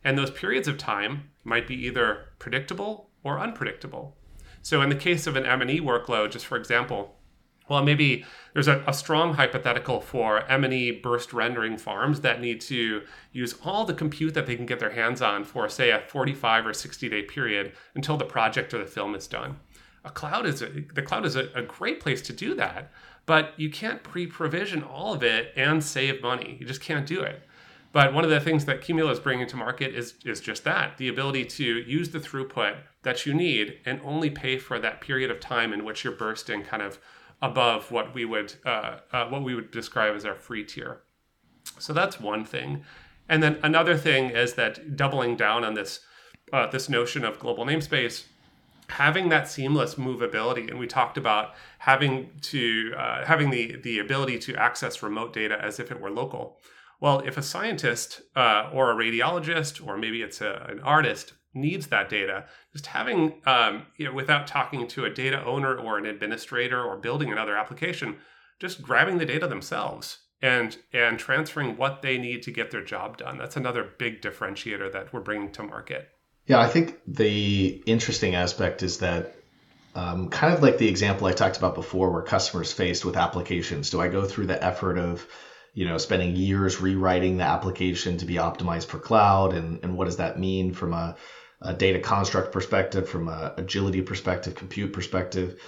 And 0.03 0.19
those 0.19 0.31
periods 0.31 0.67
of 0.67 0.77
time 0.77 1.31
might 1.45 1.67
be 1.67 1.87
either 1.87 2.27
predictable 2.39 3.11
or 3.23 3.39
unpredictable. 3.39 4.17
So 4.61 4.83
in 4.83 4.89
the 4.89 4.97
case 4.97 5.27
of 5.27 5.37
an 5.37 5.47
M&E 5.47 5.81
workload, 5.81 6.31
just 6.31 6.47
for 6.47 6.57
example, 6.57 7.17
well, 7.69 7.83
maybe 7.83 8.25
there's 8.53 8.69
a, 8.69 8.85
a, 8.87 8.93
strong 8.93 9.35
hypothetical 9.35 10.01
for 10.01 10.45
M&E 10.51 10.91
burst 10.91 11.33
rendering 11.33 11.79
farms 11.79 12.21
that 12.21 12.41
need 12.41 12.61
to 12.63 13.03
use 13.33 13.55
all 13.65 13.85
the 13.85 13.95
compute 13.95 14.35
that 14.35 14.47
they 14.47 14.55
can 14.55 14.67
get 14.67 14.81
their 14.81 14.91
hands 14.91 15.23
on 15.23 15.45
for, 15.45 15.69
say, 15.69 15.91
a 15.91 16.01
45 16.01 16.67
or 16.67 16.75
60 16.75 17.09
day 17.09 17.23
period 17.23 17.73
until 17.95 18.17
the 18.17 18.25
project 18.25 18.75
or 18.75 18.79
the 18.79 18.87
film 18.87 19.15
is 19.15 19.27
done. 19.27 19.57
A 20.05 20.11
cloud 20.11 20.45
is 20.45 20.61
a, 20.61 20.67
the 20.67 21.03
cloud 21.03 21.25
is 21.25 21.37
a, 21.37 21.49
a 21.55 21.63
great 21.63 22.01
place 22.01 22.21
to 22.23 22.35
do 22.35 22.55
that, 22.55 22.93
but 23.25 23.55
you 23.57 23.71
can't 23.71 24.03
pre-provision 24.03 24.83
all 24.83 25.15
of 25.15 25.23
it 25.23 25.53
and 25.57 25.83
save 25.83 26.23
money. 26.23 26.59
You 26.61 26.67
just 26.67 26.83
can't 26.83 27.07
do 27.07 27.23
it. 27.23 27.43
But 27.93 28.13
one 28.13 28.25
of 28.25 28.31
the 28.31 28.41
things 28.41 28.65
that 28.65 28.83
Qumulo 28.83 29.11
is 29.13 29.21
bringing 29.21 29.47
to 29.47 29.57
market 29.57 29.95
is 29.95 30.15
is 30.25 30.41
just 30.41 30.65
that 30.65 30.99
the 30.99 31.09
ability 31.09 31.45
to 31.45 31.65
use 31.65 32.11
the 32.11 32.19
throughput 32.19 32.77
that 33.05 33.25
you 33.25 33.33
need 33.33 33.79
and 33.87 34.01
only 34.05 34.31
pay 34.31 34.59
for 34.59 34.81
that 34.81 35.01
period 35.01 35.31
of 35.31 35.39
time 35.39 35.73
in 35.73 35.85
which 35.85 36.03
you're 36.03 36.13
bursting 36.13 36.65
kind 36.65 36.83
of 36.83 36.99
above 37.43 37.91
what 37.91 38.15
we 38.15 38.25
would 38.25 38.55
uh, 38.65 38.99
uh, 39.13 39.27
what 39.29 39.43
we 39.43 39.55
would 39.55 39.71
describe 39.71 40.15
as 40.15 40.25
our 40.25 40.35
free 40.35 40.65
tier. 40.65 41.01
So 41.79 41.93
that's 41.93 42.21
one 42.21 42.45
thing, 42.45 42.85
and 43.29 43.43
then 43.43 43.59
another 43.63 43.97
thing 43.97 44.31
is 44.31 44.55
that 44.55 44.97
doubling 44.97 45.37
down 45.37 45.65
on 45.65 45.75
this 45.75 46.01
uh, 46.53 46.67
this 46.67 46.89
notion 46.89 47.25
of 47.25 47.39
global 47.39 47.65
namespace, 47.65 48.25
having 48.89 49.29
that 49.31 49.49
seamless 49.49 49.95
movability, 49.95 50.69
and 50.71 50.79
we 50.79 50.87
talked 50.87 51.17
about 51.17 51.55
having 51.79 52.31
to 52.43 52.93
uh, 52.97 53.25
having 53.25 53.51
the 53.51 53.77
the 53.83 53.99
ability 53.99 54.39
to 54.41 54.55
access 54.57 55.03
remote 55.03 55.33
data 55.33 55.59
as 55.63 55.81
if 55.81 55.91
it 55.91 56.01
were 56.01 56.11
local. 56.11 56.61
Well, 57.01 57.21
if 57.21 57.37
a 57.37 57.43
scientist 57.43 58.23
uh, 58.35 58.71
or 58.73 58.91
a 58.91 58.95
radiologist 58.95 59.87
or 59.87 59.99
maybe 59.99 60.23
it's 60.23 60.41
a, 60.41 60.67
an 60.71 60.81
artist 60.81 61.35
needs 61.55 61.87
that 61.89 62.09
data, 62.09 62.45
just 62.73 62.87
having, 62.87 63.35
um, 63.47 63.87
you 63.97 64.05
know, 64.05 64.13
without 64.13 64.47
talking 64.47 64.87
to 64.89 65.05
a 65.05 65.11
data 65.11 65.43
owner 65.45 65.77
or 65.77 65.99
an 65.99 66.07
administrator 66.07 66.83
or 66.83 66.97
building 66.97 67.33
another 67.33 67.57
application, 67.57 68.17
just 68.61 68.83
grabbing 68.83 69.19
the 69.19 69.27
data 69.27 69.47
themselves 69.47 70.19
and 70.43 70.77
and 70.93 71.19
transferring 71.19 71.77
what 71.77 72.03
they 72.03 72.19
need 72.19 72.43
to 72.43 72.51
get 72.51 72.71
their 72.71 72.85
job 72.85 73.17
done. 73.17 73.39
That's 73.39 73.57
another 73.57 73.85
big 73.99 74.21
differentiator 74.21 74.93
that 74.93 75.13
we're 75.13 75.21
bringing 75.21 75.53
to 75.53 75.63
market. 75.63 76.09
Yeah, 76.47 76.61
I 76.61 76.69
think 76.69 77.01
the 77.07 77.83
interesting 77.87 78.35
aspect 78.35 78.83
is 78.83 78.99
that 78.99 79.37
um, 79.95 80.29
kind 80.29 80.53
of 80.53 80.63
like 80.63 80.79
the 80.79 80.89
example 80.89 81.27
I 81.27 81.33
talked 81.33 81.57
about 81.57 81.75
before, 81.75 82.11
where 82.11 82.23
customers 82.23 82.73
faced 82.73 83.05
with 83.05 83.17
applications. 83.17 83.91
Do 83.91 84.01
I 84.01 84.09
go 84.09 84.27
through 84.27 84.47
the 84.47 84.63
effort 84.63 84.99
of 84.99 85.27
you 85.75 85.85
know, 85.85 85.99
spending 85.99 86.37
years 86.37 86.81
rewriting 86.81 87.37
the 87.37 87.45
application 87.45 88.17
to 88.19 88.25
be 88.25 88.35
optimized 88.35 88.87
for 88.87 88.99
cloud, 88.99 89.53
and, 89.53 89.81
and 89.83 89.97
what 89.99 90.05
does 90.05 90.17
that 90.17 90.39
mean 90.39 90.73
from 90.73 90.93
a 90.93 91.17
a 91.65 91.73
data 91.73 91.99
construct 91.99 92.53
perspective, 92.53 93.09
from 93.09 93.29
a 93.29 93.55
agility 93.57 94.03
perspective, 94.03 94.55
compute 94.55 94.93
perspective, 94.93 95.61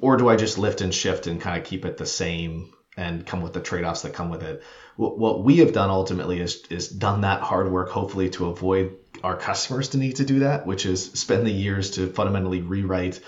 or 0.00 0.16
do 0.16 0.28
I 0.28 0.36
just 0.36 0.58
lift 0.58 0.80
and 0.80 0.92
shift 0.92 1.26
and 1.26 1.40
kind 1.40 1.58
of 1.58 1.64
keep 1.64 1.84
it 1.84 1.96
the 1.96 2.06
same 2.06 2.72
and 2.96 3.24
come 3.26 3.42
with 3.42 3.52
the 3.52 3.60
trade-offs 3.60 4.02
that 4.02 4.14
come 4.14 4.28
with 4.28 4.42
it? 4.42 4.62
What 4.96 5.44
we 5.44 5.58
have 5.58 5.72
done 5.72 5.90
ultimately 5.90 6.40
is 6.40 6.64
is 6.70 6.88
done 6.88 7.20
that 7.20 7.42
hard 7.42 7.70
work, 7.70 7.90
hopefully 7.90 8.30
to 8.30 8.46
avoid 8.46 8.96
our 9.22 9.36
customers 9.36 9.90
to 9.90 9.98
need 9.98 10.16
to 10.16 10.24
do 10.24 10.40
that, 10.40 10.66
which 10.66 10.86
is 10.86 11.12
spend 11.12 11.46
the 11.46 11.50
years 11.50 11.92
to 11.92 12.08
fundamentally 12.08 12.62
rewrite 12.62 13.20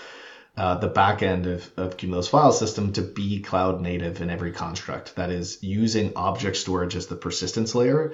uh, 0.57 0.75
the 0.75 0.87
back 0.87 1.21
end 1.23 1.45
of, 1.45 1.71
of 1.77 1.95
Qumulo's 1.95 2.27
file 2.27 2.51
system 2.51 2.91
to 2.93 3.01
be 3.01 3.41
cloud 3.41 3.81
native 3.81 4.21
in 4.21 4.29
every 4.29 4.51
construct. 4.51 5.15
That 5.15 5.29
is 5.31 5.61
using 5.61 6.13
object 6.15 6.57
storage 6.57 6.95
as 6.95 7.07
the 7.07 7.15
persistence 7.15 7.75
layer 7.75 8.13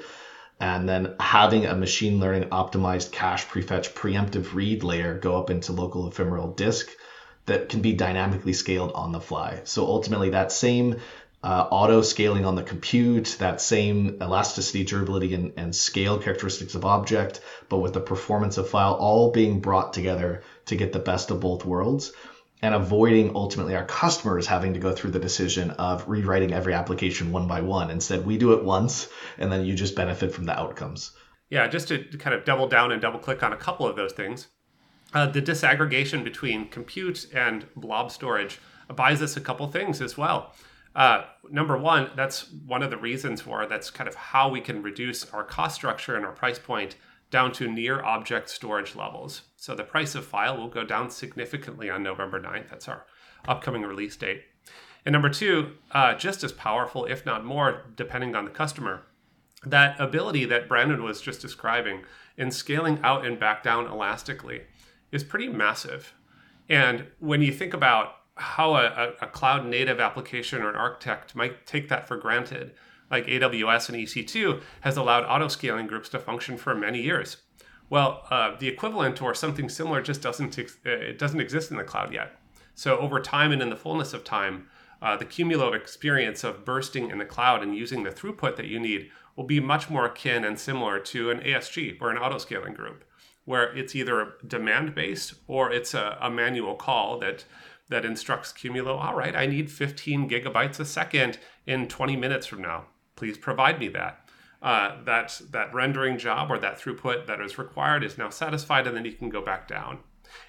and 0.59 0.87
then 0.87 1.15
having 1.19 1.65
a 1.65 1.75
machine 1.75 2.19
learning 2.19 2.49
optimized 2.49 3.11
cache 3.11 3.45
prefetch 3.47 3.93
preemptive 3.93 4.53
read 4.53 4.83
layer 4.83 5.17
go 5.17 5.37
up 5.37 5.49
into 5.49 5.73
local 5.73 6.07
ephemeral 6.07 6.51
disk 6.51 6.89
that 7.45 7.69
can 7.69 7.81
be 7.81 7.93
dynamically 7.93 8.53
scaled 8.53 8.91
on 8.93 9.11
the 9.11 9.19
fly. 9.19 9.61
So 9.65 9.85
ultimately, 9.85 10.29
that 10.31 10.51
same 10.51 10.95
uh, 11.43 11.67
auto 11.69 12.01
scaling 12.01 12.43
on 12.45 12.55
the 12.55 12.63
compute, 12.63 13.35
that 13.39 13.61
same 13.61 14.17
elasticity, 14.21 14.83
durability, 14.83 15.33
and, 15.35 15.53
and 15.57 15.75
scale 15.75 16.17
characteristics 16.17 16.73
of 16.73 16.85
object, 16.85 17.41
but 17.69 17.77
with 17.77 17.93
the 17.93 17.99
performance 17.99 18.57
of 18.57 18.67
file 18.67 18.93
all 18.93 19.31
being 19.31 19.59
brought 19.59 19.93
together 19.93 20.41
to 20.65 20.75
get 20.75 20.91
the 20.91 20.99
best 20.99 21.29
of 21.29 21.39
both 21.39 21.63
worlds 21.63 22.13
and 22.61 22.73
avoiding 22.73 23.35
ultimately 23.35 23.75
our 23.75 23.85
customers 23.85 24.47
having 24.47 24.73
to 24.73 24.79
go 24.79 24.91
through 24.91 25.11
the 25.11 25.19
decision 25.19 25.71
of 25.71 26.07
rewriting 26.07 26.53
every 26.53 26.73
application 26.73 27.31
one 27.31 27.47
by 27.47 27.61
one. 27.61 27.91
Instead, 27.91 28.25
we 28.25 28.37
do 28.37 28.53
it 28.53 28.63
once 28.63 29.07
and 29.37 29.51
then 29.51 29.65
you 29.65 29.75
just 29.75 29.95
benefit 29.95 30.33
from 30.33 30.45
the 30.45 30.57
outcomes. 30.57 31.11
Yeah, 31.49 31.67
just 31.67 31.89
to 31.89 32.03
kind 32.17 32.33
of 32.33 32.45
double 32.45 32.67
down 32.67 32.91
and 32.91 33.01
double 33.01 33.19
click 33.19 33.43
on 33.43 33.53
a 33.53 33.57
couple 33.57 33.87
of 33.87 33.95
those 33.95 34.13
things. 34.13 34.47
Uh, 35.13 35.27
the 35.27 35.41
disaggregation 35.41 36.23
between 36.23 36.67
compute 36.69 37.27
and 37.33 37.67
blob 37.75 38.11
storage 38.11 38.59
buys 38.95 39.21
us 39.21 39.37
a 39.37 39.41
couple 39.41 39.67
things 39.67 40.01
as 40.01 40.17
well. 40.17 40.53
Uh, 40.95 41.25
number 41.49 41.77
one, 41.77 42.09
that's 42.15 42.51
one 42.65 42.81
of 42.81 42.89
the 42.89 42.97
reasons 42.97 43.41
for 43.41 43.65
that's 43.65 43.89
kind 43.89 44.07
of 44.07 44.15
how 44.15 44.49
we 44.49 44.61
can 44.61 44.81
reduce 44.81 45.25
our 45.31 45.43
cost 45.43 45.75
structure 45.75 46.15
and 46.15 46.25
our 46.25 46.31
price 46.31 46.57
point 46.57 46.95
down 47.31 47.51
to 47.53 47.67
near 47.67 48.03
object 48.03 48.49
storage 48.49 48.95
levels. 48.95 49.43
So 49.55 49.75
the 49.75 49.83
price 49.83 50.15
of 50.15 50.25
file 50.25 50.57
will 50.57 50.67
go 50.67 50.83
down 50.83 51.09
significantly 51.09 51.89
on 51.89 52.03
November 52.03 52.39
9th. 52.39 52.69
That's 52.69 52.87
our 52.87 53.05
upcoming 53.47 53.83
release 53.83 54.15
date. 54.15 54.43
And 55.05 55.13
number 55.13 55.29
two, 55.29 55.73
uh, 55.91 56.15
just 56.15 56.43
as 56.43 56.51
powerful, 56.51 57.05
if 57.05 57.25
not 57.25 57.45
more, 57.45 57.83
depending 57.95 58.35
on 58.35 58.45
the 58.45 58.51
customer, 58.51 59.03
that 59.65 59.99
ability 59.99 60.45
that 60.45 60.67
Brandon 60.67 61.03
was 61.03 61.21
just 61.21 61.41
describing 61.41 62.03
in 62.37 62.51
scaling 62.51 62.99
out 63.03 63.25
and 63.25 63.39
back 63.39 63.63
down 63.63 63.85
elastically 63.87 64.61
is 65.11 65.23
pretty 65.23 65.47
massive. 65.47 66.13
And 66.69 67.07
when 67.19 67.41
you 67.41 67.51
think 67.51 67.73
about 67.73 68.15
how 68.35 68.75
a, 68.75 69.13
a 69.21 69.27
cloud 69.27 69.65
native 69.65 69.99
application 69.99 70.61
or 70.61 70.69
an 70.69 70.75
architect 70.75 71.35
might 71.35 71.65
take 71.65 71.87
that 71.89 72.07
for 72.07 72.17
granted, 72.17 72.73
like 73.09 73.27
AWS 73.27 73.89
and 73.89 73.97
EC2, 73.97 74.61
has 74.81 74.97
allowed 74.97 75.25
auto 75.25 75.47
scaling 75.47 75.87
groups 75.87 76.09
to 76.09 76.19
function 76.19 76.57
for 76.57 76.75
many 76.75 77.01
years. 77.01 77.37
Well, 77.89 78.23
uh, 78.29 78.55
the 78.57 78.67
equivalent 78.67 79.21
or 79.21 79.33
something 79.33 79.69
similar 79.69 80.01
just 80.01 80.21
doesn't 80.21 80.57
ex- 80.57 80.77
uh, 80.85 80.89
it 80.89 81.19
doesn't 81.19 81.39
exist 81.39 81.71
in 81.71 81.77
the 81.77 81.83
cloud 81.83 82.13
yet. 82.13 82.39
So 82.73 82.97
over 82.97 83.19
time 83.19 83.51
and 83.51 83.61
in 83.61 83.69
the 83.69 83.75
fullness 83.75 84.13
of 84.13 84.23
time, 84.23 84.67
uh, 85.01 85.15
the 85.17 85.25
cumulative 85.25 85.79
experience 85.79 86.43
of 86.43 86.65
bursting 86.65 87.11
in 87.11 87.19
the 87.19 87.25
cloud 87.25 87.61
and 87.61 87.75
using 87.75 88.03
the 88.03 88.09
throughput 88.09 88.55
that 88.55 88.65
you 88.65 88.79
need 88.79 89.11
will 89.35 89.43
be 89.43 89.59
much 89.59 89.89
more 89.89 90.05
akin 90.05 90.43
and 90.43 90.59
similar 90.59 90.99
to 90.99 91.29
an 91.29 91.39
ASG 91.41 92.01
or 92.01 92.09
an 92.09 92.17
auto 92.17 92.37
scaling 92.37 92.73
group, 92.73 93.03
where 93.43 93.75
it's 93.75 93.95
either 93.95 94.33
demand 94.47 94.95
based 94.95 95.35
or 95.47 95.71
it's 95.71 95.93
a, 95.93 96.17
a 96.21 96.29
manual 96.29 96.75
call 96.75 97.19
that 97.19 97.45
that 97.87 98.03
instructs 98.03 98.51
Qumulo, 98.51 98.97
all 98.97 99.15
right, 99.15 99.35
I 99.35 99.45
need 99.45 99.71
15 99.71 100.27
gigabytes 100.27 100.79
a 100.79 100.85
second 100.85 101.37
in 101.67 101.87
20 101.87 102.15
minutes 102.15 102.47
from 102.47 102.63
now. 102.63 102.85
Please 103.15 103.37
provide 103.37 103.79
me 103.79 103.87
that. 103.89 104.21
Uh, 104.61 105.03
that 105.03 105.39
that 105.51 105.73
rendering 105.73 106.17
job 106.17 106.49
or 106.49 106.57
that 106.57 106.79
throughput 106.79 107.27
that 107.27 107.39
is 107.39 107.57
required 107.57 108.03
is 108.03 108.17
now 108.17 108.29
satisfied, 108.29 108.87
and 108.87 108.97
then 108.97 109.05
you 109.05 109.11
can 109.11 109.29
go 109.29 109.41
back 109.41 109.67
down. 109.67 109.99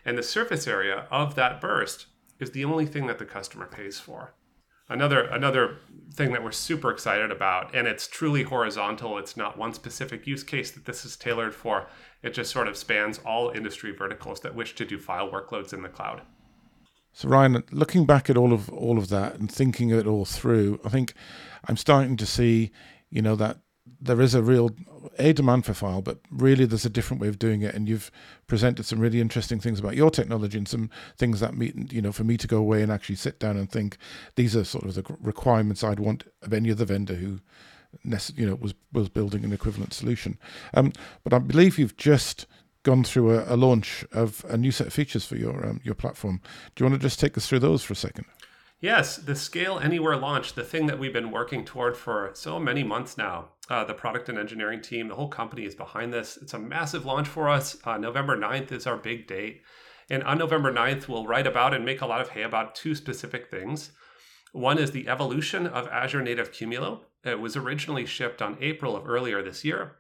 And 0.05 0.17
the 0.17 0.23
surface 0.23 0.67
area 0.67 1.07
of 1.11 1.35
that 1.35 1.61
burst 1.61 2.07
is 2.39 2.53
the 2.53 2.65
only 2.65 2.87
thing 2.87 3.07
that 3.09 3.19
the 3.19 3.25
customer 3.25 3.67
pays 3.67 3.99
for. 3.99 4.35
Another 4.89 5.23
another 5.25 5.79
thing 6.15 6.33
that 6.33 6.45
we're 6.45 6.53
super 6.53 6.91
excited 6.91 7.33
about, 7.33 7.75
and 7.75 7.89
it's 7.89 8.07
truly 8.07 8.45
horizontal. 8.45 9.19
It's 9.19 9.37
not 9.37 9.59
one 9.59 9.75
specific 9.75 10.27
use 10.27 10.45
case 10.45 10.71
that 10.71 10.85
this 10.85 11.05
is 11.05 11.17
tailored 11.17 11.55
for. 11.55 11.89
It 12.23 12.35
just 12.35 12.53
sort 12.53 12.69
of 12.69 12.77
spans 12.77 13.19
all 13.19 13.51
industry 13.51 13.91
verticals 13.91 14.41
that 14.41 14.55
wish 14.55 14.75
to 14.77 14.85
do 14.85 14.99
file 14.99 15.29
workloads 15.29 15.73
in 15.73 15.83
the 15.83 15.89
cloud. 15.89 16.23
So 17.17 17.31
Ryan, 17.31 17.65
looking 17.73 18.05
back 18.05 18.29
at 18.29 18.37
all 18.37 18.53
of 18.53 18.69
all 18.69 18.99
of 18.99 19.09
that 19.09 19.37
and 19.37 19.51
thinking 19.51 19.89
it 19.89 20.07
all 20.07 20.27
through, 20.27 20.79
I 20.85 20.91
think 20.91 21.15
I'm 21.67 21.79
starting 21.79 22.19
to 22.19 22.27
see, 22.27 22.71
you 23.09 23.23
know, 23.23 23.35
that 23.37 23.57
there 23.99 24.21
is 24.21 24.35
a 24.35 24.43
real 24.43 24.77
a 25.19 25.33
demand 25.33 25.65
for 25.65 25.73
file, 25.73 26.03
but 26.03 26.19
really 26.31 26.67
there's 26.67 26.85
a 26.85 26.91
different 26.91 27.23
way 27.23 27.29
of 27.29 27.39
doing 27.39 27.63
it. 27.63 27.75
And 27.75 27.89
you've 27.89 28.11
presented 28.47 28.85
some 28.85 28.99
really 28.99 29.23
interesting 29.23 29.61
things 29.61 29.81
about 29.81 29.97
your 29.97 30.11
technology 30.11 30.59
and 30.59 30.69
some 30.69 30.91
things 31.17 31.41
that 31.41 31.57
me, 31.57 31.73
you 31.89 32.03
know, 32.03 32.13
for 32.13 32.25
me 32.25 32.37
to 32.37 32.47
go 32.47 32.59
away 32.59 32.83
and 32.83 32.93
actually 32.93 33.17
sit 33.17 33.41
down 33.41 33.57
and 33.57 33.73
think 33.73 33.97
these 34.35 34.55
are 34.55 34.65
sort 34.65 34.85
of 34.85 34.95
the 34.95 35.17
requirements 35.19 35.83
I'd 35.83 36.01
want 36.01 36.25
of 36.43 36.53
any 36.53 36.71
other 36.71 36.85
vendor 36.85 37.15
who, 37.15 37.41
you 38.35 38.47
know, 38.47 38.57
was 38.57 38.75
was 38.93 39.09
building 39.09 39.43
an 39.43 39.55
equivalent 39.55 39.95
solution. 39.95 40.39
Um, 40.75 40.93
but 41.25 41.33
I 41.33 41.39
believe 41.39 41.79
you've 41.79 41.97
just 41.97 42.45
gone 42.87 43.03
through 43.03 43.37
a, 43.37 43.55
a, 43.55 43.57
launch 43.57 44.05
of 44.13 44.47
a 44.49 44.57
new 44.57 44.71
set 44.71 44.87
of 44.87 44.93
features 44.93 45.27
for 45.27 45.35
your 45.37 45.67
um, 45.67 45.81
your 45.83 45.95
platform. 45.95 46.41
Do 46.75 46.85
you 46.85 46.89
want 46.89 47.01
to 47.03 47.05
just 47.05 47.19
take 47.19 47.37
us 47.37 47.47
through 47.47 47.59
those 47.59 47.83
for 47.83 47.93
a 47.95 47.97
second? 47.97 48.27
Yes, 48.81 49.17
the 49.17 49.35
Scale 49.35 49.81
Anywhere 49.81 50.17
launch, 50.17 50.53
the 50.53 50.63
thing 50.63 50.87
that 50.87 50.99
we've 50.99 51.13
been 51.13 51.33
working 51.33 51.65
toward 51.65 51.97
for 51.97 52.31
so 52.35 52.61
many 52.61 52.85
months 52.85 53.19
now. 53.19 53.49
Uh, 53.69 53.85
the 53.85 53.95
product 53.95 54.29
and 54.29 54.39
engineering 54.39 54.81
team, 54.81 55.09
the 55.09 55.17
whole 55.17 55.29
company 55.29 55.65
is 55.65 55.75
behind 55.75 56.13
this. 56.13 56.39
It's 56.41 56.55
a 56.55 56.59
massive 56.59 57.05
launch 57.05 57.27
for 57.27 57.49
us. 57.49 57.77
Uh, 57.85 57.97
November 57.97 58.37
9th 58.37 58.71
is 58.71 58.87
our 58.87 58.97
big 58.97 59.27
date. 59.27 59.63
And 60.09 60.23
on 60.23 60.39
November 60.39 60.73
9th, 60.73 61.09
we'll 61.09 61.27
write 61.27 61.49
about 61.49 61.75
and 61.75 61.85
make 61.85 62.01
a 62.01 62.07
lot 62.07 62.21
of 62.21 62.29
hay 62.29 62.43
about 62.43 62.77
two 62.77 62.95
specific 62.95 63.51
things. 63.51 63.91
One 64.53 64.79
is 64.79 64.93
the 64.93 65.09
evolution 65.09 65.67
of 65.67 65.89
Azure 65.89 66.23
Native 66.23 66.53
Qumulo. 66.53 67.01
It 67.25 67.41
was 67.41 67.57
originally 67.57 68.07
shipped 68.07 68.41
on 68.41 68.59
April 68.61 68.95
of 68.95 69.09
earlier 69.09 69.43
this 69.43 69.65
year. 69.65 69.97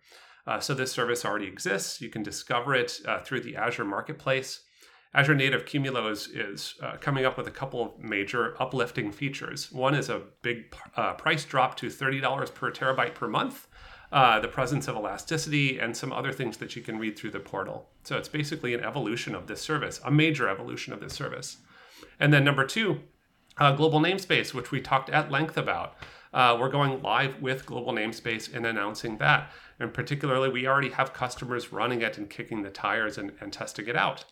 Uh, 0.47 0.61
so 0.61 0.75
this 0.75 0.93
service 0.93 1.25
already 1.25 1.47
exists. 1.47 2.01
You 2.01 2.09
can 2.09 2.23
discover 2.23 2.75
it 2.75 3.01
uh, 3.07 3.21
through 3.21 3.41
the 3.41 3.57
Azure 3.57 3.85
Marketplace. 3.85 4.61
Azure 5.15 5.35
Native 5.35 5.65
Qumulo 5.65 6.11
is, 6.11 6.29
is 6.29 6.75
uh, 6.83 6.97
coming 7.01 7.25
up 7.25 7.39
with 7.39 7.47
a 7.47 7.51
couple 7.51 7.83
of 7.83 7.99
major 7.99 8.55
uplifting 8.61 9.11
features. 9.11 9.73
One 9.73 9.95
is 9.95 10.11
a 10.11 10.23
big 10.43 10.75
uh, 10.95 11.15
price 11.15 11.45
drop 11.45 11.77
to 11.79 11.87
$30 11.87 12.55
per 12.55 12.71
terabyte 12.71 13.15
per 13.15 13.27
month, 13.27 13.67
uh, 14.13 14.41
the 14.41 14.49
presence 14.49 14.89
of 14.89 14.95
elasticity, 14.95 15.79
and 15.79 15.97
some 15.97 16.13
other 16.13 16.33
things 16.33 16.59
that 16.59 16.77
you 16.77 16.83
can 16.83 16.99
read 16.99 17.19
through 17.19 17.31
the 17.31 17.41
portal. 17.41 17.89
So 18.05 18.19
it's 18.19 18.29
basically 18.29 18.75
an 18.75 18.85
evolution 18.85 19.35
of 19.35 19.47
this 19.47 19.63
service, 19.63 20.01
a 20.05 20.11
major 20.11 20.49
evolution 20.49 20.93
of 20.93 21.01
this 21.01 21.15
service. 21.15 21.57
And 22.21 22.33
then 22.33 22.45
number 22.45 22.67
two, 22.67 23.01
uh, 23.59 23.73
global 23.73 24.01
namespace, 24.01 24.53
which 24.53 24.71
we 24.71 24.83
talked 24.83 25.09
at 25.09 25.31
length 25.31 25.57
about. 25.57 25.97
we're 26.35 26.69
going 26.69 27.01
live 27.01 27.41
with 27.41 27.65
global 27.65 27.95
namespace 27.95 28.55
and 28.55 28.67
announcing 28.67 29.17
that. 29.17 29.51
And 29.79 29.93
particularly, 29.93 30.49
we 30.49 30.67
already 30.67 30.91
have 30.91 31.13
customers 31.13 31.73
running 31.73 32.03
it 32.03 32.17
and 32.17 32.31
kicking 32.31 32.63
the 32.63 32.71
tires 32.71 33.19
and, 33.19 33.33
and 33.41 33.53
testing 33.53 33.87
it 33.89 33.97
out. 33.97 34.25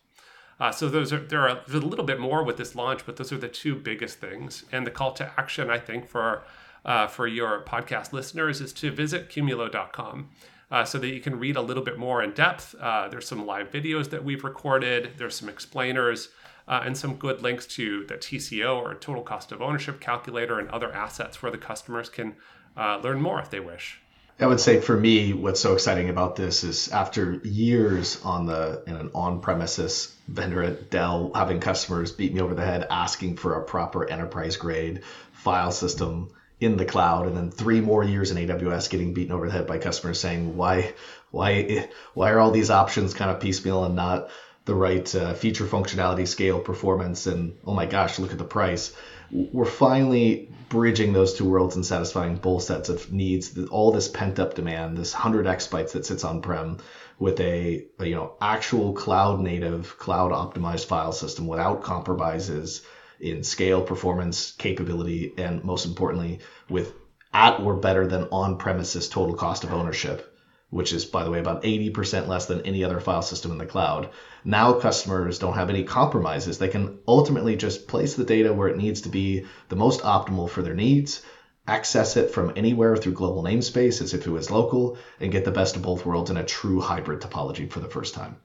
Uh, 0.59 0.71
so 0.71 0.87
those 0.87 1.11
are 1.11 1.19
there 1.19 1.47
are 1.47 1.61
a 1.67 1.77
little 1.77 2.05
bit 2.05 2.19
more 2.19 2.43
with 2.43 2.57
this 2.57 2.75
launch, 2.75 3.05
but 3.05 3.17
those 3.17 3.31
are 3.31 3.37
the 3.37 3.47
two 3.47 3.75
biggest 3.75 4.19
things. 4.19 4.63
And 4.71 4.87
the 4.87 4.91
call 4.91 5.11
to 5.13 5.31
action, 5.37 5.69
I 5.69 5.79
think, 5.79 6.07
for 6.07 6.43
uh, 6.85 7.07
for 7.07 7.27
your 7.27 7.63
podcast 7.63 8.13
listeners 8.13 8.61
is 8.61 8.71
to 8.73 8.91
visit 8.91 9.29
qumulo.com. 9.29 10.29
Uh, 10.71 10.83
so 10.83 10.97
that 10.97 11.09
you 11.09 11.21
can 11.21 11.37
read 11.37 11.55
a 11.55 11.61
little 11.61 11.83
bit 11.83 11.95
more 11.95 12.23
in 12.23 12.31
depth. 12.31 12.73
Uh, 12.81 13.07
there's 13.07 13.27
some 13.27 13.45
live 13.45 13.69
videos 13.69 14.09
that 14.09 14.23
we've 14.23 14.43
recorded. 14.43 15.11
There's 15.15 15.35
some 15.35 15.47
explainers 15.47 16.29
uh, 16.67 16.81
and 16.83 16.97
some 16.97 17.17
good 17.17 17.43
links 17.43 17.67
to 17.67 18.03
the 18.05 18.15
TCO 18.15 18.75
or 18.75 18.95
total 18.95 19.21
cost 19.21 19.51
of 19.51 19.61
ownership 19.61 19.99
calculator 19.99 20.59
and 20.59 20.67
other 20.69 20.91
assets 20.91 21.43
where 21.43 21.51
the 21.51 21.57
customers 21.59 22.09
can 22.09 22.35
uh, 22.75 22.97
learn 22.97 23.21
more 23.21 23.39
if 23.39 23.51
they 23.51 23.59
wish. 23.59 24.01
I 24.37 24.47
would 24.47 24.59
say 24.59 24.81
for 24.81 24.97
me, 24.97 25.31
what's 25.31 25.61
so 25.61 25.73
exciting 25.73 26.09
about 26.09 26.35
this 26.35 26.65
is 26.65 26.89
after 26.89 27.35
years 27.35 28.19
on 28.21 28.45
the 28.45 28.83
in 28.85 28.95
an 28.95 29.11
on-premises 29.13 30.13
vendor 30.27 30.61
at 30.61 30.89
Dell, 30.89 31.31
having 31.33 31.61
customers 31.61 32.11
beat 32.11 32.33
me 32.33 32.41
over 32.41 32.53
the 32.53 32.65
head 32.65 32.85
asking 32.89 33.37
for 33.37 33.55
a 33.55 33.63
proper 33.63 34.09
enterprise 34.09 34.57
grade 34.57 35.03
file 35.31 35.71
system 35.71 36.31
in 36.59 36.75
the 36.75 36.85
cloud, 36.85 37.27
and 37.27 37.37
then 37.37 37.49
three 37.49 37.79
more 37.79 38.03
years 38.03 38.31
in 38.31 38.37
AWS 38.37 38.89
getting 38.89 39.13
beaten 39.13 39.31
over 39.33 39.47
the 39.47 39.53
head 39.53 39.67
by 39.67 39.77
customers 39.77 40.19
saying 40.19 40.57
why 40.57 40.93
why 41.31 41.87
why 42.13 42.31
are 42.31 42.39
all 42.39 42.51
these 42.51 42.69
options 42.69 43.13
kind 43.13 43.31
of 43.31 43.39
piecemeal 43.39 43.85
and 43.85 43.95
not 43.95 44.29
the 44.65 44.75
right 44.75 45.15
uh, 45.15 45.33
feature 45.33 45.65
functionality, 45.65 46.27
scale, 46.27 46.59
performance, 46.59 47.27
and 47.27 47.55
oh 47.65 47.73
my 47.73 47.85
gosh, 47.85 48.19
look 48.19 48.31
at 48.31 48.37
the 48.37 48.43
price. 48.43 48.93
We're 49.31 49.65
finally 49.65 50.49
bridging 50.69 51.13
those 51.13 51.33
two 51.33 51.45
worlds 51.45 51.75
and 51.75 51.85
satisfying 51.85 52.35
both 52.37 52.63
sets 52.63 52.89
of 52.89 53.11
needs. 53.11 53.57
All 53.69 53.91
this 53.91 54.07
pent 54.07 54.39
up 54.39 54.55
demand, 54.55 54.97
this 54.97 55.13
100 55.13 55.45
exabytes 55.45 55.91
that 55.93 56.05
sits 56.05 56.23
on 56.23 56.41
prem 56.41 56.77
with 57.19 57.39
a, 57.39 57.85
a, 57.99 58.05
you 58.05 58.15
know 58.15 58.35
actual 58.41 58.93
cloud 58.93 59.39
native, 59.39 59.97
cloud 59.97 60.31
optimized 60.31 60.85
file 60.85 61.11
system 61.11 61.47
without 61.47 61.83
compromises 61.83 62.81
in 63.19 63.43
scale, 63.43 63.81
performance, 63.81 64.51
capability, 64.51 65.31
and 65.37 65.63
most 65.63 65.85
importantly, 65.85 66.39
with 66.69 66.93
at 67.33 67.59
or 67.59 67.75
better 67.75 68.07
than 68.07 68.23
on 68.31 68.57
premises 68.57 69.07
total 69.07 69.35
cost 69.35 69.63
of 69.63 69.73
ownership 69.73 70.34
which 70.69 70.93
is, 70.93 71.05
by 71.05 71.23
the 71.23 71.31
way, 71.31 71.39
about 71.39 71.63
80% 71.63 72.27
less 72.27 72.47
than 72.47 72.61
any 72.61 72.83
other 72.83 72.99
file 72.99 73.21
system 73.21 73.51
in 73.51 73.57
the 73.57 73.65
cloud. 73.65 74.09
Now 74.43 74.73
customers 74.73 75.39
don't 75.39 75.53
have 75.53 75.69
any 75.69 75.83
compromises. 75.83 76.57
They 76.57 76.67
can 76.67 76.99
ultimately 77.07 77.55
just 77.55 77.87
place 77.87 78.15
the 78.15 78.23
data 78.23 78.53
where 78.53 78.67
it 78.67 78.77
needs 78.77 79.01
to 79.01 79.09
be 79.09 79.45
the 79.69 79.75
most 79.75 80.01
optimal 80.01 80.49
for 80.49 80.61
their 80.61 80.73
needs, 80.73 81.21
access 81.67 82.17
it 82.17 82.31
from 82.31 82.53
anywhere 82.55 82.95
through 82.95 83.13
global 83.13 83.43
namespace 83.43 84.01
as 84.01 84.13
if 84.13 84.27
it 84.27 84.31
was 84.31 84.51
local, 84.51 84.97
and 85.19 85.31
get 85.31 85.45
the 85.45 85.51
best 85.51 85.75
of 85.75 85.81
both 85.81 86.05
worlds 86.05 86.29
in 86.29 86.37
a 86.37 86.43
true 86.43 86.81
hybrid 86.81 87.21
topology 87.21 87.69
for 87.69 87.79
the 87.79 87.89
first 87.89 88.13
time. 88.13 88.37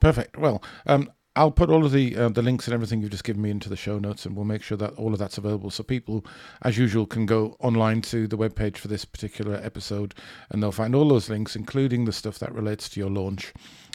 Perfect. 0.00 0.38
Well, 0.38 0.62
um, 0.86 1.10
I'll 1.34 1.50
put 1.50 1.70
all 1.70 1.84
of 1.86 1.92
the 1.92 2.16
uh, 2.16 2.28
the 2.28 2.42
links 2.42 2.66
and 2.66 2.74
everything 2.74 3.00
you've 3.00 3.10
just 3.10 3.24
given 3.24 3.40
me 3.40 3.50
into 3.50 3.68
the 3.68 3.76
show 3.76 3.98
notes, 3.98 4.26
and 4.26 4.36
we'll 4.36 4.44
make 4.44 4.62
sure 4.62 4.76
that 4.78 4.94
all 4.94 5.12
of 5.14 5.18
that's 5.18 5.38
available. 5.38 5.70
So 5.70 5.82
people, 5.82 6.26
as 6.62 6.76
usual, 6.76 7.06
can 7.06 7.24
go 7.24 7.56
online 7.58 8.02
to 8.02 8.26
the 8.26 8.36
webpage 8.36 8.76
for 8.76 8.88
this 8.88 9.04
particular 9.04 9.54
episode, 9.54 10.14
and 10.50 10.62
they'll 10.62 10.72
find 10.72 10.94
all 10.94 11.08
those 11.08 11.30
links, 11.30 11.56
including 11.56 12.04
the 12.04 12.12
stuff 12.12 12.38
that 12.40 12.52
relates 12.52 12.88
to 12.90 13.00
your 13.00 13.08
launch, 13.08 13.54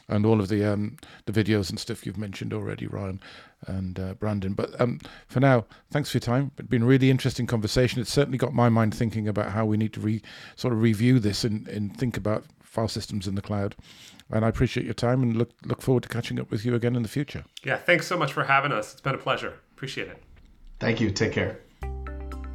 and 0.10 0.26
all 0.26 0.40
of 0.40 0.48
the 0.48 0.66
um, 0.66 0.98
the 1.26 1.32
videos 1.32 1.70
and 1.70 1.80
stuff 1.80 2.06
you've 2.06 2.18
mentioned 2.18 2.54
already, 2.54 2.88
Ryan 2.88 3.22
and 3.68 4.00
uh, 4.00 4.14
Brandon. 4.16 4.54
But 4.54 4.80
um, 4.82 5.00
for 5.28 5.40
now, 5.40 5.66
thanks 5.92 6.10
for 6.10 6.18
your 6.18 6.22
time. 6.22 6.52
It's 6.58 6.68
been 6.68 6.84
a 6.84 6.88
really 6.88 7.12
interesting 7.12 7.46
conversation. 7.46 8.02
It's 8.02 8.12
certainly 8.12 8.38
got 8.38 8.54
my 8.54 8.70
mind 8.70 8.96
thinking 8.96 9.28
about 9.28 9.52
how 9.52 9.66
we 9.66 9.78
need 9.78 9.94
to 9.94 10.00
re 10.00 10.22
sort 10.56 10.74
of 10.74 10.82
review 10.82 11.20
this 11.20 11.44
and, 11.44 11.68
and 11.68 11.96
think 11.96 12.18
about 12.18 12.46
file 12.64 12.88
systems 12.88 13.28
in 13.28 13.36
the 13.36 13.42
cloud. 13.42 13.76
And 14.30 14.44
I 14.44 14.50
appreciate 14.50 14.86
your 14.86 14.94
time 14.94 15.24
and 15.24 15.38
look 15.38 15.52
look 15.66 15.82
forward 15.82 16.04
to 16.04 16.10
catching 16.10 16.40
up 16.40 16.52
with 16.52 16.66
you 16.66 16.76
again 16.76 16.96
in 16.96 17.04
the 17.04 17.10
future. 17.10 17.46
Yeah, 17.64 17.78
thanks 17.78 18.08
so 18.08 18.18
much 18.18 18.34
for 18.34 18.44
having 18.44 18.72
us. 18.72 18.92
It's 18.92 19.02
been 19.02 19.16
a 19.16 19.20
pleasure. 19.20 19.54
Appreciate 19.76 20.10
it. 20.10 20.22
Thank 20.80 21.00
you. 21.00 21.12
Take 21.12 21.34
care. 21.34 21.60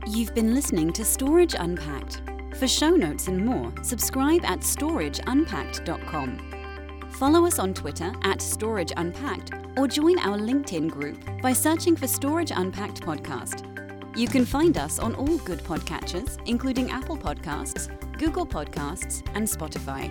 You've 0.06 0.34
been 0.34 0.54
listening 0.54 0.92
to 0.94 1.04
Storage 1.04 1.54
Unpacked. 1.58 2.22
For 2.58 2.68
show 2.68 2.90
notes 2.90 3.28
and 3.28 3.44
more, 3.44 3.72
subscribe 3.82 4.44
at 4.44 4.60
storageunpacked.com. 4.60 7.10
Follow 7.12 7.46
us 7.46 7.58
on 7.58 7.72
Twitter 7.72 8.12
at 8.22 8.42
Storage 8.42 8.92
Unpacked 8.96 9.52
or 9.76 9.88
join 9.88 10.18
our 10.18 10.38
LinkedIn 10.38 10.90
group 10.90 11.18
by 11.40 11.52
searching 11.52 11.96
for 11.96 12.06
Storage 12.06 12.52
Unpacked 12.54 13.00
Podcast. 13.00 13.68
You 14.16 14.28
can 14.28 14.44
find 14.44 14.76
us 14.76 14.98
on 14.98 15.14
all 15.14 15.38
good 15.38 15.60
podcatchers, 15.60 16.38
including 16.46 16.90
Apple 16.90 17.16
Podcasts, 17.16 17.88
Google 18.18 18.46
Podcasts, 18.46 19.26
and 19.34 19.46
Spotify. 19.46 20.10